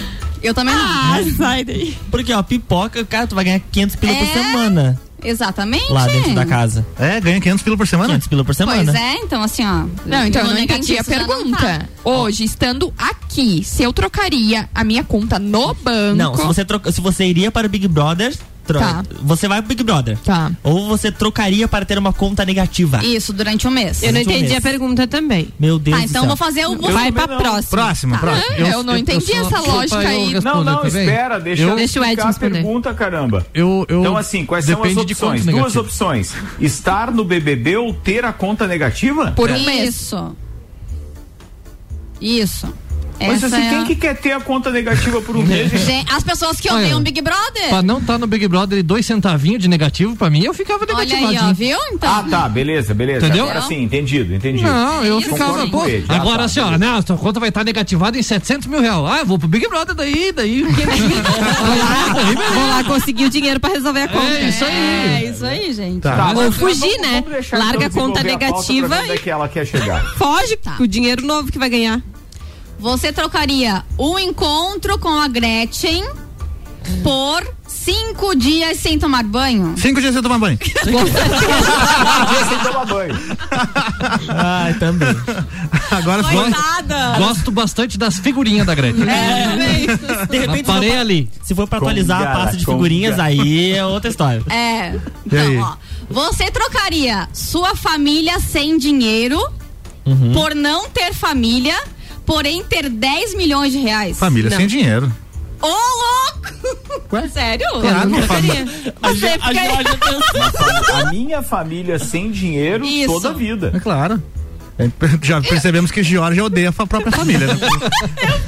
Eu 0.42 0.54
também 0.54 0.74
não. 0.74 0.82
Ah, 0.84 1.18
sai 1.36 1.64
daí. 1.64 1.96
Porque, 2.10 2.32
ó, 2.32 2.42
pipoca, 2.42 3.04
cara, 3.04 3.26
tu 3.26 3.34
vai 3.34 3.44
ganhar 3.44 3.60
500 3.72 3.96
pila 3.96 4.14
por 4.14 4.22
É. 4.24 4.32
semana 4.32 5.00
Exatamente. 5.28 5.90
lá 5.90 6.06
dentro 6.06 6.34
da 6.34 6.46
casa. 6.46 6.86
É, 6.98 7.20
ganha 7.20 7.40
500 7.40 7.62
pila 7.62 7.76
por 7.76 7.86
semana? 7.86 8.08
500 8.08 8.28
pila 8.28 8.44
por 8.44 8.54
semana. 8.54 8.92
Pois 8.92 8.94
é, 8.94 9.14
então 9.16 9.42
assim, 9.42 9.64
ó. 9.64 9.84
Não, 10.06 10.26
então 10.26 10.42
eu 10.42 10.54
não 10.54 10.58
entendi 10.58 10.96
a 10.98 11.04
pergunta. 11.04 11.88
Hoje, 12.04 12.44
estando 12.44 12.92
aqui, 12.96 13.62
se 13.64 13.82
eu 13.82 13.92
trocaria 13.92 14.68
a 14.74 14.84
minha 14.84 15.02
conta 15.02 15.38
no 15.38 15.74
banco. 15.74 16.16
Não, 16.16 16.36
se 16.36 16.44
você, 16.44 16.64
troca, 16.64 16.92
se 16.92 17.00
você 17.00 17.24
iria 17.24 17.50
para 17.50 17.66
o 17.66 17.70
Big 17.70 17.88
Brother, 17.88 18.36
Tá. 18.74 19.04
você 19.22 19.46
vai 19.48 19.60
pro 19.60 19.68
Big 19.68 19.82
Brother. 19.82 20.18
Tá. 20.18 20.50
Ou 20.62 20.86
você 20.88 21.10
trocaria 21.12 21.66
para 21.68 21.84
ter 21.84 21.98
uma 21.98 22.12
conta 22.12 22.44
negativa. 22.44 23.04
Isso, 23.04 23.32
durante 23.32 23.66
um 23.66 23.70
mês. 23.70 24.02
Eu 24.02 24.12
não 24.12 24.20
Durante 24.20 24.28
um 24.28 24.30
entendi 24.32 24.48
mês. 24.52 24.58
a 24.58 24.60
pergunta 24.60 25.06
também. 25.06 25.48
Meu 25.58 25.78
Deus 25.78 25.96
Tá, 25.96 26.02
do 26.04 26.08
então 26.10 26.22
céu. 26.22 26.28
vou 26.28 26.36
fazer 26.36 26.66
o. 26.66 26.76
Vai 26.92 27.12
pra 27.12 27.28
próxima. 27.28 27.82
Próximo, 27.82 28.14
Tá. 28.14 28.18
próximo. 28.20 28.46
Ah, 28.58 28.68
eu 28.70 28.82
não 28.82 28.96
entendi 28.96 29.26
só- 29.26 29.40
essa 29.46 29.60
lógica 29.60 30.02
eu 30.02 30.08
aí. 30.08 30.34
Não, 30.40 30.64
não, 30.64 30.82
também. 30.82 31.04
espera, 31.04 31.38
deixa 31.38 31.62
Eu- 31.62 31.68
eu 31.70 31.76
Deixa 31.76 32.00
o 32.00 32.02
Edson 32.04 32.10
explicar 32.10 32.22
a 32.22 32.26
responder. 32.26 32.52
pergunta, 32.62 32.94
caramba. 32.94 33.46
Eu, 33.54 33.86
eu, 33.88 34.00
Então, 34.00 34.16
assim, 34.16 34.44
quais 34.44 34.64
são 34.64 34.82
as 34.82 34.96
opções? 34.96 35.44
Duas 35.46 35.76
opções. 35.76 36.32
Estar 36.60 37.10
no 37.12 37.24
BBB 37.24 37.76
ou 37.76 37.92
ter 37.94 38.24
a 38.24 38.32
conta 38.32 38.66
negativa? 38.66 39.32
Por 39.32 39.50
um 39.50 39.64
mês. 39.64 39.94
Isso. 39.96 40.36
Isso. 42.20 42.72
Mas 43.20 43.42
assim, 43.44 43.56
é 43.56 43.68
quem 43.70 43.78
a- 43.82 43.84
que 43.84 43.94
quer 43.96 44.14
ter 44.16 44.32
a 44.32 44.40
conta 44.40 44.70
negativa 44.70 45.20
por 45.22 45.36
um 45.36 45.42
mês? 45.46 45.70
gente? 45.70 46.12
As 46.12 46.22
pessoas 46.22 46.60
que 46.60 46.68
Olha, 46.70 46.82
odeiam 46.84 47.00
Big 47.00 47.20
Brother. 47.20 47.68
Pra 47.68 47.82
não 47.82 47.98
estar 47.98 48.18
no 48.18 48.26
Big 48.26 48.46
Brother 48.48 48.78
e 48.78 48.82
dois 48.82 49.04
centavinhos 49.06 49.60
de 49.62 49.68
negativo, 49.68 50.14
pra 50.16 50.28
mim, 50.30 50.42
eu 50.44 50.52
ficava 50.54 50.84
Olha 50.94 51.16
aí, 51.16 51.38
ó, 51.38 51.52
viu? 51.52 51.78
Então. 51.92 52.08
Ah, 52.12 52.24
tá, 52.28 52.48
beleza, 52.48 52.92
beleza. 52.94 53.26
Entendeu? 53.26 53.44
Agora 53.44 53.62
sim, 53.62 53.82
entendido, 53.82 54.34
entendido. 54.34 54.68
Não, 54.68 55.04
eu 55.04 55.18
Isso, 55.20 55.30
ficava, 55.30 55.66
pô. 55.68 55.86
ele. 55.86 56.04
Ah, 56.08 56.16
Agora 56.16 56.38
tá, 56.38 56.44
assim, 56.44 56.60
ó, 56.60 56.64
beleza. 56.70 56.92
né, 56.96 57.02
sua 57.06 57.16
conta 57.16 57.40
vai 57.40 57.48
estar 57.48 57.64
negativada 57.64 58.18
em 58.18 58.22
700 58.22 58.66
mil 58.68 58.80
reais. 58.80 58.96
Ah, 59.06 59.18
eu 59.20 59.26
vou 59.26 59.38
pro 59.38 59.48
Big 59.48 59.66
Brother 59.68 59.94
daí, 59.94 60.32
daí. 60.32 60.64
Vou 62.54 62.66
lá 62.68 62.84
conseguir 62.84 63.24
o 63.26 63.30
dinheiro 63.30 63.60
pra 63.60 63.70
resolver 63.70 64.02
a 64.02 64.08
conta. 64.08 64.26
É 64.26 64.48
isso 64.48 64.64
aí. 64.64 64.72
É 65.24 65.30
isso 65.30 65.44
aí, 65.44 65.72
gente. 65.72 66.00
Tá. 66.00 66.16
Tá, 66.16 66.32
Ou 66.40 66.52
fugir, 66.52 66.98
né? 67.00 67.22
deixar, 67.28 67.58
Larga 67.58 67.86
então, 67.86 68.04
a 68.04 68.06
conta 68.08 68.22
negativa 68.22 68.96
onde 69.00 69.10
é 69.10 69.14
e- 69.14 69.18
que 69.18 69.30
ela 69.30 69.48
quer 69.48 69.66
chegar. 69.66 70.02
Foge 70.16 70.56
com 70.76 70.82
o 70.82 70.86
dinheiro 70.88 71.24
novo 71.26 71.50
que 71.50 71.58
vai 71.58 71.68
ganhar. 71.68 72.00
Você 72.78 73.12
trocaria 73.12 73.82
o 73.96 74.18
encontro 74.18 74.98
com 74.98 75.08
a 75.08 75.26
Gretchen 75.28 76.04
por 77.02 77.42
cinco 77.66 78.34
dias 78.36 78.78
sem 78.78 78.98
tomar 78.98 79.24
banho? 79.24 79.74
Cinco 79.76 80.00
dias 80.00 80.12
sem 80.14 80.22
tomar 80.22 80.38
banho. 80.38 80.58
Dia 80.60 82.44
sem 82.48 82.58
tomar 82.60 82.84
banho. 82.86 83.14
Ai, 84.28 84.74
também. 84.74 85.08
Agora 85.90 86.22
foi. 86.22 86.34
Coitada! 86.34 87.18
Gosto 87.18 87.50
bastante 87.50 87.98
das 87.98 88.18
figurinhas 88.18 88.66
da 88.66 88.74
Gretchen. 88.74 89.08
É, 89.08 90.26
De 90.30 90.38
repente, 90.38 90.64
Parei 90.66 90.88
for 90.88 90.94
pra- 90.94 91.00
ali. 91.00 91.30
se 91.42 91.54
for 91.54 91.66
pra 91.66 91.78
atualizar 91.78 92.18
Conga, 92.18 92.30
a 92.30 92.34
pasta 92.36 92.56
de 92.56 92.64
conga. 92.64 92.76
figurinhas, 92.78 93.18
aí 93.18 93.72
é 93.72 93.84
outra 93.84 94.10
história. 94.10 94.42
É. 94.50 94.94
Então, 95.24 95.58
ó. 95.60 95.76
Você 96.08 96.50
trocaria 96.52 97.28
sua 97.32 97.74
família 97.74 98.38
sem 98.38 98.78
dinheiro 98.78 99.40
Uhum. 100.04 100.32
por 100.32 100.54
não 100.54 100.88
ter 100.88 101.12
família, 101.12 101.74
porém 102.26 102.62
ter 102.64 102.88
10 102.90 103.34
milhões 103.36 103.72
de 103.72 103.78
reais? 103.78 104.18
Família 104.18 104.50
Não. 104.50 104.56
sem 104.56 104.66
dinheiro. 104.66 105.10
Ô, 105.62 105.68
louco! 105.68 107.28
Sério? 107.32 107.66
Claro, 107.80 108.08
não 108.10 108.22
família. 108.22 108.66
A, 109.02 109.08
a. 109.08 111.00
A 111.06 111.10
minha 111.10 111.42
família 111.42 111.98
sem 111.98 112.30
dinheiro 112.30 112.84
Isso. 112.84 113.12
toda 113.12 113.30
a 113.30 113.32
vida. 113.32 113.72
É 113.74 113.80
claro. 113.80 114.22
É, 114.78 114.90
Já 115.22 115.40
percebemos 115.40 115.90
que 115.90 116.02
Georgia 116.02 116.44
odeia 116.44 116.68
a 116.68 116.86
própria 116.86 117.10
família, 117.10 117.46
né? 117.46 117.54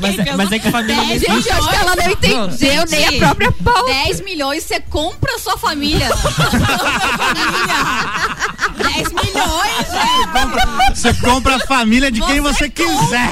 Mas, 0.01 0.19
é- 0.19 0.37
mas 0.37 0.53
é 0.53 0.59
que 0.59 0.69
a 0.69 0.71
família. 0.71 0.97
Dez 0.97 1.23
Gente, 1.23 1.49
eu 1.49 1.55
acho 1.57 1.69
que 1.71 1.77
ela 1.77 1.97
não 1.97 2.11
entendeu 2.11 2.51
Gente, 2.51 2.91
nem 2.91 3.07
a 3.07 3.13
própria 3.13 3.53
pauta. 3.53 3.93
10 4.05 4.21
milhões 4.21 4.63
você 4.65 4.79
compra 4.81 5.35
a 5.35 5.39
sua 5.39 5.57
família. 5.57 6.09
10 8.77 9.09
milhões. 9.09 9.28
Você 10.95 11.15
compra 11.15 11.57
a 11.57 11.61
família 11.61 12.11
de 12.11 12.21
quem 12.21 12.41
você 12.41 12.69
quiser. 12.69 13.31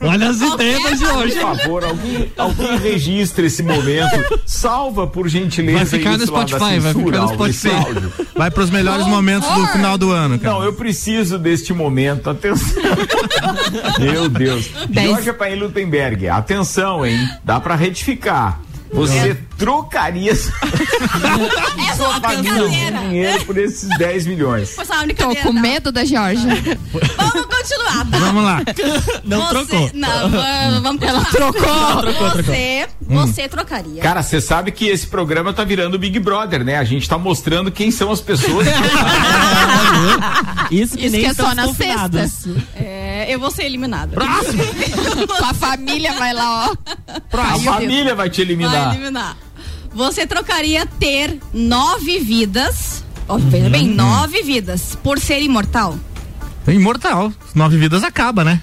Olha 0.00 0.30
as 0.30 0.40
ideias 0.40 0.98
de 0.98 1.06
hoje. 1.06 1.34
Por 1.38 1.56
favor, 1.56 1.84
alguém, 1.84 2.32
alguém 2.36 2.78
registre 2.78 3.46
esse 3.46 3.62
momento. 3.62 4.40
Salva, 4.46 5.06
por 5.06 5.28
gentileza. 5.28 5.78
Vai 5.78 5.86
ficar 5.86 6.16
no 6.16 6.24
isso 6.24 6.32
lá 6.32 6.40
da 6.40 6.46
Spotify, 6.48 6.80
vai 6.80 6.92
censura, 6.92 7.04
ficar 7.04 7.20
no 7.20 7.28
Spotify. 7.28 8.26
Vai 8.36 8.50
pros 8.50 8.70
melhores 8.70 9.06
momentos 9.06 9.48
do 9.48 9.66
final 9.68 9.98
do 9.98 10.10
ano, 10.10 10.38
cara. 10.38 10.54
Não, 10.54 10.64
eu 10.64 10.72
preciso 10.72 11.38
deste 11.38 11.72
momento. 11.72 12.30
Atenção. 12.30 12.82
Meu 14.00 14.28
Deus. 14.28 14.70
Jorge 14.90 15.32
Paim 15.32 15.56
Lutemberg, 15.56 16.28
atenção, 16.28 17.04
hein? 17.04 17.28
Dá 17.44 17.60
pra 17.60 17.74
retificar. 17.74 18.60
Você 18.92 19.34
trocaria 19.56 20.34
sua 20.34 22.20
família 22.20 22.68
de 22.68 22.98
dinheiro 22.98 23.44
por 23.46 23.56
esses 23.56 23.88
10 23.96 24.26
milhões. 24.26 24.76
Tô 25.16 25.34
com 25.36 25.52
medo 25.52 25.90
da 25.90 26.04
Georgia. 26.04 26.50
Vamos 27.16 27.46
continuar, 27.46 28.06
tá? 28.10 28.18
Vamos 28.18 28.44
lá. 28.44 28.60
Não 29.24 29.40
Você- 29.40 29.48
trocou. 29.66 29.90
Não, 29.94 30.28
vamos- 30.30 30.82
vamos 30.82 31.02
Ela 31.02 31.24
continuar. 31.24 31.52
trocou. 31.52 32.02
Trocou, 32.02 32.02
trocou. 32.02 32.30
Você, 32.44 32.86
Hum. 33.08 33.26
você 33.26 33.48
trocaria. 33.48 34.02
Cara, 34.02 34.22
você 34.22 34.40
sabe 34.40 34.72
que 34.72 34.86
esse 34.88 35.06
programa 35.06 35.52
tá 35.52 35.64
virando 35.64 35.98
Big 35.98 36.18
Brother, 36.18 36.64
né? 36.64 36.76
A 36.78 36.84
gente 36.84 37.08
tá 37.08 37.16
mostrando 37.16 37.70
quem 37.70 37.90
são 37.90 38.10
as 38.12 38.20
pessoas. 38.20 38.66
Isso 40.70 40.96
que 40.96 41.04
Isso 41.06 41.12
nem 41.12 41.20
que 41.22 41.26
é 41.26 41.34
só 41.34 41.50
estamos 41.50 41.56
na 41.56 41.66
confinados. 41.66 42.20
sexta. 42.32 42.62
É, 42.76 43.21
eu 43.32 43.40
vou 43.40 43.50
ser 43.50 43.64
eliminada. 43.64 44.16
Tua 45.26 45.52
família 45.54 46.12
vai 46.14 46.32
lá, 46.32 46.70
ó. 46.70 46.76
A 47.38 47.58
família 47.58 48.14
vai 48.14 48.28
te 48.30 48.36
Vai 48.42 48.46
eliminar. 48.52 48.94
eliminar. 48.94 49.36
Você 49.94 50.26
trocaria 50.26 50.86
ter 50.86 51.38
nove 51.52 52.18
vidas, 52.20 53.04
ó, 53.28 53.36
veja 53.36 53.68
bem, 53.68 53.86
nove 53.88 54.42
vidas, 54.42 54.96
por 55.02 55.18
ser 55.18 55.42
imortal? 55.42 55.98
Imortal. 56.66 57.32
Nove 57.54 57.76
vidas 57.76 58.02
acaba, 58.02 58.42
né? 58.44 58.60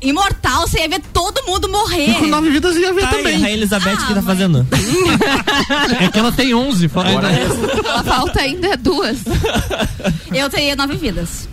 Imortal, 0.00 0.66
você 0.66 0.78
ia 0.78 0.88
ver 0.88 1.02
todo 1.12 1.42
mundo 1.46 1.68
morrer. 1.68 2.14
Com 2.14 2.26
nove 2.28 2.48
vidas 2.48 2.74
ia 2.76 2.90
ver 2.94 3.02
Tá, 3.02 3.08
e 3.08 3.14
a 3.14 3.16
também. 3.18 3.34
Rainha 3.34 3.50
Elizabeth 3.50 3.98
Ah, 4.00 4.06
que 4.06 4.14
tá 4.14 4.22
fazendo? 4.22 4.66
É 6.00 6.08
que 6.08 6.18
ela 6.18 6.32
tem 6.32 6.54
11. 6.54 6.88
fala- 6.88 7.10
Bora 7.12 7.28
Ela 7.30 8.02
falta 8.02 8.40
ainda 8.40 8.74
duas. 8.78 9.18
Eu 10.32 10.48
teria 10.48 10.74
nove 10.74 10.96
vidas. 10.96 11.46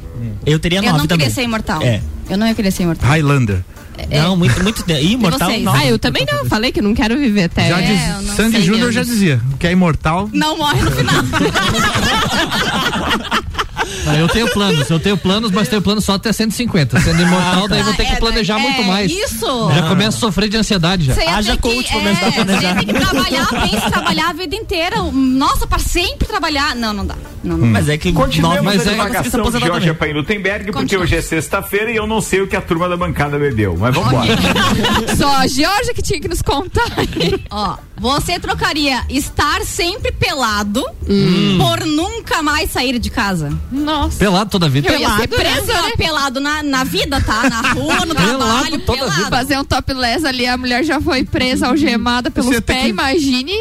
Eu 0.46 0.60
teria 0.60 0.80
Eu 0.80 0.84
nove 0.84 0.98
não 0.98 1.02
queria 1.08 1.18
também. 1.18 1.30
ser 1.34 1.44
imortal. 1.44 1.82
É. 1.82 2.02
Eu 2.30 2.38
não 2.38 2.48
ia 2.48 2.54
querer 2.56 2.72
ser 2.72 2.84
imortal. 2.84 3.10
Highlander. 3.10 3.64
Não, 4.12 4.38
muito, 4.38 4.62
muito. 4.62 4.86
Imortal, 5.02 5.60
não. 5.60 5.74
Ah, 5.74 5.84
eu 5.88 5.98
também 5.98 6.24
não. 6.32 6.46
Falei 6.46 6.72
que 6.72 6.84
não 6.84 6.94
quero 6.94 7.18
viver 7.18 7.46
até. 7.46 7.68
Já 7.68 7.82
É, 7.82 7.86
diz, 7.88 8.08
eu 8.08 8.22
não 8.22 8.36
Sandy 8.36 8.62
Júnior 8.62 8.92
já 8.92 9.02
dizia 9.04 9.42
que 9.60 9.66
é 9.66 9.72
imortal. 9.72 10.30
Não 10.32 10.56
morre 10.56 10.82
no 10.84 10.92
final. 10.92 11.16
Não, 14.06 14.14
eu 14.16 14.28
tenho 14.28 14.48
planos, 14.52 14.90
eu 14.90 15.00
tenho 15.00 15.18
planos, 15.18 15.52
mas 15.52 15.68
tenho 15.68 15.82
planos 15.82 16.04
só 16.06 16.14
até 16.14 16.32
150. 16.32 17.00
Sendo 17.00 17.22
imortal, 17.22 17.68
daí 17.68 17.84
vou 17.84 17.94
ter 17.94 18.06
que 18.06 18.14
É, 18.14 18.16
planejar 18.16 18.58
é, 18.60 18.62
muito 18.62 18.84
mais. 18.84 19.12
Isso. 19.12 19.72
Já 19.74 19.90
começo 19.90 20.18
a 20.18 20.20
sofrer 20.20 20.50
de 20.50 20.58
ansiedade 20.58 21.06
já. 21.06 21.14
Haja 21.36 21.58
coach 21.58 21.92
pra 21.92 22.00
me 22.02 22.08
é, 22.10 22.12
a 22.12 22.32
planejar. 22.32 22.74
Você 22.80 22.86
ter 22.86 22.94
que 22.94 22.94
trabalhar, 22.94 23.48
pensa, 23.48 23.92
trabalhar 23.92 24.30
a 24.30 24.34
vida 24.34 24.56
inteira. 24.56 24.98
Nossa, 25.12 25.68
pra 25.68 25.80
sempre 25.80 26.28
trabalhar. 26.28 26.76
Não, 26.76 26.94
não 26.94 27.06
dá. 27.06 27.16
Não, 27.44 27.58
não. 27.58 27.68
Mas 27.68 27.90
é 27.90 27.98
que 27.98 28.12
Continuemos 28.14 28.64
Mas 28.64 28.88
a 28.88 28.92
é- 28.92 28.94
divagação 28.94 29.32
de 29.32 29.40
aposentar 29.40 29.68
Jorge 29.68 29.88
também. 29.88 30.00
Paim 30.00 30.14
Lutemberg, 30.14 30.72
porque 30.72 30.98
hoje 30.98 31.16
é 31.16 31.22
sexta-feira 31.22 31.92
e 31.92 31.96
eu 31.96 32.08
não 32.08 32.22
sei 32.22 32.42
o 32.42 32.48
que 32.48 32.56
a 32.56 32.62
turma 32.62 32.88
da 32.90 32.98
bancada 32.98 33.38
bebeu. 33.38 33.76
Mas 33.78 33.94
vamos 33.94 34.12
embora. 34.12 34.36
Só 35.16 35.36
a 35.36 35.48
Georgia 35.48 35.94
que 35.94 36.02
tinha 36.02 36.20
que 36.20 36.28
nos 36.28 36.42
contar. 36.42 36.84
Ó, 37.52 37.78
você 38.00 38.40
trocaria 38.40 39.04
estar 39.10 39.62
sempre 39.64 40.12
pelado 40.12 40.84
por 41.58 41.86
nunca 41.86 42.42
mais 42.44 42.72
sair 42.72 43.00
de 43.00 43.10
casa? 43.10 43.52
Nossa. 43.72 44.18
Pelado 44.18 44.50
toda 44.50 44.66
a 44.68 44.70
vida. 44.70 44.90
Eu 44.90 45.10
ser 45.18 45.28
presa, 45.28 45.74
Não, 45.74 45.84
né? 45.88 45.92
pelado 45.98 46.40
na, 46.40 46.62
na 46.64 46.84
vida, 46.84 47.20
tá? 47.22 47.50
Na 47.50 47.62
rua, 47.74 48.06
no 48.06 48.14
Pelado 48.16 48.38
trabalho, 48.38 48.80
toda 48.80 48.98
pelado. 49.00 49.30
Fazer 49.30 49.58
um 49.60 49.64
topless 49.66 50.26
ali, 50.26 50.46
a 50.48 50.58
mulher 50.58 50.84
já 50.84 51.02
foi 51.02 51.24
presa, 51.24 51.68
algemada 51.68 52.30
pelos 52.32 52.50
Você 52.54 52.62
pés, 52.62 52.84
que- 52.84 52.90
imagine. 52.90 53.54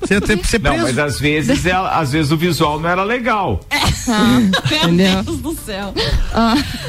Você 0.00 0.14
ia 0.14 0.20
ter 0.20 0.38
que 0.38 0.46
ser 0.46 0.60
Não, 0.60 0.70
preso. 0.72 0.86
mas 0.86 0.98
às 0.98 1.20
vezes, 1.20 1.66
ela- 1.66 1.98
às 1.98 2.12
vezes 2.12 2.32
o 2.32 2.36
visual 2.36 2.80
não 2.80 2.88
era 2.88 3.04
legal. 3.04 3.60
Meu 4.70 5.22
Deus 5.24 5.38
do 5.38 5.54
céu. 5.64 5.92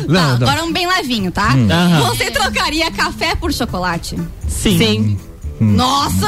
Não, 0.07 0.15
tá, 0.15 0.37
não. 0.39 0.47
agora 0.47 0.63
um 0.63 0.71
bem 0.71 0.87
levinho, 0.87 1.31
tá? 1.31 1.49
Aham. 1.49 2.01
Você 2.09 2.31
trocaria 2.31 2.89
café 2.91 3.35
por 3.35 3.53
chocolate? 3.53 4.15
Sim. 4.47 4.77
Sim. 4.77 5.19
Nossa! 5.63 6.27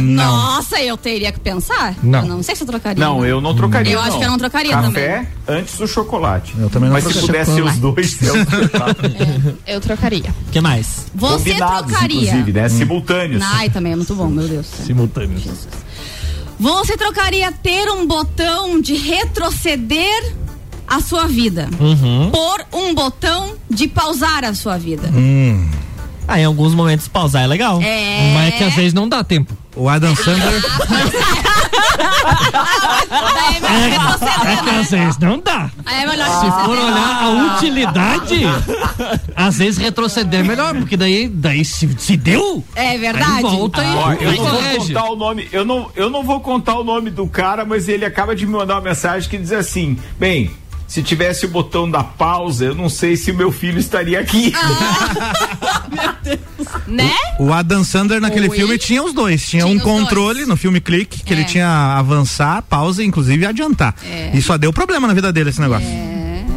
Nossa, 0.00 0.80
eu 0.80 0.96
teria 0.96 1.30
que 1.30 1.38
pensar. 1.40 1.94
Não. 2.02 2.20
Eu 2.20 2.26
não 2.26 2.42
sei 2.42 2.56
se 2.56 2.62
eu 2.62 2.66
trocaria. 2.66 3.04
Não, 3.04 3.24
eu 3.24 3.40
não 3.40 3.54
trocaria. 3.54 3.92
Eu 3.92 4.00
acho 4.00 4.18
que 4.18 4.24
eu 4.24 4.30
não 4.30 4.38
trocaria 4.38 4.72
Café 4.72 5.26
antes 5.46 5.76
do 5.76 5.86
chocolate. 5.86 6.54
Eu 6.58 6.70
também 6.70 6.88
não 6.88 6.94
Mas 6.94 7.04
se 7.04 7.12
trocaria. 7.12 7.44
pudesse 7.44 7.54
ser 7.54 7.62
os 7.62 7.76
dois, 7.78 8.22
eu 8.22 8.34
Eu 9.66 9.80
trocaria. 9.80 10.34
O 10.48 10.50
que 10.50 10.60
mais? 10.60 11.06
Você 11.14 11.50
combinados, 11.50 11.86
trocaria. 11.90 12.16
inclusive, 12.22 12.52
né? 12.52 12.68
Simultâneos. 12.68 13.42
Ai, 13.44 13.68
também 13.70 13.92
é 13.92 13.96
muito 13.96 14.14
bom, 14.14 14.26
meu 14.28 14.48
Deus. 14.48 14.66
do 14.66 14.76
céu. 14.76 14.86
Simultâneo. 14.86 15.38
Você 16.58 16.96
trocaria 16.96 17.50
ter 17.52 17.88
um 17.90 18.06
botão 18.06 18.80
de 18.80 18.94
retroceder 18.94 20.34
a 20.86 21.00
sua 21.00 21.26
vida 21.26 21.68
Uhum. 21.78 22.30
por 22.30 22.64
um 22.78 22.94
botão 22.94 23.52
de 23.70 23.86
pausar 23.86 24.44
a 24.44 24.54
sua 24.54 24.76
vida? 24.76 25.08
Ah, 26.30 26.40
em 26.40 26.44
alguns 26.44 26.74
momentos 26.74 27.08
pausar 27.08 27.42
é 27.42 27.46
legal. 27.46 27.80
É. 27.82 28.32
Mas 28.34 28.48
é 28.48 28.50
que 28.52 28.64
às 28.64 28.74
vezes 28.74 28.94
não 28.94 29.08
dá 29.08 29.24
tempo. 29.24 29.52
O 29.76 29.88
Adam 29.88 30.14
Sandler. 30.16 30.62
Daí 33.60 33.84
é 33.84 33.88
retroceder, 33.88 34.50
É 34.50 34.56
que 34.56 34.64
né? 34.70 34.78
às 34.80 34.90
vezes 34.90 35.18
não 35.18 35.38
dá. 35.40 35.70
Aí 35.86 36.02
é 36.02 36.06
melhor 36.06 36.26
Se 36.40 36.50
for 36.64 36.78
olhar 36.78 37.22
a 37.22 37.54
utilidade, 37.56 38.40
às 39.36 39.58
vezes 39.58 39.78
retroceder 39.78 40.40
é 40.40 40.42
melhor, 40.42 40.74
porque 40.74 40.96
daí, 40.96 41.28
daí 41.28 41.64
se, 41.64 41.88
se 41.98 42.16
deu, 42.16 42.64
É 42.74 42.90
aí 42.90 42.98
verdade. 42.98 43.42
volta 43.42 43.82
e 43.82 43.94
Ó, 43.94 44.12
eu 44.12 44.32
não 44.32 44.44
vou 44.46 44.78
contar 44.78 45.04
o 45.10 45.16
nome, 45.16 45.48
eu 45.52 45.64
não, 45.64 45.90
eu 45.96 46.10
não 46.10 46.22
vou 46.24 46.40
contar 46.40 46.74
o 46.78 46.84
nome 46.84 47.10
do 47.10 47.26
cara, 47.26 47.64
mas 47.64 47.88
ele 47.88 48.04
acaba 48.04 48.34
de 48.34 48.46
me 48.46 48.52
mandar 48.52 48.74
uma 48.76 48.80
mensagem 48.82 49.28
que 49.28 49.38
diz 49.38 49.52
assim: 49.52 49.96
bem, 50.18 50.50
se 50.86 51.02
tivesse 51.02 51.46
o 51.46 51.48
botão 51.48 51.88
da 51.90 52.02
pausa, 52.02 52.64
eu 52.66 52.74
não 52.74 52.88
sei 52.88 53.16
se 53.16 53.30
o 53.30 53.34
meu 53.34 53.52
filho 53.52 53.78
estaria 53.78 54.18
aqui. 54.20 54.52
Né? 56.90 57.10
O 57.38 57.52
Adam 57.52 57.84
Sandler 57.84 58.20
naquele 58.20 58.48
Oi? 58.48 58.56
filme 58.56 58.76
tinha 58.78 59.02
os 59.02 59.12
dois. 59.12 59.48
Tinha, 59.48 59.64
Tinha 59.64 59.74
um 59.74 59.78
controle 59.78 60.38
dois. 60.38 60.48
no 60.48 60.56
filme 60.56 60.80
Clique, 60.80 61.22
que 61.22 61.32
É. 61.32 61.36
ele 61.36 61.44
tinha 61.44 61.68
avançar, 61.96 62.62
pausa, 62.62 63.02
inclusive 63.04 63.46
adiantar. 63.46 63.94
É. 64.04 64.30
E 64.34 64.42
só 64.42 64.58
deu 64.58 64.72
problema 64.72 65.06
na 65.06 65.14
vida 65.14 65.32
dele 65.32 65.50
esse 65.50 65.60
negócio. 65.60 65.86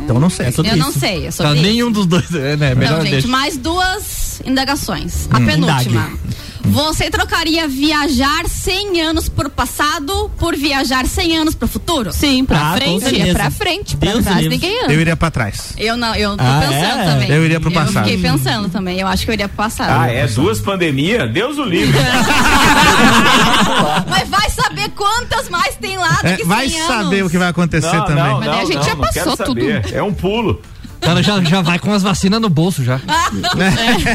Então 0.03 0.19
não 0.19 0.29
sei. 0.29 0.47
Eu 0.57 0.75
não 0.77 0.91
sei, 0.91 1.27
eu 1.27 1.31
sou 1.31 1.45
Tá, 1.45 1.53
isso. 1.53 1.61
nenhum 1.61 1.89
dos 1.91 2.05
dois, 2.05 2.33
é, 2.33 2.57
né? 2.57 2.75
Melhor 2.75 2.97
Não, 2.97 3.01
gente, 3.03 3.11
deixa. 3.11 3.27
mais 3.27 3.55
duas 3.55 4.41
indagações. 4.45 5.27
A 5.31 5.37
Hum. 5.39 5.45
penúltima. 5.45 6.01
Indague. 6.01 6.19
Você 6.65 7.09
trocaria 7.09 7.67
viajar 7.67 8.47
100 8.47 9.01
anos 9.01 9.27
pro 9.29 9.49
passado 9.49 10.31
por 10.39 10.55
viajar 10.55 11.05
100 11.05 11.37
anos 11.37 11.55
pro 11.55 11.67
futuro? 11.67 12.11
Sim, 12.13 12.45
pra 12.45 12.71
Ah, 12.71 12.75
frente. 12.77 13.03
certeza. 13.03 13.29
É 13.29 13.33
pra 13.33 13.51
frente, 13.51 13.97
pra 13.97 14.11
Deus 14.11 14.23
trás 14.23 14.47
ninguém 14.47 14.83
anda. 14.83 14.93
Eu 14.93 15.01
iria 15.01 15.15
pra 15.15 15.29
trás. 15.29 15.73
Eu 15.77 15.97
não, 15.97 16.15
eu 16.15 16.37
tô 16.37 16.43
Ah, 16.43 16.59
pensando 16.61 17.01
é? 17.01 17.05
também. 17.05 17.29
Eu 17.31 17.45
iria 17.45 17.59
pro 17.59 17.69
Eu 17.69 17.73
passado. 17.73 18.05
fiquei 18.05 18.21
pensando 18.21 18.69
também. 18.69 18.99
Eu 18.99 19.07
acho 19.07 19.25
que 19.25 19.31
eu 19.31 19.33
iria 19.33 19.47
pro 19.47 19.57
passado. 19.57 19.89
Ah, 20.01 20.07
é 20.09 20.25
duas 20.27 20.59
pandemias? 20.61 21.29
Deus 21.31 21.57
o 21.57 21.63
livre. 21.63 21.97
Mas 24.09 24.27
vai 24.29 24.49
saber 24.49 24.89
quantas 24.95 25.49
mais 25.49 25.75
tem 25.75 25.97
lá 25.97 26.17
do 26.21 26.27
É, 26.27 26.31
que 26.37 26.43
100 26.43 26.47
vai 26.47 26.65
anos. 26.65 26.87
saber 26.87 27.23
o 27.25 27.29
que 27.29 27.37
vai 27.37 27.49
acontecer 27.49 27.93
Não, 27.95 28.05
também. 28.05 28.23
não, 28.23 28.39
Mas 28.39 28.45
daí 28.49 28.57
a 28.57 28.61
não, 28.61 28.65
gente 28.67 28.75
não, 28.77 28.83
já 28.83 28.95
não 28.95 29.01
passou 29.01 29.35
saber. 29.35 29.93
É 29.93 30.01
um 30.01 30.13
pulo. 30.13 30.61
O 31.03 31.05
cara 31.05 31.21
já, 31.21 31.43
já 31.43 31.61
vai 31.61 31.77
com 31.77 31.91
as 31.91 32.01
vacinas 32.01 32.39
no 32.39 32.49
bolso 32.49 32.81
já. 32.83 32.99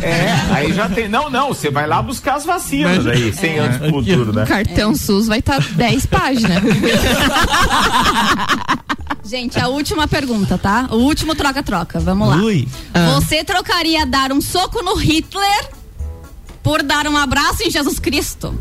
É, 0.02 0.54
aí 0.54 0.72
já 0.72 0.88
tem. 0.88 1.08
Não, 1.08 1.28
não, 1.28 1.48
você 1.48 1.70
vai 1.70 1.86
lá 1.86 2.00
buscar 2.00 2.36
as 2.36 2.46
vacinas 2.46 3.06
aí, 3.06 3.32
100 3.32 3.58
anos 3.58 3.76
pro 3.76 3.90
futuro, 3.90 4.32
né? 4.32 4.46
Cartão 4.46 4.94
SUS 4.94 5.26
vai 5.26 5.40
estar 5.40 5.60
10 5.60 6.06
páginas. 6.06 6.62
Gente, 9.24 9.58
a 9.60 9.68
última 9.68 10.08
pergunta, 10.08 10.56
tá? 10.56 10.88
O 10.90 10.96
último 10.96 11.34
troca-troca. 11.34 12.00
Vamos 12.00 12.28
lá. 12.28 12.36
Ui. 12.36 12.66
Você 13.14 13.44
trocaria 13.44 14.06
dar 14.06 14.32
um 14.32 14.40
soco 14.40 14.82
no 14.82 14.94
Hitler 14.94 15.68
por 16.62 16.82
dar 16.82 17.06
um 17.06 17.16
abraço 17.16 17.62
em 17.62 17.70
Jesus 17.70 17.98
Cristo? 17.98 18.58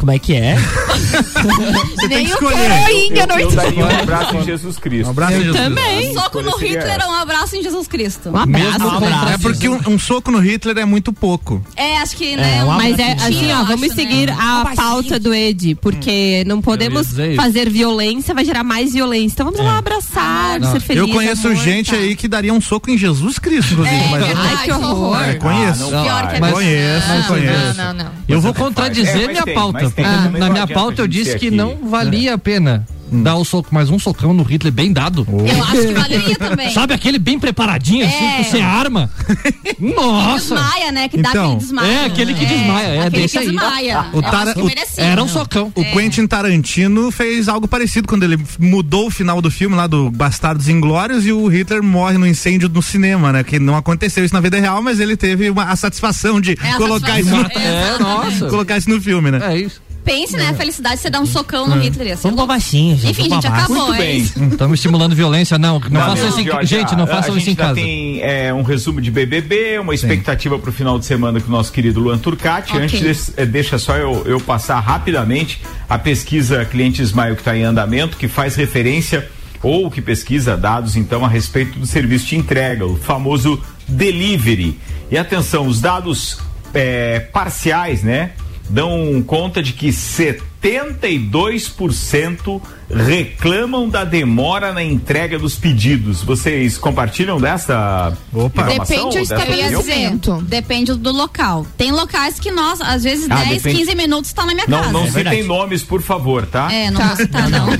Como 0.00 0.12
é 0.12 0.18
que 0.18 0.34
é? 0.34 0.56
Você 0.56 2.08
tem 2.08 2.08
Nem 2.08 2.24
que 2.24 2.32
o 2.32 2.34
escolher. 2.34 2.70
Coroinha 2.70 3.20
Eu, 3.22 3.26
não 3.26 3.38
eu 3.38 3.50
daria 3.50 3.84
um 3.84 4.00
abraço 4.00 4.36
em 4.36 4.44
Jesus 4.44 4.78
Cristo. 4.78 5.06
Um 5.06 5.10
abraço 5.10 5.32
em 5.34 5.42
Jesus. 5.44 5.58
Um 5.60 6.14
soco 6.14 6.42
no 6.42 6.56
Hitler 6.56 6.98
ou 7.04 7.10
um 7.12 7.14
abraço 7.16 7.56
em 7.56 7.62
Jesus 7.62 7.86
Cristo? 7.86 8.30
Um 8.30 8.46
Mesmo 8.46 8.66
abraço. 8.76 8.90
com 8.98 9.04
abraço. 9.04 9.28
É 9.34 9.38
porque 9.38 9.68
um, 9.68 9.78
um 9.88 9.98
soco 9.98 10.30
no 10.30 10.38
Hitler 10.38 10.78
é 10.78 10.86
muito 10.86 11.12
pouco. 11.12 11.62
É, 11.76 11.98
acho 11.98 12.16
que, 12.16 12.34
né? 12.34 12.58
É, 12.58 12.64
um 12.64 12.68
Mas 12.68 12.98
é 12.98 13.12
assim, 13.12 13.52
ó, 13.52 13.56
acho, 13.56 13.66
vamos 13.66 13.88
né? 13.88 13.94
seguir 13.94 14.30
a 14.30 14.72
pauta 14.74 15.18
do 15.18 15.34
Ed, 15.34 15.74
porque 15.74 16.44
não 16.46 16.62
podemos 16.62 17.08
fazer 17.36 17.68
violência, 17.68 18.34
vai 18.34 18.46
gerar 18.46 18.64
mais 18.64 18.94
violência. 18.94 19.34
Então 19.34 19.46
vamos 19.50 19.60
lá 19.60 19.76
abraçar, 19.76 20.60
Não. 20.60 20.72
ser 20.72 20.80
feliz. 20.80 21.02
eu 21.02 21.08
conheço 21.08 21.46
amor, 21.46 21.62
gente 21.62 21.90
tá. 21.90 21.96
aí 21.98 22.16
que 22.16 22.26
daria 22.26 22.54
um 22.54 22.60
soco 22.60 22.90
em 22.90 22.96
Jesus 22.96 23.38
Cristo, 23.38 23.74
inclusive. 23.74 23.96
É 23.96 24.08
mas 24.08 24.24
Ai, 24.38 24.64
que 24.64 24.72
horror. 24.72 25.22
É, 25.22 25.34
conheço. 25.34 25.84
Ah, 25.88 25.90
não 25.90 26.28
que 26.30 26.36
é 26.36 26.40
Mas- 26.40 26.52
Conheço, 26.54 27.08
mas- 27.08 27.26
conheço. 27.26 27.76
Não, 27.76 27.92
não, 27.92 28.04
não. 28.04 28.10
Eu 28.26 28.40
vou 28.40 28.54
contradizer 28.54 29.24
É, 29.24 29.26
minha 29.28 29.42
tem, 29.42 29.54
pauta. 29.54 29.89
Também 29.92 30.40
na 30.40 30.50
minha 30.50 30.66
pauta 30.66 31.02
eu 31.02 31.06
disse 31.06 31.38
que 31.38 31.48
aqui. 31.48 31.56
não 31.56 31.76
valia 31.88 32.34
a 32.34 32.38
pena 32.38 32.86
dar 33.10 33.36
o 33.36 33.44
soco, 33.44 33.68
mais 33.74 33.90
um 33.90 33.98
socão 33.98 34.32
no 34.32 34.42
Hitler 34.42 34.72
bem 34.72 34.92
dado. 34.92 35.26
Eu 35.28 35.62
acho 35.64 35.72
que 35.72 35.92
valeria 35.94 36.36
também. 36.36 36.70
Sabe 36.70 36.94
aquele 36.94 37.18
bem 37.18 37.38
preparadinho, 37.38 38.06
assim, 38.06 38.24
É. 38.24 38.36
com 38.38 38.44
sem 38.44 38.62
arma? 38.62 39.10
Nossa! 39.78 40.54
Desmaia, 40.54 40.92
né? 40.92 41.08
Que 41.08 41.16
dá 41.20 41.30
Então, 41.30 41.44
aquele 41.52 41.58
desmaia. 41.60 41.90
é, 41.92 42.04
aquele 42.06 42.34
que 42.34 42.46
desmaia, 42.46 42.86
é, 42.86 42.98
aquele 43.06 43.22
desse 43.22 43.32
que 43.32 43.38
aí. 43.38 43.46
desmaia. 43.50 44.06
O 44.12 44.16
Eu 44.18 44.22
Tara- 44.22 44.54
que 44.54 44.60
o- 44.60 44.64
merecia. 44.64 45.04
Era 45.04 45.22
um 45.22 45.28
socão. 45.28 45.72
O 45.74 45.84
Quentin 45.84 46.26
Tarantino 46.26 47.10
fez 47.10 47.48
algo 47.48 47.66
parecido 47.68 48.06
quando 48.08 48.22
ele 48.22 48.38
mudou 48.58 49.06
o 49.06 49.10
final 49.10 49.40
do 49.40 49.50
filme 49.50 49.74
lá 49.76 49.86
do 49.86 50.10
Bastardos 50.10 50.68
Inglórios 50.68 51.26
e 51.26 51.32
o 51.32 51.46
Hitler 51.48 51.82
morre 51.82 52.18
no 52.18 52.26
incêndio 52.26 52.68
no 52.68 52.82
cinema, 52.82 53.32
né? 53.32 53.42
Que 53.44 53.58
não 53.58 53.76
aconteceu 53.76 54.24
isso 54.24 54.34
na 54.34 54.40
vida 54.40 54.58
real, 54.58 54.82
mas 54.82 55.00
ele 55.00 55.16
teve 55.16 55.50
uma, 55.50 55.64
a 55.64 55.76
satisfação 55.76 56.40
de 56.40 56.52
É 56.52 56.72
colocar 56.76 57.18
isso, 57.20 57.30
no, 57.30 57.42
satisfação. 57.42 57.70
É, 57.70 57.98
nossa. 57.98 58.46
colocar 58.48 58.76
isso 58.78 58.90
no 58.90 59.00
filme, 59.00 59.30
né? 59.30 59.40
É 59.42 59.56
isso. 59.58 59.80
Pense, 60.04 60.36
né? 60.36 60.48
A 60.48 60.54
felicidade 60.54 60.96
de 60.96 61.02
você 61.02 61.10
dar 61.10 61.20
um 61.20 61.26
socão 61.26 61.68
no 61.68 61.78
Hitler. 61.80 62.08
ia 62.08 62.16
ser 62.16 62.22
Vamos 62.22 62.36
pra 62.38 62.46
baixinho, 62.46 62.96
gente. 62.96 63.10
Enfim, 63.20 63.30
gente, 63.30 63.46
acabou. 63.46 63.76
Muito 63.88 63.94
é 63.94 63.98
bem. 63.98 64.16
isso. 64.18 64.42
Estamos 64.44 64.78
estimulando 64.78 65.14
violência. 65.14 65.58
Não, 65.58 65.78
não, 65.78 66.00
façam 66.00 66.28
isso 66.28 66.40
em 66.40 66.44
Jorge, 66.46 66.66
Gente, 66.76 66.96
não 66.96 67.04
a- 67.04 67.06
façam 67.06 67.36
isso 67.36 67.50
em 67.50 67.54
casa. 67.54 67.74
tem 67.74 68.20
é, 68.22 68.52
um 68.52 68.62
resumo 68.62 69.00
de 69.00 69.10
BBB, 69.10 69.78
uma 69.78 69.94
expectativa 69.94 70.58
para 70.58 70.70
o 70.70 70.72
final 70.72 70.98
de 70.98 71.04
semana 71.04 71.40
com 71.40 71.48
o 71.48 71.50
nosso 71.50 71.70
querido 71.70 72.00
Luan 72.00 72.18
Turcati. 72.18 72.72
Ok. 72.72 72.82
Antes, 72.84 73.00
desse- 73.00 73.32
eh, 73.36 73.44
deixa 73.46 73.78
só 73.78 73.96
eu, 73.96 74.22
eu 74.26 74.40
passar 74.40 74.80
rapidamente 74.80 75.60
a 75.88 75.98
pesquisa 75.98 76.64
Cliente 76.64 77.02
Smile 77.02 77.34
que 77.34 77.42
está 77.42 77.56
em 77.56 77.62
andamento, 77.64 78.16
que 78.16 78.26
faz 78.26 78.56
referência 78.56 79.28
ou 79.62 79.90
que 79.90 80.00
pesquisa 80.00 80.56
dados 80.56 80.96
então 80.96 81.24
a 81.24 81.28
respeito 81.28 81.78
do 81.78 81.86
serviço 81.86 82.26
de 82.26 82.36
entrega, 82.36 82.86
o 82.86 82.96
famoso 82.96 83.62
delivery. 83.86 84.78
E 85.10 85.18
atenção, 85.18 85.66
os 85.66 85.80
dados 85.80 86.38
eh, 86.72 87.20
parciais, 87.32 88.02
né? 88.02 88.30
Dão 88.70 89.22
conta 89.26 89.60
de 89.62 89.72
que 89.72 89.88
72% 89.88 92.60
reclamam 92.88 93.88
da 93.88 94.04
demora 94.04 94.72
na 94.72 94.80
entrega 94.82 95.36
dos 95.38 95.54
pedidos. 95.56 96.22
Vocês 96.22 96.78
compartilham 96.78 97.40
dessa 97.40 98.12
Opa. 98.32 98.62
informação? 98.62 98.96
Depende 98.96 99.16
do 99.16 99.22
estabelecimento. 99.22 100.40
Depende 100.42 100.94
do 100.94 101.10
local. 101.12 101.66
Tem 101.76 101.90
locais 101.92 102.38
que 102.38 102.50
nós, 102.52 102.80
às 102.80 103.02
vezes, 103.04 103.26
Ah, 103.30 103.36
10, 103.44 103.62
depende. 103.62 103.78
15 103.84 103.94
minutos 103.96 104.32
tá 104.32 104.44
na 104.46 104.54
minha 104.54 104.66
Não, 104.68 104.78
casa. 104.78 104.92
não 104.92 105.00
É 105.02 105.06
citem 105.08 105.22
verdade. 105.24 105.48
nomes, 105.48 105.82
por 105.82 106.00
favor, 106.02 106.46
tá? 106.46 106.72
É, 106.72 106.90
não 106.90 107.00
vou 107.06 107.16
citar, 107.16 107.48
não. 107.50 107.66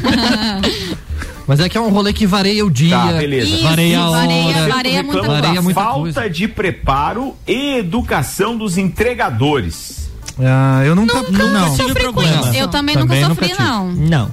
Mas 1.47 1.59
é 1.59 1.69
que 1.69 1.77
é 1.77 1.81
um 1.81 1.89
rolê 1.91 2.13
que 2.13 2.27
vareia 2.27 2.65
o 2.65 2.71
dia, 2.71 2.97
Tá, 2.97 3.07
beleza. 3.13 3.49
Isso, 3.49 3.63
vareia 3.65 4.01
a 4.01 4.11
vareia, 4.11 4.57
hora. 4.57 4.69
vareia 4.73 5.03
muita 5.03 5.21
Reclamam 5.21 5.43
Vareia 5.43 5.63
muita 5.63 5.81
falta 5.81 6.01
coisa. 6.01 6.31
de 6.31 6.47
preparo 6.47 7.35
e 7.47 7.79
educação 7.79 8.57
dos 8.57 8.79
entregadores. 8.79 10.00
Ah, 10.43 10.83
eu 10.85 10.95
nunca, 10.95 11.23
Nunca 11.23 11.49
não. 11.49 11.71
tive 11.77 11.89
sofri 11.89 12.05
com 12.07 12.13
problema. 12.13 12.41
isso. 12.47 12.55
Eu 12.55 12.69
também, 12.69 12.95
Também 12.97 13.21
nunca 13.21 13.29
nunca 13.29 13.47
sofri, 13.47 13.49
tive. 13.57 13.63
não. 13.69 13.93
Não. 13.93 14.31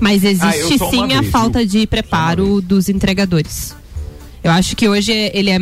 Mas 0.00 0.24
Ah, 0.24 0.28
existe 0.30 0.82
uma 0.82 0.90
sim 0.90 1.04
a 1.14 1.20
vez, 1.20 1.30
falta 1.32 1.66
de 1.66 1.86
preparo 1.86 2.60
dos 2.60 2.88
entregadores. 2.88 3.74
Eu 4.44 4.52
acho 4.52 4.76
que 4.76 4.88
hoje 4.88 5.10
ele 5.34 5.50
é, 5.50 5.58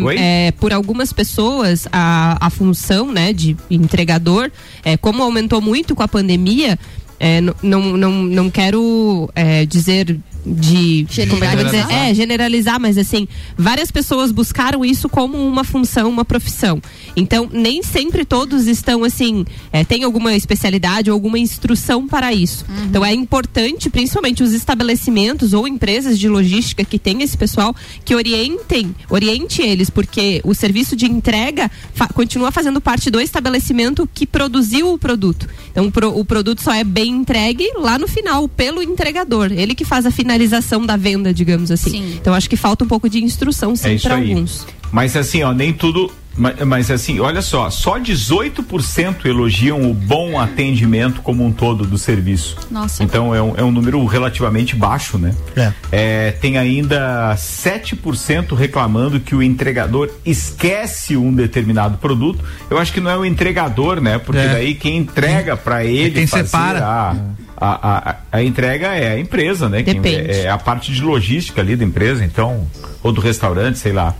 é, 0.48 0.52
por 0.52 0.72
algumas 0.72 1.10
pessoas 1.12 1.86
a, 1.90 2.36
a 2.38 2.50
função 2.50 3.10
né 3.10 3.32
de 3.32 3.56
entregador 3.70 4.50
é 4.84 4.96
como 4.98 5.22
aumentou 5.22 5.62
muito 5.62 5.96
com 5.96 6.02
a 6.02 6.08
pandemia 6.08 6.78
é, 7.18 7.38
n- 7.40 7.54
não, 7.62 7.96
não, 7.96 8.10
não 8.22 8.50
quero 8.50 9.30
é, 9.34 9.64
dizer 9.64 10.18
de 10.46 11.06
como 11.28 11.44
é, 11.44 11.56
dizer? 11.56 11.66
Generalizar. 11.78 11.92
é 11.92 12.14
generalizar 12.14 12.80
mas 12.80 12.96
assim 12.96 13.26
várias 13.58 13.90
pessoas 13.90 14.30
buscaram 14.30 14.84
isso 14.84 15.08
como 15.08 15.36
uma 15.36 15.64
função 15.64 16.08
uma 16.08 16.24
profissão. 16.24 16.80
Então 17.16 17.48
nem 17.52 17.82
sempre 17.82 18.24
todos 18.24 18.66
estão 18.68 19.02
assim 19.02 19.44
é, 19.72 19.82
tem 19.84 20.04
alguma 20.04 20.34
especialidade 20.34 21.10
ou 21.10 21.14
alguma 21.14 21.38
instrução 21.38 22.06
para 22.06 22.32
isso. 22.32 22.64
Então 22.84 23.04
é 23.04 23.12
importante 23.12 23.90
principalmente 23.90 24.42
os 24.42 24.52
estabelecimentos 24.52 25.52
ou 25.52 25.66
empresas 25.66 26.18
de 26.18 26.28
logística 26.28 26.84
que 26.84 26.98
tem 26.98 27.22
esse 27.22 27.36
pessoal 27.36 27.74
que 28.04 28.14
orientem 28.14 28.94
oriente 29.10 29.62
eles 29.62 29.90
porque 29.90 30.40
o 30.44 30.54
serviço 30.54 30.94
de 30.94 31.06
entrega 31.06 31.70
fa- 31.94 32.08
continua 32.08 32.52
fazendo 32.52 32.80
parte 32.80 33.10
do 33.10 33.20
estabelecimento 33.20 34.08
que 34.14 34.26
produziu 34.26 34.92
o 34.92 34.98
produto. 34.98 35.48
Então 35.72 35.86
o, 35.86 35.90
pro- 35.92 36.16
o 36.18 36.24
produto 36.24 36.62
só 36.62 36.72
é 36.72 36.84
bem 36.84 37.08
entregue 37.16 37.68
lá 37.78 37.98
no 37.98 38.06
final 38.06 38.48
pelo 38.48 38.80
entregador. 38.82 39.50
Ele 39.52 39.74
que 39.74 39.84
faz 39.84 40.06
a 40.06 40.10
finalização 40.10 40.35
da 40.84 40.96
venda 40.96 41.32
digamos 41.32 41.70
assim 41.70 41.90
Sim. 41.90 42.14
então 42.20 42.34
acho 42.34 42.48
que 42.50 42.56
falta 42.56 42.84
um 42.84 42.88
pouco 42.88 43.08
de 43.08 43.22
instrução 43.22 43.74
sim 43.76 43.94
É 43.94 43.98
para 43.98 44.16
alguns 44.16 44.66
Mas 44.92 45.16
assim, 45.16 45.42
ó, 45.42 45.52
nem 45.52 45.72
tudo. 45.72 46.10
ma- 46.36 46.54
Mas, 46.64 46.90
assim, 46.92 47.18
olha 47.18 47.42
só, 47.42 47.68
só 47.70 47.98
18% 47.98 49.26
elogiam 49.26 49.90
o 49.90 49.92
bom 49.92 50.38
atendimento 50.38 51.20
como 51.22 51.44
um 51.44 51.50
todo 51.50 51.84
do 51.84 51.98
serviço. 51.98 52.56
Nossa. 52.70 53.02
Então 53.02 53.34
é 53.34 53.42
um, 53.42 53.54
é 53.56 53.64
um 53.64 53.72
número 53.72 54.04
relativamente 54.06 54.76
baixo, 54.76 55.18
né? 55.18 55.34
É. 55.56 55.72
É, 55.90 56.30
tem 56.30 56.56
ainda 56.56 57.34
7% 57.36 58.54
reclamando 58.54 59.18
que 59.18 59.34
o 59.34 59.42
entregador 59.42 60.08
esquece 60.24 61.16
um 61.16 61.32
determinado 61.34 61.98
produto. 61.98 62.44
Eu 62.70 62.78
acho 62.78 62.92
que 62.92 63.00
não 63.00 63.10
é 63.10 63.16
o 63.16 63.24
entregador, 63.24 64.00
né? 64.00 64.18
Porque 64.18 64.40
É. 64.40 64.48
daí 64.52 64.74
quem 64.74 64.98
entrega 64.98 65.56
para 65.56 65.84
ele 65.84 66.10
quem 66.12 66.26
fazer 66.28 66.44
separa. 66.44 66.84
A, 66.86 67.16
a, 67.56 68.10
a, 68.10 68.16
a 68.32 68.42
entrega 68.42 68.88
é 68.88 69.12
a 69.12 69.18
empresa, 69.18 69.68
né? 69.68 69.82
Depende. 69.82 70.30
é, 70.30 70.42
é 70.42 70.50
a 70.50 70.58
parte 70.58 70.92
de 70.92 71.02
logística 71.02 71.60
ali 71.60 71.74
da 71.76 71.84
empresa, 71.84 72.24
então, 72.24 72.66
ou 73.02 73.12
do 73.12 73.20
restaurante, 73.20 73.78
sei 73.78 73.92
lá. 73.92 74.14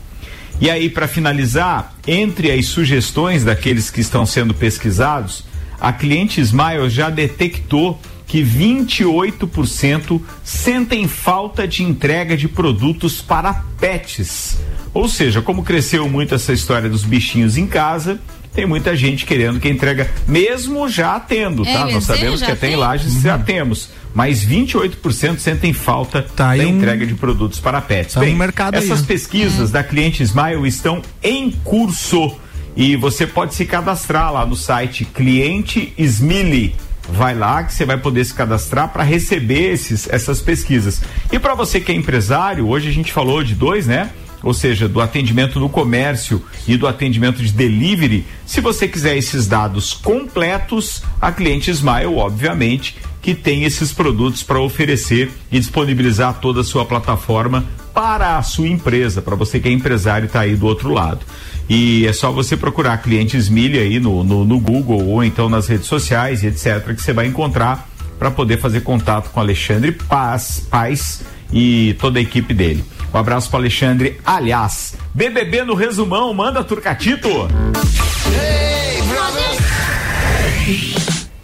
E 0.60 0.70
aí, 0.70 0.88
para 0.88 1.06
finalizar, 1.06 1.94
entre 2.06 2.50
as 2.50 2.66
sugestões 2.66 3.44
daqueles 3.44 3.90
que 3.90 4.00
estão 4.00 4.24
sendo 4.24 4.54
pesquisados, 4.54 5.44
a 5.78 5.92
cliente 5.92 6.40
Smile 6.40 6.88
já 6.88 7.10
detectou 7.10 8.00
que 8.26 8.42
28% 8.42 10.20
sentem 10.42 11.06
falta 11.06 11.68
de 11.68 11.82
entrega 11.82 12.36
de 12.36 12.48
produtos 12.48 13.20
para 13.20 13.64
pets. 13.78 14.58
Ou 14.92 15.08
seja, 15.08 15.42
como 15.42 15.62
cresceu 15.62 16.08
muito 16.08 16.34
essa 16.34 16.52
história 16.52 16.88
dos 16.88 17.04
bichinhos 17.04 17.56
em 17.56 17.66
casa, 17.66 18.18
tem 18.56 18.66
muita 18.66 18.96
gente 18.96 19.24
querendo 19.26 19.60
que 19.60 19.68
entrega, 19.68 20.10
mesmo 20.26 20.88
já 20.88 21.20
tendo, 21.20 21.64
É, 21.64 21.72
tá? 21.72 21.86
Nós 21.86 22.04
sabemos 22.04 22.40
já 22.40 22.46
que 22.46 22.52
até 22.52 22.66
em 22.66 22.70
tem. 22.70 22.78
lajes 22.78 23.20
já 23.22 23.38
temos, 23.38 23.90
mas 24.14 24.42
28% 24.44 25.38
sentem 25.38 25.72
falta 25.72 26.22
Tá 26.34 26.50
aí 26.50 26.60
da 26.62 26.66
um- 26.66 26.70
entrega 26.78 27.06
de 27.06 27.14
produtos 27.14 27.60
para 27.60 27.80
pets. 27.80 28.14
Tá 28.14 28.20
um 28.22 28.34
mercado 28.34 28.74
aí, 28.74 28.82
essas 28.82 29.02
né? 29.02 29.06
pesquisas 29.06 29.70
da 29.70 29.84
cliente 29.84 30.22
Smile 30.22 30.66
estão 30.66 31.02
em 31.22 31.50
curso 31.62 32.34
e 32.74 32.96
você 32.96 33.26
pode 33.26 33.54
se 33.54 33.64
cadastrar 33.66 34.32
lá 34.32 34.44
no 34.46 34.56
site 34.56 35.04
Cliente 35.04 35.92
Smile. 35.98 36.74
Vai 37.08 37.34
lá 37.36 37.62
que 37.62 37.72
você 37.72 37.84
vai 37.84 37.98
poder 37.98 38.24
se 38.24 38.34
cadastrar 38.34 38.88
para 38.88 39.04
receber 39.04 39.72
esses, 39.72 40.08
essas 40.10 40.40
pesquisas. 40.40 41.00
E 41.30 41.38
para 41.38 41.54
você 41.54 41.78
que 41.78 41.92
é 41.92 41.94
empresário, 41.94 42.66
hoje 42.66 42.88
a 42.88 42.92
gente 42.92 43.12
falou 43.12 43.44
de 43.44 43.54
dois, 43.54 43.86
né? 43.86 44.10
Ou 44.46 44.54
seja, 44.54 44.88
do 44.88 45.00
atendimento 45.00 45.58
no 45.58 45.68
comércio 45.68 46.40
e 46.68 46.76
do 46.76 46.86
atendimento 46.86 47.42
de 47.42 47.50
delivery. 47.50 48.24
Se 48.46 48.60
você 48.60 48.86
quiser 48.86 49.16
esses 49.16 49.48
dados 49.48 49.92
completos, 49.92 51.02
a 51.20 51.32
cliente 51.32 51.68
Smile, 51.72 52.14
obviamente, 52.14 52.94
que 53.20 53.34
tem 53.34 53.64
esses 53.64 53.92
produtos 53.92 54.44
para 54.44 54.60
oferecer 54.60 55.32
e 55.50 55.58
disponibilizar 55.58 56.34
toda 56.34 56.60
a 56.60 56.64
sua 56.64 56.84
plataforma 56.84 57.64
para 57.92 58.38
a 58.38 58.42
sua 58.44 58.68
empresa, 58.68 59.20
para 59.20 59.34
você 59.34 59.58
que 59.58 59.68
é 59.68 59.72
empresário 59.72 60.26
e 60.26 60.28
está 60.28 60.42
aí 60.42 60.54
do 60.54 60.64
outro 60.64 60.92
lado. 60.92 61.26
E 61.68 62.06
é 62.06 62.12
só 62.12 62.30
você 62.30 62.56
procurar 62.56 62.98
clientes 62.98 63.48
milha 63.48 63.80
aí 63.80 63.98
no, 63.98 64.22
no, 64.22 64.44
no 64.44 64.60
Google 64.60 65.08
ou 65.08 65.24
então 65.24 65.48
nas 65.48 65.66
redes 65.66 65.88
sociais 65.88 66.44
etc, 66.44 66.94
que 66.94 67.02
você 67.02 67.12
vai 67.12 67.26
encontrar 67.26 67.88
para 68.16 68.30
poder 68.30 68.60
fazer 68.60 68.82
contato 68.82 69.30
com 69.30 69.40
Alexandre 69.40 69.90
Paz, 69.90 70.64
Paz 70.70 71.24
e 71.52 71.96
toda 71.98 72.20
a 72.20 72.22
equipe 72.22 72.54
dele. 72.54 72.84
Um 73.16 73.18
abraço 73.18 73.48
para 73.48 73.60
Alexandre. 73.60 74.20
Aliás, 74.26 74.94
BBB 75.14 75.64
no 75.64 75.72
resumão, 75.72 76.34
manda 76.34 76.62
Turcatito. 76.62 77.48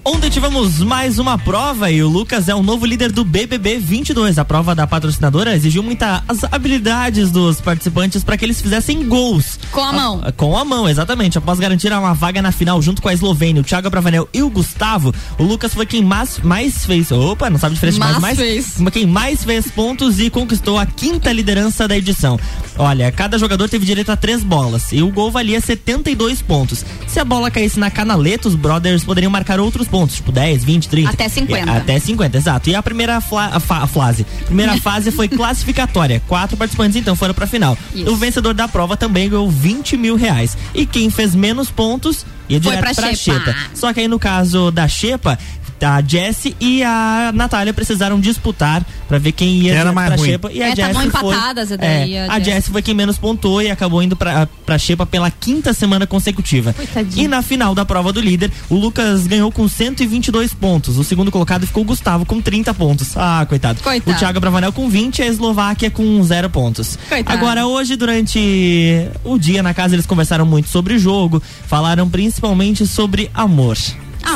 Ontem 0.05 0.28
tivemos 0.28 0.80
mais 0.80 1.20
uma 1.20 1.38
prova 1.38 1.88
e 1.88 2.03
o 2.03 2.09
Lucas 2.09 2.48
é 2.48 2.55
o 2.55 2.61
novo 2.61 2.84
líder 2.84 3.12
do 3.12 3.24
BBB 3.24 3.78
22. 3.78 4.36
A 4.36 4.44
prova 4.44 4.74
da 4.74 4.84
patrocinadora 4.84 5.55
exigiu 5.55 5.80
muitas 5.80 6.20
habilidades 6.50 7.30
dos 7.30 7.61
participantes 7.61 8.24
para 8.24 8.36
que 8.36 8.44
eles 8.44 8.61
fizessem 8.61 9.07
gols. 9.07 9.61
Com 9.70 9.80
a 9.80 9.92
mão. 9.92 10.20
Com 10.36 10.59
a 10.59 10.64
mão, 10.64 10.88
exatamente. 10.88 11.38
Após 11.38 11.61
garantir 11.61 11.92
uma 11.92 12.14
vaga 12.14 12.42
na 12.42 12.50
final 12.50 12.82
junto 12.82 13.00
com 13.00 13.09
a 13.09 13.14
Eslovênia, 13.14 13.62
o 13.62 13.64
Thiago 13.64 13.88
Bravanel 13.90 14.28
e 14.34 14.42
o 14.42 14.50
Gustavo, 14.50 15.14
o 15.38 15.44
Lucas 15.44 15.72
foi 15.72 15.86
quem 15.86 16.03
mais, 16.03 16.40
mais 16.40 16.84
fez. 16.84 17.12
Opa, 17.12 17.48
não 17.48 17.59
sabe 17.61 17.78
mais, 17.80 17.96
Mais 17.96 18.18
mais 18.18 18.36
fez. 18.38 18.74
quem 18.92 19.07
mais 19.07 19.44
fez 19.44 19.70
pontos 19.70 20.18
e 20.18 20.28
conquistou 20.28 20.80
a 20.80 20.86
quinta 20.86 21.30
liderança 21.32 21.86
da 21.86 21.96
edição. 21.96 22.40
Olha, 22.76 23.12
cada 23.12 23.38
jogador 23.38 23.68
teve 23.68 23.86
direito 23.86 24.11
a 24.11 24.16
três 24.16 24.42
bolas 24.42 24.90
e 24.90 25.00
o 25.00 25.12
gol 25.12 25.30
valia 25.30 25.61
72 25.61 26.42
pontos. 26.42 26.84
Se 27.07 27.20
a 27.20 27.24
bola 27.24 27.53
caísse 27.53 27.78
na 27.78 27.90
canaleta, 27.90 28.48
os 28.48 28.57
brothers 28.57 29.05
poderiam 29.05 29.30
marcar 29.30 29.61
outros 29.61 29.86
pontos, 29.93 30.16
tipo 30.16 30.32
10, 30.32 30.64
20, 30.64 30.88
30. 30.88 31.11
Até 31.11 31.28
50. 31.28 31.70
É, 31.70 31.76
até 31.76 31.99
50, 31.99 32.36
exato. 32.38 32.70
E 32.70 32.74
a 32.74 32.82
primeira 32.82 33.20
fla, 33.20 33.51
a 33.53 33.61
fa- 33.61 33.86
fase, 33.86 34.24
primeira 34.47 34.74
fase 34.80 35.11
foi 35.11 35.28
classificatória. 35.28 36.22
Quatro 36.26 36.57
participantes 36.57 36.97
então 36.97 37.14
foram 37.14 37.34
pra 37.34 37.47
final. 37.47 37.76
Isso. 37.95 38.11
O 38.11 38.16
vencedor 38.16 38.55
da 38.55 38.66
prova 38.66 38.97
também 38.97 39.28
ganhou 39.28 39.51
20 39.51 39.99
mil 39.99 40.16
reais. 40.16 40.57
E 40.74 40.86
quem 40.86 41.11
fez 41.11 41.34
menos 41.34 41.68
pontos 41.70 42.24
ia 42.49 42.61
Foi 42.61 42.72
direto 42.72 42.95
pra 42.95 42.95
pra 43.05 43.14
Xepa. 43.14 43.45
Xepa. 43.53 43.57
Só 43.74 43.93
que 43.93 44.01
aí 44.01 44.09
no 44.09 44.18
caso 44.18 44.70
da 44.70 44.88
Xepa, 44.88 45.38
a 45.85 46.01
Jessie 46.07 46.57
e 46.61 46.83
a 46.83 47.30
Natália 47.35 47.72
precisaram 47.72 48.20
disputar 48.20 48.85
pra 49.09 49.18
ver 49.18 49.33
quem 49.33 49.59
ia 49.62 49.72
Era 49.74 49.85
pra 49.85 49.93
mais 49.93 50.20
ruim. 50.20 50.30
Xepa. 50.30 50.51
E 50.53 50.62
a 50.62 50.68
É, 50.68 50.74
tavam 50.76 51.03
Jessie 51.03 51.11
foi. 51.11 51.30
empatadas, 51.35 51.70
e 51.70 51.76
daí 51.76 52.14
é, 52.14 52.26
a 52.28 52.33
a 52.35 52.41
Jessie- 52.41 52.70
foi 52.72 52.83
quem 52.83 52.95
menos 52.95 53.18
pontuou 53.18 53.61
e 53.62 53.70
acabou 53.70 54.03
indo 54.03 54.16
pra, 54.16 54.47
pra 54.66 54.78
Xepa 54.78 55.05
pela 55.07 55.30
quinta 55.30 55.72
semana 55.72 56.07
consecutiva. 56.07 56.74
E 57.16 57.26
na 57.28 57.43
final 57.43 57.74
da 57.74 57.85
prova 57.85 58.12
do 58.12 58.20
líder, 58.20 58.51
o 58.70 58.74
Lucas 58.76 59.26
ganhou 59.26 59.51
com 59.53 59.66
122 59.68 60.53
pontos. 60.55 60.97
O 60.99 61.05
segundo 61.05 61.30
colocado 61.30 61.66
ficou 61.66 61.83
o 61.83 61.87
Gustavo 61.87 62.24
com 62.24 62.41
30 62.41 62.72
pontos. 62.74 63.16
Ah, 63.16 63.45
coitado. 63.49 63.80
Coitado. 63.83 64.11
O 64.16 64.18
Thiago 64.18 64.41
Bravanel 64.41 64.72
com 64.72 64.89
20 64.89 65.18
e 65.18 65.22
a 65.22 65.26
Eslováquia 65.26 65.91
com 65.91 66.22
zero 66.22 66.49
pontos. 66.51 66.99
Coitado. 67.09 67.37
Agora, 67.37 67.66
hoje, 67.66 67.97
durante 67.97 69.09
o 69.24 69.39
dia 69.39 69.62
na 69.62 69.74
casa, 69.74 69.95
eles 69.95 70.07
conversaram 70.07 70.47
muito 70.47 70.68
sobre 70.68 70.99
jogo, 70.99 71.43
falaram 71.66 72.09
principalmente 72.09 72.87
sobre 72.87 73.30
amor. 73.35 73.76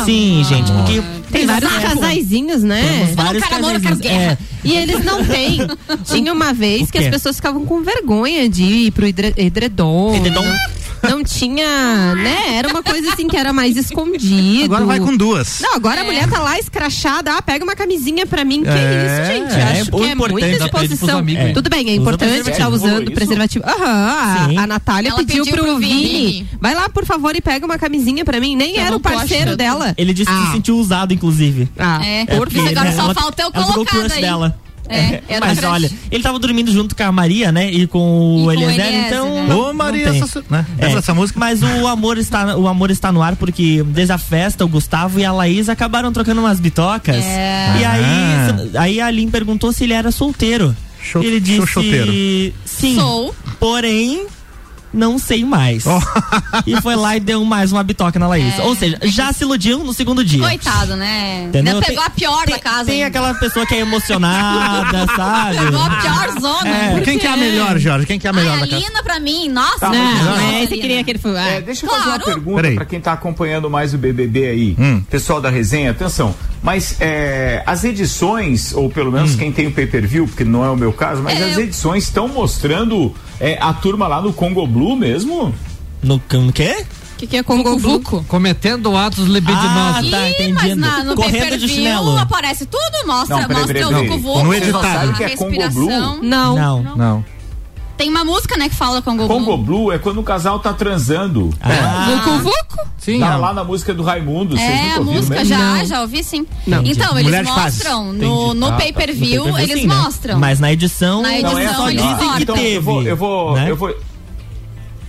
Sim, 0.04 0.44
gente, 0.48 0.70
porque 0.72 1.02
Tem 1.30 1.46
vários 1.46 1.72
casaizinhos, 1.72 2.62
né? 2.62 2.82
Temos 2.82 3.14
vários 3.14 3.42
Quero 3.44 3.54
namoro, 3.62 3.80
casaizinhos, 3.80 4.00
quero 4.00 4.18
guerra. 4.18 4.38
é. 4.64 4.68
E 4.68 4.72
eles 4.76 5.04
não 5.04 5.24
têm. 5.24 5.58
Tinha 6.04 6.32
uma 6.32 6.52
vez 6.52 6.90
que 6.90 6.98
as 6.98 7.08
pessoas 7.08 7.36
ficavam 7.36 7.64
com 7.64 7.82
vergonha 7.82 8.48
de 8.48 8.62
ir 8.64 8.90
pro 8.92 9.06
edre- 9.06 9.34
edredom. 9.36 10.14
Edredom? 10.16 10.44
Não 11.10 11.22
tinha, 11.24 12.14
né? 12.14 12.56
Era 12.56 12.68
uma 12.68 12.82
coisa 12.82 13.12
assim 13.12 13.26
que 13.28 13.36
era 13.36 13.52
mais 13.52 13.76
escondido. 13.76 14.64
Agora 14.64 14.84
vai 14.84 15.00
com 15.00 15.16
duas. 15.16 15.60
Não, 15.60 15.74
agora 15.74 16.00
a 16.00 16.04
mulher 16.04 16.28
tá 16.28 16.40
lá 16.40 16.58
escrachada. 16.58 17.32
Ah, 17.36 17.42
pega 17.42 17.64
uma 17.64 17.74
camisinha 17.76 18.26
pra 18.26 18.44
mim. 18.44 18.62
Que 18.62 18.68
É, 18.68 19.06
isso, 19.06 19.32
gente? 19.32 19.60
é, 19.60 19.80
Acho 19.80 19.90
o 19.96 20.00
que 20.00 20.04
é 20.10 20.14
muita 20.14 20.46
é 20.46 20.52
exposição. 20.56 21.18
amigos, 21.18 21.44
hein? 21.44 21.52
Tudo 21.54 21.68
bem, 21.70 21.88
é 21.90 21.94
importante 21.94 22.50
estar 22.50 22.68
usando 22.68 23.02
Isso? 23.04 23.12
preservativo. 23.12 23.64
Aham, 23.66 24.56
a, 24.58 24.62
a 24.62 24.66
Natália 24.66 25.08
Ela 25.10 25.18
pediu, 25.18 25.44
pediu 25.44 25.62
pro, 25.64 25.78
Vini. 25.78 25.94
Vini. 26.06 26.48
Vai 26.60 26.74
lá, 26.74 26.88
por 26.88 27.04
favor, 27.04 27.34
e 27.36 27.40
pega 27.40 27.64
uma 27.64 27.78
camisinha 27.78 28.24
pra 28.24 28.40
mim. 28.40 28.56
Nem 28.56 28.76
Eu 28.76 28.82
era 28.82 28.96
o 28.96 29.00
parceiro 29.00 29.56
dela. 29.56 29.94
ele 29.96 30.12
disse 30.12 30.30
que 30.30 30.36
Ah. 30.36 30.46
se 30.46 30.52
sentiu 30.52 30.76
usado, 30.78 31.12
inclusive. 31.12 31.68
Ah, 31.78 32.04
É, 32.04 32.24
por 32.26 32.48
porque 32.48 32.58
agora 32.58 32.90
né, 32.90 32.96
só 32.96 33.02
ela- 33.02 33.14
falta 33.14 33.42
eu 33.42 33.46
ela 33.46 33.52
pegou 33.52 33.70
o 33.70 33.72
colocar 33.74 33.96
crush 33.98 34.08
daí. 34.08 34.20
dela. 34.20 34.58
É, 34.88 35.22
era 35.28 35.46
Mas 35.46 35.62
olha, 35.64 35.90
ele 36.10 36.22
tava 36.22 36.38
dormindo 36.38 36.70
junto 36.72 36.94
com 36.94 37.02
a 37.02 37.10
Maria, 37.12 37.50
né? 37.50 37.70
E 37.70 37.86
com 37.86 37.98
o 37.98 38.38
E 38.38 38.42
com 38.42 38.46
o 38.46 38.52
Eliezer, 38.52 38.86
Eliezer, 38.86 39.06
então. 39.08 39.46
né? 39.46 39.54
Ô, 39.54 39.72
Maria, 39.72 40.08
essa, 40.08 40.44
né? 40.48 40.66
É, 40.78 40.92
essa 40.92 41.12
música? 41.14 41.38
Mas 41.38 41.62
o 41.62 41.86
amor 41.86 42.18
está, 42.18 42.56
o 42.56 42.68
amor 42.68 42.90
está 42.90 43.10
no 43.10 43.22
ar 43.22 43.36
porque 43.36 43.82
desde 43.88 44.12
a 44.12 44.18
festa 44.18 44.64
o 44.64 44.68
Gustavo 44.68 45.18
e 45.18 45.24
a 45.24 45.32
Laís 45.32 45.68
acabaram 45.68 46.12
trocando 46.12 46.40
umas 46.40 46.60
bitocas. 46.60 47.16
É. 47.24 47.76
E 47.80 47.84
Ah. 47.84 47.92
aí, 47.92 48.70
aí 48.78 49.00
a 49.00 49.06
Aline 49.06 49.30
perguntou 49.30 49.72
se 49.72 49.84
ele 49.84 49.92
era 49.92 50.10
solteiro. 50.10 50.74
Show- 51.02 51.22
ele 51.22 51.38
disse 51.40 51.56
show 51.58 51.66
choteiro. 51.82 52.52
sim. 52.64 52.96
Sou. 52.96 53.34
Porém, 53.60 54.26
não 54.96 55.18
sei 55.18 55.44
mais. 55.44 55.84
Oh. 55.86 56.00
e 56.66 56.80
foi 56.80 56.96
lá 56.96 57.16
e 57.16 57.20
deu 57.20 57.44
mais 57.44 57.70
uma 57.70 57.82
bitoca 57.82 58.18
na 58.18 58.26
Laís. 58.26 58.58
É. 58.58 58.62
Ou 58.62 58.74
seja, 58.74 58.98
já 59.04 59.32
se 59.32 59.44
iludiu 59.44 59.84
no 59.84 59.92
segundo 59.92 60.24
dia. 60.24 60.40
Coitado, 60.42 60.96
né? 60.96 61.44
Entendeu? 61.48 61.74
Ainda 61.74 61.86
pegou 61.86 62.02
Tem- 62.02 62.06
a 62.06 62.10
pior 62.10 62.44
tem, 62.44 62.54
da 62.54 62.60
casa. 62.60 62.84
Tem 62.86 62.94
ainda. 63.04 63.06
aquela 63.08 63.34
pessoa 63.34 63.66
que 63.66 63.74
é 63.74 63.80
emocionada, 63.80 65.06
sabe? 65.14 65.58
Pegou 65.58 65.80
a 65.82 65.90
pior 65.90 66.40
zona. 66.40 66.68
É. 66.68 67.00
Quem 67.02 67.18
que 67.18 67.26
é 67.26 67.30
a 67.30 67.36
melhor, 67.36 67.78
Jorge? 67.78 68.06
Quem 68.06 68.18
que 68.18 68.26
é 68.26 68.30
a 68.30 68.32
melhor 68.32 68.54
Ai, 68.54 68.58
da 68.60 68.64
a 68.64 68.68
casa? 68.68 68.82
Lina 68.82 69.02
pra 69.02 69.20
mim, 69.20 69.48
nossa. 69.48 69.78
Tá, 69.78 69.90
Não, 69.90 70.36
é, 70.38 70.66
você 70.66 70.76
queria 70.76 71.04
que 71.04 71.10
ele 71.10 71.18
fosse. 71.18 71.36
É, 71.38 71.60
deixa 71.60 71.84
eu 71.86 71.90
fazer 71.90 72.02
Claro. 72.04 72.18
uma 72.18 72.24
pergunta 72.24 72.56
Peraí. 72.62 72.74
para 72.74 72.84
quem 72.84 73.00
tá 73.00 73.12
acompanhando 73.12 73.68
mais 73.70 73.92
o 73.94 73.98
BBB 73.98 74.46
aí. 74.46 74.76
Hum. 74.78 75.02
Pessoal 75.10 75.40
da 75.40 75.50
resenha, 75.50 75.90
atenção. 75.90 76.34
Mas 76.62 76.96
é, 77.00 77.62
as 77.66 77.84
edições, 77.84 78.72
ou 78.74 78.88
pelo 78.90 79.12
menos 79.12 79.34
Hum. 79.34 79.38
quem 79.38 79.52
tem 79.52 79.66
o 79.66 79.72
pay-per-view, 79.72 80.26
porque 80.26 80.44
não 80.44 80.64
é 80.64 80.70
o 80.70 80.76
meu 80.76 80.92
caso, 80.92 81.22
mas 81.22 81.38
É, 81.40 81.50
as 81.50 81.56
eu- 81.58 81.64
edições 81.64 82.04
estão 82.04 82.26
mostrando 82.28 83.14
é, 83.38 83.58
a 83.60 83.72
turma 83.74 84.08
lá 84.08 84.20
no 84.22 84.32
Congo 84.32 84.66
Blue 84.66 84.85
mesmo? 84.94 85.52
No, 86.02 86.20
no 86.30 86.52
quê? 86.52 86.84
O 87.14 87.18
que, 87.18 87.26
que 87.26 87.36
é 87.38 87.42
Congo 87.42 87.78
Vuco? 87.78 88.22
Cometendo 88.28 88.94
atos 88.94 89.24
Ah, 89.24 89.28
libidinosos. 89.32 90.10
tá, 90.10 90.28
Ih, 90.28 90.52
mas 90.52 90.76
na, 90.76 91.02
no 91.02 91.14
Correndo 91.16 91.32
de 91.32 91.38
pay-per-view 91.40 91.68
chinelo. 91.70 92.18
aparece 92.18 92.66
tudo, 92.66 93.06
mostra, 93.06 93.38
Não, 93.38 93.46
peraí, 93.48 93.56
mostra 93.62 93.74
peraí, 93.74 93.84
o 93.84 93.88
peraí. 93.88 94.06
Vucu 94.08 94.16
No 94.18 94.22
Vucu, 94.22 94.34
Vocês 94.34 94.44
não 94.72 94.80
editado. 94.80 95.12
que 95.14 95.24
é 95.24 95.30
Congo 95.30 95.50
Blue? 95.50 95.86
respiração. 95.88 96.18
Não. 96.22 96.54
Não. 96.54 96.82
Não. 96.96 97.24
Tem 97.96 98.10
uma 98.10 98.22
música, 98.22 98.58
né, 98.58 98.68
que 98.68 98.74
fala 98.74 99.00
Congo 99.00 99.26
Blue. 99.26 99.38
Congo 99.38 99.56
Blue 99.56 99.90
é 99.92 99.98
quando 99.98 100.20
o 100.20 100.22
casal 100.22 100.58
tá 100.60 100.74
transando. 100.74 101.48
Ah, 101.62 102.20
Vucu 102.22 102.38
Vucu? 102.42 102.86
Sim, 102.98 103.20
Tá 103.20 103.32
é. 103.32 103.36
lá 103.36 103.54
na 103.54 103.64
música 103.64 103.94
do 103.94 104.02
Raimundo, 104.02 104.54
vocês 104.54 104.68
É, 104.68 104.82
nunca 104.82 104.96
a 104.96 105.00
música 105.14 105.34
mesmo? 105.36 105.48
já, 105.48 105.58
Não. 105.58 105.84
já 105.86 106.00
ouvi 106.02 106.22
sim. 106.22 106.46
Não. 106.66 106.82
Então, 106.84 107.14
Mulher 107.14 107.38
eles 107.40 107.50
mostram 107.50 108.12
no, 108.12 108.52
no 108.52 108.66
Ah, 108.66 108.70
tá. 108.72 108.76
pay-per-view, 108.76 109.46
No 109.46 109.52
pay-per-view 109.54 109.58
eles 109.76 109.80
sim, 109.82 109.86
né? 109.88 109.94
mostram. 109.94 110.38
Mas 110.38 110.60
na 110.60 110.70
edição, 110.70 111.22
Na 111.22 111.28
Não, 111.28 111.34
é 111.34 111.40
edição, 111.40 111.74
só 111.76 111.88
eles 111.90 112.02
dizem 112.02 112.16
mostram. 112.16 112.36
que 112.36 112.42
então, 112.42 112.54
teve. 112.56 112.76
Eu 112.76 112.82
vou, 112.82 113.02
eu 113.02 113.16
vou, 113.16 113.54
né? 113.54 113.70
eu 113.70 113.76
vou 113.76 113.94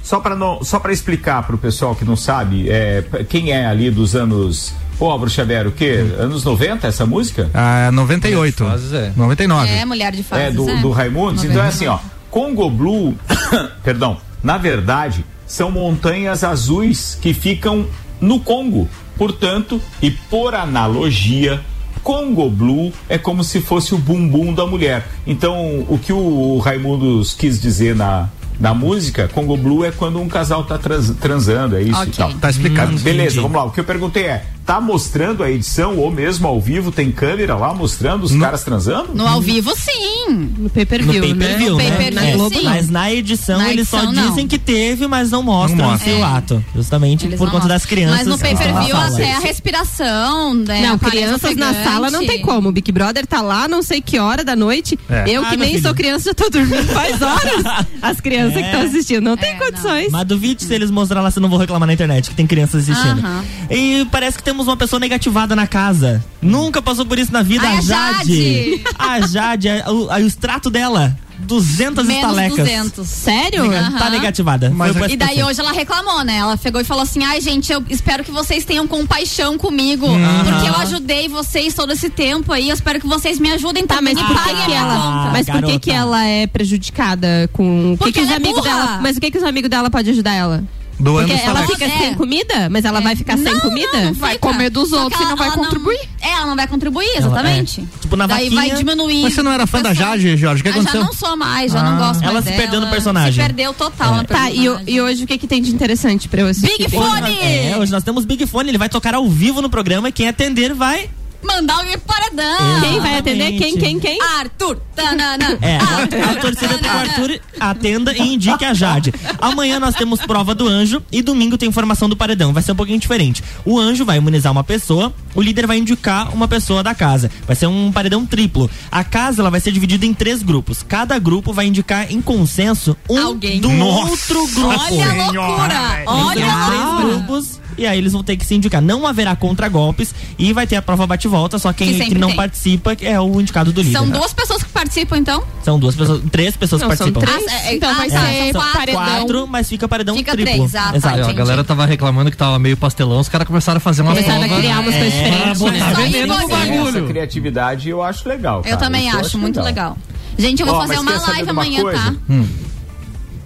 só 0.07 0.21
para 0.21 0.37
não, 0.37 0.63
só 0.63 0.79
para 0.79 0.93
explicar 0.93 1.45
pro 1.45 1.57
pessoal 1.57 1.93
que 1.93 2.05
não 2.05 2.15
sabe, 2.15 2.69
é, 2.69 3.03
quem 3.27 3.51
é 3.51 3.65
ali 3.65 3.91
dos 3.91 4.15
anos 4.15 4.73
Pô, 4.97 5.15
Bruxo 5.17 5.35
Xavier, 5.35 5.67
o 5.67 5.71
quê? 5.71 5.99
Anos 6.17 6.45
90 6.45 6.87
essa 6.87 7.05
música? 7.05 7.51
Ah, 7.53 7.91
98. 7.91 8.65
Fases, 8.65 8.93
é. 8.93 9.11
99. 9.17 9.69
É, 9.69 9.83
Mulher 9.83 10.13
de 10.13 10.23
Fases. 10.23 10.45
É, 10.45 10.51
do, 10.51 10.65
do 10.81 10.91
Raimundos. 10.91 11.43
Então 11.43 11.61
é 11.61 11.67
assim, 11.67 11.87
ó. 11.87 11.99
Congo 12.31 12.69
Blue, 12.69 13.15
perdão, 13.83 14.17
na 14.41 14.57
verdade, 14.57 15.25
são 15.45 15.69
montanhas 15.69 16.41
azuis 16.41 17.19
que 17.21 17.33
ficam 17.33 17.85
no 18.21 18.39
Congo. 18.39 18.87
Portanto, 19.17 19.81
e 20.01 20.09
por 20.09 20.55
analogia, 20.55 21.61
Congo 22.01 22.49
Blue 22.49 22.93
é 23.09 23.17
como 23.17 23.43
se 23.43 23.59
fosse 23.59 23.93
o 23.93 23.97
bumbum 23.97 24.53
da 24.53 24.65
mulher. 24.65 25.05
Então, 25.27 25.85
o 25.89 25.99
que 26.01 26.13
o 26.13 26.59
Raimundos 26.59 27.33
quis 27.33 27.61
dizer 27.61 27.93
na, 27.93 28.29
na 28.59 28.73
música, 28.73 29.27
Congo 29.27 29.55
Blue 29.57 29.85
é 29.85 29.91
quando 29.91 30.19
um 30.19 30.27
casal 30.27 30.63
tá 30.63 30.77
trans- 30.77 31.11
transando, 31.19 31.75
é 31.75 31.81
isso 31.81 31.99
Ok. 31.99 32.11
e 32.13 32.17
tal. 32.17 32.33
Tá 32.33 32.49
explicado. 32.49 32.91
Beleza, 32.99 33.23
entendi. 33.25 33.39
vamos 33.39 33.57
lá. 33.57 33.63
O 33.65 33.71
que 33.71 33.79
eu 33.79 33.83
perguntei 33.83 34.23
é: 34.25 34.43
tá 34.67 34.79
mostrando 34.81 35.41
a 35.43 35.49
edição 35.49 35.97
ou 35.97 36.11
mesmo 36.11 36.45
ao 36.47 36.59
vivo? 36.61 36.91
Tem 36.91 37.09
câmera 37.11 37.55
lá 37.55 37.73
mostrando 37.73 38.23
os 38.25 38.35
caras 38.35 38.63
transando? 38.63 39.15
No 39.15 39.25
ao 39.25 39.41
vivo, 39.41 39.73
sim. 39.75 40.51
No 40.57 40.69
pay-per-view, 40.69 41.13
no 41.25 41.35
pay-per-view, 41.35 41.71
No 41.71 41.77
né? 41.77 41.89
pay-per-view, 41.89 42.45
É, 42.45 42.49
sim. 42.49 42.63
Mas 42.65 42.89
na 42.89 43.11
edição 43.11 43.57
Na 43.57 43.71
eles 43.71 43.87
só 43.87 44.03
edição, 44.03 44.13
não. 44.13 44.29
dizem 44.29 44.45
que 44.47 44.59
teve, 44.59 45.07
mas 45.07 45.31
não 45.31 45.41
mostram 45.41 45.77
Não 45.85 45.91
mostra. 45.91 46.11
o 46.13 46.17
É. 46.19 46.23
ato. 46.23 46.65
Justamente 46.75 47.25
Eles 47.25 47.37
por 47.39 47.45
não 47.45 47.51
conta 47.53 47.63
mostram. 47.63 47.75
das 47.75 47.85
crianças. 47.85 48.17
Mas 48.19 48.27
no 48.27 48.37
pay-per-view 48.37 48.95
sala. 48.95 49.21
é 49.21 49.33
a 49.33 49.39
respiração. 49.39 50.53
Né, 50.53 50.81
Não, 50.81 50.99
crianças 50.99 51.55
na 51.55 51.73
sala 51.83 52.11
não 52.11 52.25
tem 52.25 52.41
como. 52.41 52.69
O 52.69 52.71
Big 52.71 52.91
Brother 52.91 53.25
tá 53.25 53.41
lá, 53.41 53.67
não 53.67 53.81
sei 53.81 54.01
que 54.01 54.19
hora 54.19 54.43
da 54.43 54.55
noite. 54.55 54.99
É. 55.09 55.23
Eu 55.29 55.43
Ah, 55.43 55.49
que 55.49 55.57
meu 55.57 55.65
nem 55.65 55.75
filho. 55.75 55.83
sou 55.83 55.95
criança, 55.95 56.25
já 56.29 56.33
tô 56.33 56.49
dormindo 56.49 56.85
faz 56.91 57.21
horas. 57.21 57.85
As 58.01 58.19
crianças 58.19 58.57
É. 58.57 58.61
que 58.61 58.65
estão 58.67 58.81
assistindo. 58.81 59.21
Não 59.21 59.37
tem 59.37 59.51
É, 59.51 59.55
condições. 59.55 60.11
Mas 60.11 60.25
duvide 60.27 60.63
se 60.63 60.73
eles 60.73 60.91
mostrarem 60.91 61.23
lá, 61.23 61.31
se 61.31 61.39
eu 61.39 61.41
não 61.41 61.49
vou 61.49 61.57
reclamar 61.57 61.87
na 61.87 61.93
internet, 61.93 62.29
que 62.29 62.35
tem 62.35 62.45
crianças 62.45 62.89
assistindo. 62.89 63.23
E 63.69 64.05
parece 64.11 64.37
que 64.37 64.43
temos 64.57 64.67
uma 64.67 64.75
pessoa 64.77 64.99
negativada 64.99 65.55
na 65.55 65.67
casa. 65.67 66.23
Nunca 66.41 66.81
passou 66.81 67.05
por 67.05 67.19
isso 67.19 67.31
na 67.31 67.43
vida, 67.43 67.67
Ai, 67.67 67.75
a 67.75 67.77
a 67.77 67.81
Jade. 67.81 68.81
A 68.97 69.21
Jade, 69.21 69.69
a- 69.69 69.91
o, 69.91 70.09
a- 70.09 70.15
o 70.15 70.25
extrato 70.25 70.71
dela, 70.71 71.15
200 71.37 72.03
Menos 72.07 72.15
estalecas. 72.23 72.57
200. 72.57 73.07
Sério? 73.07 73.69
Nega- 73.69 73.91
Tá 73.99 74.09
negativada. 74.09 74.71
Mas 74.71 74.97
por 74.97 75.11
E 75.11 75.15
daí 75.15 75.43
hoje 75.43 75.59
ela 75.59 75.71
reclamou, 75.71 76.23
né? 76.23 76.37
Ela 76.37 76.57
pegou 76.57 76.81
e 76.81 76.83
falou 76.83 77.03
assim: 77.03 77.23
ai, 77.23 77.39
gente, 77.39 77.71
eu 77.71 77.83
espero 77.87 78.23
que 78.23 78.31
vocês 78.31 78.65
tenham 78.65 78.87
compaixão 78.87 79.59
comigo. 79.59 80.07
Uhum. 80.07 80.43
Porque 80.43 80.67
eu 80.69 80.75
ajudei 80.77 81.29
vocês 81.29 81.75
todo 81.75 81.93
esse 81.93 82.09
tempo 82.09 82.51
aí. 82.51 82.69
Eu 82.69 82.73
espero 82.73 82.99
que 82.99 83.05
vocês 83.05 83.37
me 83.39 83.51
ajudem 83.51 83.85
Tá, 83.85 83.97
também 83.97 84.15
mas 84.15 84.23
e 84.23 84.25
por 84.27 84.35
que, 84.35 84.41
paguem 84.43 84.55
a 84.55 84.65
que 84.65 84.71
minha 84.71 84.79
ela, 84.81 84.95
conta. 84.95 85.31
mas 85.33 85.45
por 85.47 85.63
que, 85.63 85.79
que 85.79 85.91
ela 85.91 86.25
é 86.25 86.47
prejudicada 86.47 87.47
com 87.53 87.91
o 87.93 87.97
que, 87.97 87.97
Porque 88.05 88.13
que 88.13 88.25
os 88.25 88.31
é 88.31 88.35
amigos 88.35 88.63
burra. 88.63 88.73
dela? 88.75 88.99
Mas 89.03 89.17
o 89.17 89.19
que 89.21 89.29
que 89.29 89.37
os 89.37 89.43
amigos 89.43 89.69
dela 89.69 89.91
podem 89.91 90.11
ajudar 90.13 90.33
ela? 90.33 90.63
Do 90.99 91.13
Porque 91.13 91.31
ano 91.31 91.41
ela 91.45 91.67
fica 91.67 91.85
É. 91.85 91.99
sem 91.99 92.13
comida, 92.15 92.69
mas 92.71 92.83
ela 92.83 92.99
vai 92.99 93.15
ficar 93.15 93.37
sem 93.37 93.53
Não, 93.53 93.59
comida? 93.59 94.01
não, 94.05 94.13
Vai 94.15 94.33
fica. 94.33 94.47
comer 94.47 94.69
dos 94.71 94.89
Só 94.89 95.03
outros 95.03 95.19
e 95.19 95.23
ela- 95.23 95.29
não 95.29 95.37
vai 95.37 95.47
ela 95.47 95.55
contribuir. 95.57 95.99
É, 96.19 96.31
ela 96.31 96.45
não 96.47 96.55
vai 96.55 96.67
contribuir, 96.67 97.09
exatamente. 97.17 97.81
é. 97.81 97.99
Tipo, 98.01 98.15
na 98.15 98.25
Daí 98.25 98.49
vaquinha- 98.49 98.61
vai 98.69 98.77
diminuir. 98.77 99.21
Mas 99.23 99.33
você 99.35 99.43
não 99.43 99.51
era 99.51 99.67
fã 99.67 99.79
da 99.81 99.93
Jade, 99.93 100.35
Jorge? 100.35 100.61
O 100.61 100.63
que 100.63 100.69
Ah, 100.69 100.71
aconteceu? 100.73 101.01
Já 101.01 101.05
não 101.05 101.13
sou 101.13 101.37
mais, 101.37 101.71
já 101.71 101.79
Ah. 101.79 101.83
não 101.83 101.97
gosto 101.99 102.21
mais 102.21 102.31
Ela 102.31 102.41
se 102.41 102.51
perdeu 102.51 102.81
no 102.81 102.87
personagem. 102.87 103.33
Se 103.33 103.39
perdeu 103.39 103.73
total 103.75 104.15
na 104.15 104.23
Tá, 104.23 104.49
e, 104.49 104.65
e 104.87 104.99
hoje 105.01 105.23
o 105.23 105.27
que, 105.27 105.37
que 105.37 105.47
tem 105.47 105.61
de 105.61 105.69
interessante 105.71 106.27
pra 106.27 106.41
eu 106.41 106.47
assistir? 106.47 106.77
Big 106.79 106.89
Fone! 106.89 107.37
é, 107.39 107.75
hoje 107.79 107.91
nós 107.91 108.03
temos 108.03 108.25
Big 108.25 108.45
Fone, 108.47 108.69
ele 108.69 108.77
vai 108.79 108.89
tocar 108.89 109.13
ao 109.13 109.29
vivo 109.29 109.61
no 109.61 109.69
programa 109.69 110.09
e 110.09 110.11
quem 110.11 110.27
atender 110.27 110.73
vai. 110.73 111.09
Mandar 111.43 111.75
alguém 111.75 111.97
pro 111.99 112.15
paredão. 112.15 112.81
Quem 112.81 112.99
vai 112.99 113.17
atender? 113.19 113.51
Quem, 113.59 113.77
quem, 113.77 113.99
quem? 113.99 114.19
Arthur. 114.39 114.79
Tanana. 114.95 115.55
É, 115.61 115.77
Arthur. 115.77 116.19
a, 116.27 116.31
a 116.31 116.35
torcida 116.35 116.67
tem 116.69 116.77
que 116.79 116.87
o 116.87 116.99
Arthur 116.99 117.39
atenda 117.69 118.13
e 118.15 118.33
indique 118.33 118.63
a 118.65 118.73
Jade. 118.73 119.13
Amanhã 119.39 119.79
nós 119.79 119.95
temos 119.95 120.19
prova 120.21 120.53
do 120.53 120.67
anjo 120.67 121.01
e 121.11 121.21
domingo 121.21 121.57
tem 121.57 121.71
formação 121.71 122.07
do 122.09 122.15
paredão. 122.15 122.53
Vai 122.53 122.63
ser 122.63 122.71
um 122.71 122.75
pouquinho 122.75 122.99
diferente. 122.99 123.43
O 123.65 123.79
anjo 123.79 124.05
vai 124.05 124.17
imunizar 124.17 124.51
uma 124.51 124.63
pessoa, 124.63 125.13
o 125.35 125.41
líder 125.41 125.67
vai 125.67 125.77
indicar 125.77 126.33
uma 126.33 126.47
pessoa 126.47 126.83
da 126.83 126.93
casa. 126.95 127.29
Vai 127.45 127.55
ser 127.55 127.67
um 127.67 127.91
paredão 127.91 128.25
triplo. 128.25 128.69
A 128.91 129.03
casa 129.03 129.41
ela 129.41 129.49
vai 129.49 129.59
ser 129.59 129.71
dividida 129.71 130.05
em 130.05 130.13
três 130.13 130.41
grupos. 130.41 130.83
Cada 130.83 131.17
grupo 131.19 131.53
vai 131.53 131.67
indicar 131.67 132.11
em 132.11 132.21
consenso 132.21 132.95
um 133.09 133.17
Alguém. 133.19 133.59
do 133.59 133.69
Nossa 133.69 134.11
outro 134.11 134.47
grupo. 134.47 134.67
Olha 134.69 135.09
a 135.09 135.31
loucura. 135.31 136.03
Olha 136.05 136.45
a 136.45 136.65
três 136.67 136.83
loucura. 136.83 137.07
grupos 137.17 137.59
e 137.77 137.85
aí 137.85 137.97
eles 137.97 138.11
vão 138.13 138.23
ter 138.23 138.35
que 138.35 138.45
se 138.45 138.55
indicar. 138.55 138.81
Não 138.81 139.05
haverá 139.05 139.35
contragolpes 139.35 140.13
e 140.37 140.51
vai 140.51 140.65
ter 140.65 140.75
a 140.77 140.81
prova 140.81 141.05
bate 141.05 141.27
bate-volta, 141.27 141.59
só 141.59 141.71
quem 141.73 141.93
Que 141.93 142.05
que, 142.05 142.15
não 142.15 142.29
tem. 142.29 142.37
participa 142.37 142.95
é 143.01 143.19
o 143.19 143.39
indicado 143.39 143.71
do 143.71 143.81
líder. 143.81 143.97
São 143.97 144.09
duas 144.09 144.33
pessoas 144.33 144.63
que 144.63 144.69
participam, 144.69 145.17
então? 145.17 145.43
São 145.63 145.79
duas 145.79 145.95
pessoas, 145.95 146.21
três 146.31 146.55
pessoas 146.55 146.81
Não, 146.81 146.89
que 146.89 146.95
são 146.97 147.11
participam. 147.11 147.37
três. 147.39 147.46
Ah, 147.49 147.65
é- 147.69 147.75
Então 147.75 147.89
ah, 147.89 147.93
vai 147.93 148.09
tá, 148.09 148.21
ser 148.21 148.53
quatro. 148.53 148.71
paredão. 148.73 149.03
Quatro, 149.03 149.47
mas 149.47 149.69
fica 149.69 149.87
paredão 149.87 150.15
Fica 150.15 150.31
triplo. 150.31 150.53
três, 150.53 150.75
ah, 150.75 150.89
tá, 150.91 150.97
Exato. 150.97 151.15
Aí, 151.15 151.21
ó, 151.23 151.29
a 151.29 151.33
galera 151.33 151.63
tava 151.63 151.85
reclamando 151.85 152.29
que 152.31 152.37
tava 152.37 152.57
meio 152.59 152.77
pastelão, 152.77 153.19
os 153.19 153.29
caras 153.29 153.47
começaram 153.47 153.77
a 153.77 153.81
fazer 153.81 154.01
umas 154.01 154.15
Começaram 154.15 154.43
a 154.43 154.47
provas. 154.47 154.63
criar 154.63 154.79
umas 154.79 154.95
coisas 154.95 155.13
É, 155.13 155.23
diferentes, 155.29 155.59
botar 155.59 155.71
né? 155.73 155.93
Veneno 155.95 156.33
isso 156.33 156.47
no 156.47 156.55
aí. 156.55 156.69
Essa 156.69 156.77
bagulho. 156.83 157.07
criatividade 157.07 157.89
eu 157.89 158.03
acho 158.03 158.27
legal. 158.29 158.57
Eu 158.57 158.63
cara. 158.63 158.77
também 158.77 159.07
Isso 159.07 159.15
eu 159.15 159.19
acho, 159.21 159.37
muito 159.37 159.61
legal. 159.61 159.97
Gente, 160.37 160.59
eu 160.61 160.65
vou 160.67 160.75
Ó, 160.75 160.81
fazer 160.81 160.99
uma 160.99 161.11
live 161.19 161.43
uma 161.43 161.51
amanhã, 161.63 161.83
tá? 161.91 162.13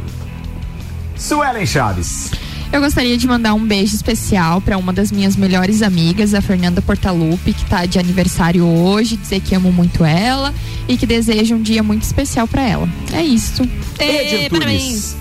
Suelen 1.17 1.67
Chaves. 1.67 2.31
Eu 2.77 2.83
gostaria 2.83 3.17
de 3.17 3.27
mandar 3.27 3.55
um 3.55 3.67
beijo 3.67 3.95
especial 3.95 4.61
para 4.61 4.77
uma 4.77 4.93
das 4.93 5.11
minhas 5.11 5.35
melhores 5.35 5.81
amigas, 5.81 6.35
a 6.35 6.43
Fernanda 6.43 6.83
Portalupe, 6.83 7.55
que 7.55 7.65
tá 7.65 7.87
de 7.87 7.99
aniversário 7.99 8.67
hoje, 8.67 9.17
dizer 9.17 9.41
que 9.41 9.55
amo 9.55 9.73
muito 9.73 10.05
ela 10.05 10.53
e 10.87 10.95
que 10.95 11.07
desejo 11.07 11.55
um 11.55 11.63
dia 11.63 11.83
muito 11.83 12.03
especial 12.03 12.47
para 12.47 12.61
ela. 12.61 12.87
É 13.15 13.23
isso. 13.23 13.63
Ed 13.99 14.55
Antunes. 14.55 15.17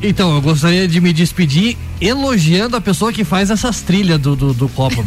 Então, 0.00 0.36
eu 0.36 0.40
gostaria 0.40 0.86
de 0.86 1.00
me 1.00 1.12
despedir 1.12 1.76
elogiando 2.00 2.76
a 2.76 2.80
pessoa 2.80 3.12
que 3.12 3.24
faz 3.24 3.50
essas 3.50 3.80
trilhas 3.80 4.20
do, 4.20 4.36
do, 4.36 4.54
do 4.54 4.68
Copa. 4.68 5.02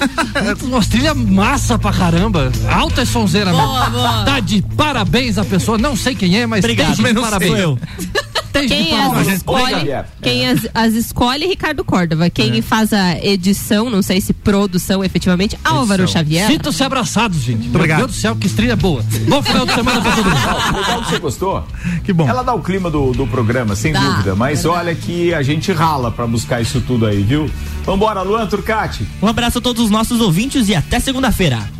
Umas 0.64 0.86
trilhas 0.86 1.14
massa 1.14 1.78
pra 1.78 1.92
caramba. 1.92 2.50
Alta 2.66 3.02
e 3.02 3.06
sonzeira 3.06 3.50
Boa, 3.50 3.80
mesmo. 3.80 3.92
boa. 3.92 4.24
Tá 4.24 4.40
de 4.40 4.62
parabéns 4.74 5.36
a 5.36 5.44
pessoa. 5.44 5.76
Não 5.76 5.94
sei 5.96 6.14
quem 6.14 6.38
é, 6.38 6.46
mas 6.46 6.64
Obrigado, 6.64 6.96
tem 6.96 7.12
de 7.12 7.20
parabéns. 7.20 7.50
sou 7.50 7.58
eu. 7.58 7.78
Tem 8.60 8.68
Quem 8.68 9.00
as 9.00 9.26
escolhe, 9.28 9.70
Xavier. 9.74 10.06
quem 10.22 10.48
as, 10.48 10.68
as 10.74 10.94
escolhe 10.94 11.44
é 11.44 11.48
Ricardo 11.48 11.84
Córdova. 11.84 12.30
Quem 12.30 12.60
faz 12.62 12.92
a 12.92 13.18
edição, 13.24 13.90
não 13.90 14.02
sei 14.02 14.20
se 14.20 14.32
produção 14.32 15.04
efetivamente, 15.04 15.58
Álvaro 15.64 16.06
Xavier. 16.08 16.46
Sintam-se 16.46 16.82
abraçados, 16.82 17.38
gente. 17.38 17.68
Meu 17.68 17.76
obrigado. 17.76 17.98
Deus 17.98 18.10
do 18.12 18.16
céu, 18.16 18.36
que 18.36 18.48
trilha 18.48 18.76
boa. 18.76 19.04
Bom 19.28 19.42
final 19.42 19.66
de 19.66 19.74
semana 19.74 20.00
pra 20.00 20.12
todo 20.12 20.24
mundo. 20.24 20.76
Legal 20.76 21.02
que 21.02 21.10
você 21.10 21.18
gostou? 21.18 21.64
Que 22.04 22.12
bom. 22.12 22.28
Ela 22.28 22.42
dá 22.42 22.54
o 22.54 22.62
clima 22.62 22.90
do, 22.90 23.12
do 23.12 23.26
programa, 23.26 23.76
sem 23.76 23.92
Dá, 23.92 24.00
dúvida. 24.00 24.34
Mas 24.34 24.62
verdade. 24.62 24.86
olha 24.86 24.94
que 24.94 25.34
a 25.34 25.42
gente 25.42 25.72
rala 25.72 26.10
pra 26.10 26.26
buscar 26.26 26.60
isso 26.60 26.80
tudo 26.80 27.06
aí, 27.06 27.22
viu? 27.22 27.50
Vambora, 27.84 28.22
Luan 28.22 28.46
Turcati. 28.46 29.06
Um 29.22 29.28
abraço 29.28 29.58
a 29.58 29.60
todos 29.60 29.84
os 29.84 29.90
nossos 29.90 30.20
ouvintes 30.20 30.68
e 30.68 30.74
até 30.74 30.98
segunda-feira. 30.98 31.75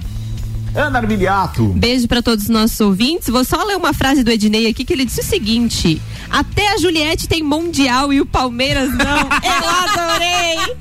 Ana 0.76 0.98
Armiliato. 0.98 1.64
Beijo 1.68 2.06
pra 2.06 2.22
todos 2.22 2.44
os 2.44 2.50
nossos 2.50 2.78
ouvintes. 2.80 3.28
Vou 3.28 3.44
só 3.44 3.62
ler 3.64 3.76
uma 3.76 3.92
frase 3.92 4.22
do 4.22 4.30
Ednei 4.30 4.66
aqui 4.66 4.84
que 4.84 4.92
ele 4.92 5.04
disse 5.04 5.20
o 5.20 5.24
seguinte: 5.24 6.00
Até 6.30 6.72
a 6.74 6.78
Juliette 6.78 7.26
tem 7.26 7.42
mundial 7.42 8.12
e 8.12 8.20
o 8.20 8.26
Palmeiras 8.26 8.90
não. 8.90 9.18
Eu 9.42 9.68
adorei! 9.68 10.76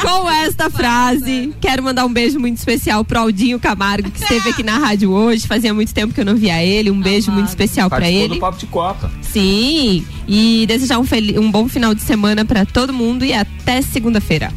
Com 0.00 0.30
esta 0.30 0.70
frase, 0.70 1.54
quero 1.60 1.82
mandar 1.82 2.06
um 2.06 2.12
beijo 2.12 2.38
muito 2.40 2.56
especial 2.56 3.04
pro 3.04 3.20
Aldinho 3.20 3.58
Camargo, 3.60 4.10
que 4.10 4.22
esteve 4.22 4.48
aqui 4.48 4.62
na 4.62 4.78
rádio 4.78 5.10
hoje. 5.10 5.46
Fazia 5.46 5.74
muito 5.74 5.92
tempo 5.92 6.14
que 6.14 6.20
eu 6.20 6.24
não 6.24 6.36
via 6.36 6.62
ele. 6.62 6.90
Um 6.90 7.00
beijo 7.00 7.30
muito 7.30 7.48
especial 7.48 7.88
pra 7.88 7.98
Participou 7.98 8.24
ele. 8.24 8.34
do 8.34 8.40
Papo 8.40 8.58
de 8.58 8.66
Copa. 8.66 9.10
Sim, 9.20 10.04
e 10.26 10.64
desejar 10.66 10.98
um, 10.98 11.04
um 11.38 11.50
bom 11.50 11.68
final 11.68 11.94
de 11.94 12.00
semana 12.02 12.44
pra 12.44 12.64
todo 12.64 12.92
mundo 12.92 13.24
e 13.24 13.32
até 13.34 13.82
segunda-feira. 13.82 14.52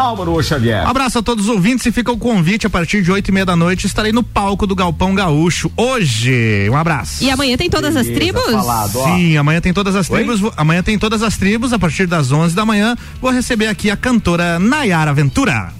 Álvaro 0.00 0.42
Xavier. 0.42 0.86
Um 0.86 0.88
abraço 0.88 1.18
a 1.18 1.22
todos 1.22 1.44
os 1.44 1.50
ouvintes 1.50 1.84
e 1.84 1.92
fica 1.92 2.10
o 2.10 2.16
convite 2.16 2.66
a 2.66 2.70
partir 2.70 3.02
de 3.02 3.12
oito 3.12 3.28
e 3.28 3.32
meia 3.32 3.44
da 3.44 3.54
noite. 3.54 3.86
Estarei 3.86 4.12
no 4.12 4.22
palco 4.22 4.66
do 4.66 4.74
Galpão 4.74 5.14
Gaúcho 5.14 5.70
hoje. 5.76 6.66
Um 6.70 6.76
abraço. 6.76 7.22
E 7.22 7.30
amanhã 7.30 7.54
tem 7.56 7.68
todas 7.68 7.94
as 7.94 8.06
Beleza, 8.06 8.32
tribos? 8.32 8.50
falado. 8.52 8.98
Sim, 9.04 9.36
amanhã 9.36 9.60
tem 9.60 9.74
todas 9.74 9.94
as 9.94 10.08
Oi? 10.08 10.16
tribos. 10.24 10.52
Amanhã 10.56 10.82
tem 10.82 10.98
todas 10.98 11.22
as 11.22 11.36
tribos. 11.36 11.72
A 11.74 11.78
partir 11.78 12.06
das 12.06 12.32
11 12.32 12.54
da 12.54 12.64
manhã, 12.64 12.96
vou 13.20 13.30
receber 13.30 13.66
aqui 13.66 13.90
a 13.90 13.96
cantora 13.96 14.58
Nayara 14.58 15.12
Ventura. 15.12 15.70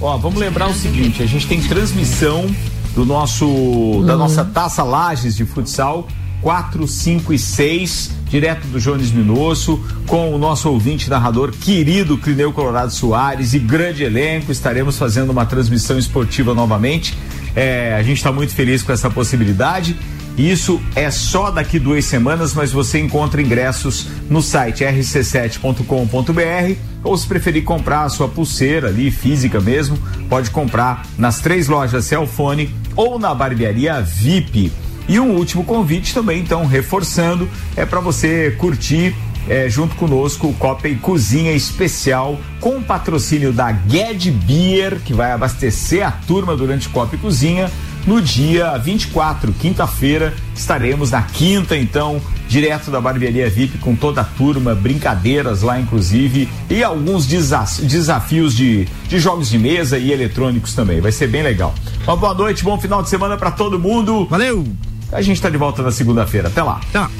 Ó, 0.00 0.16
vamos 0.18 0.40
lembrar 0.40 0.68
o 0.68 0.74
seguinte, 0.74 1.22
a 1.22 1.26
gente 1.26 1.46
tem 1.46 1.60
transmissão 1.60 2.52
do 2.92 3.06
nosso 3.06 4.02
da 4.04 4.16
nossa 4.16 4.44
Taça 4.44 4.82
Lages 4.82 5.36
de 5.36 5.44
futsal 5.44 6.08
4, 6.42 6.86
5 6.86 7.32
e 7.32 7.38
6, 7.38 8.10
direto 8.28 8.66
do 8.66 8.80
Jones 8.80 9.12
Minosso, 9.12 9.80
com 10.06 10.34
o 10.34 10.38
nosso 10.38 10.68
ouvinte 10.68 11.08
narrador 11.08 11.52
querido 11.52 12.18
Clineu 12.18 12.52
Colorado 12.52 12.90
Soares 12.90 13.54
e 13.54 13.60
grande 13.60 14.02
elenco. 14.02 14.50
Estaremos 14.50 14.98
fazendo 14.98 15.30
uma 15.30 15.46
transmissão 15.46 15.96
esportiva 15.96 16.52
novamente. 16.52 17.16
É, 17.54 17.94
a 17.94 18.02
gente 18.02 18.16
está 18.16 18.32
muito 18.32 18.52
feliz 18.54 18.82
com 18.82 18.92
essa 18.92 19.08
possibilidade. 19.08 19.96
Isso 20.36 20.80
é 20.96 21.10
só 21.10 21.50
daqui 21.50 21.78
duas 21.78 22.06
semanas, 22.06 22.54
mas 22.54 22.72
você 22.72 22.98
encontra 22.98 23.40
ingressos 23.40 24.08
no 24.30 24.42
site 24.42 24.82
rc7.com.br 24.82 26.76
ou 27.04 27.16
se 27.16 27.26
preferir 27.26 27.64
comprar 27.64 28.04
a 28.04 28.08
sua 28.08 28.28
pulseira 28.28 28.88
ali, 28.88 29.10
física 29.10 29.60
mesmo, 29.60 29.98
pode 30.30 30.50
comprar 30.50 31.06
nas 31.18 31.40
três 31.40 31.68
lojas 31.68 32.06
Celfone 32.06 32.74
ou 32.96 33.18
na 33.18 33.34
barbearia 33.34 34.00
VIP. 34.00 34.72
E 35.08 35.18
um 35.18 35.32
último 35.36 35.64
convite 35.64 36.14
também, 36.14 36.40
então, 36.40 36.66
reforçando, 36.66 37.48
é 37.76 37.84
para 37.84 38.00
você 38.00 38.54
curtir 38.58 39.14
é, 39.48 39.68
junto 39.68 39.96
conosco 39.96 40.46
o 40.48 40.54
Copa 40.54 40.88
e 40.88 40.94
Cozinha 40.94 41.52
Especial 41.52 42.38
com 42.60 42.76
o 42.78 42.82
patrocínio 42.82 43.52
da 43.52 43.72
Ged 43.88 44.30
Beer, 44.30 45.00
que 45.04 45.12
vai 45.12 45.32
abastecer 45.32 46.06
a 46.06 46.12
turma 46.12 46.56
durante 46.56 46.88
Copa 46.88 47.16
e 47.16 47.18
Cozinha. 47.18 47.70
No 48.06 48.20
dia 48.20 48.76
24, 48.78 49.52
quinta-feira, 49.52 50.34
estaremos 50.56 51.12
na 51.12 51.22
quinta, 51.22 51.76
então, 51.76 52.20
direto 52.48 52.90
da 52.90 53.00
barbearia 53.00 53.48
VIP 53.48 53.78
com 53.78 53.94
toda 53.94 54.22
a 54.22 54.24
turma, 54.24 54.74
brincadeiras 54.74 55.62
lá, 55.62 55.78
inclusive, 55.80 56.48
e 56.68 56.82
alguns 56.82 57.26
desa- 57.26 57.64
desafios 57.82 58.56
de, 58.56 58.86
de 59.08 59.20
jogos 59.20 59.48
de 59.50 59.58
mesa 59.58 59.98
e 59.98 60.10
eletrônicos 60.12 60.74
também. 60.74 61.00
Vai 61.00 61.12
ser 61.12 61.28
bem 61.28 61.42
legal. 61.44 61.72
Uma 62.04 62.16
boa 62.16 62.34
noite, 62.34 62.64
bom 62.64 62.80
final 62.80 63.02
de 63.04 63.08
semana 63.08 63.36
para 63.36 63.52
todo 63.52 63.78
mundo. 63.78 64.26
Valeu! 64.26 64.66
A 65.12 65.20
gente 65.20 65.36
está 65.36 65.50
de 65.50 65.58
volta 65.58 65.82
na 65.82 65.90
segunda-feira. 65.92 66.48
Até 66.48 66.62
lá. 66.62 66.80
Tá. 66.92 67.10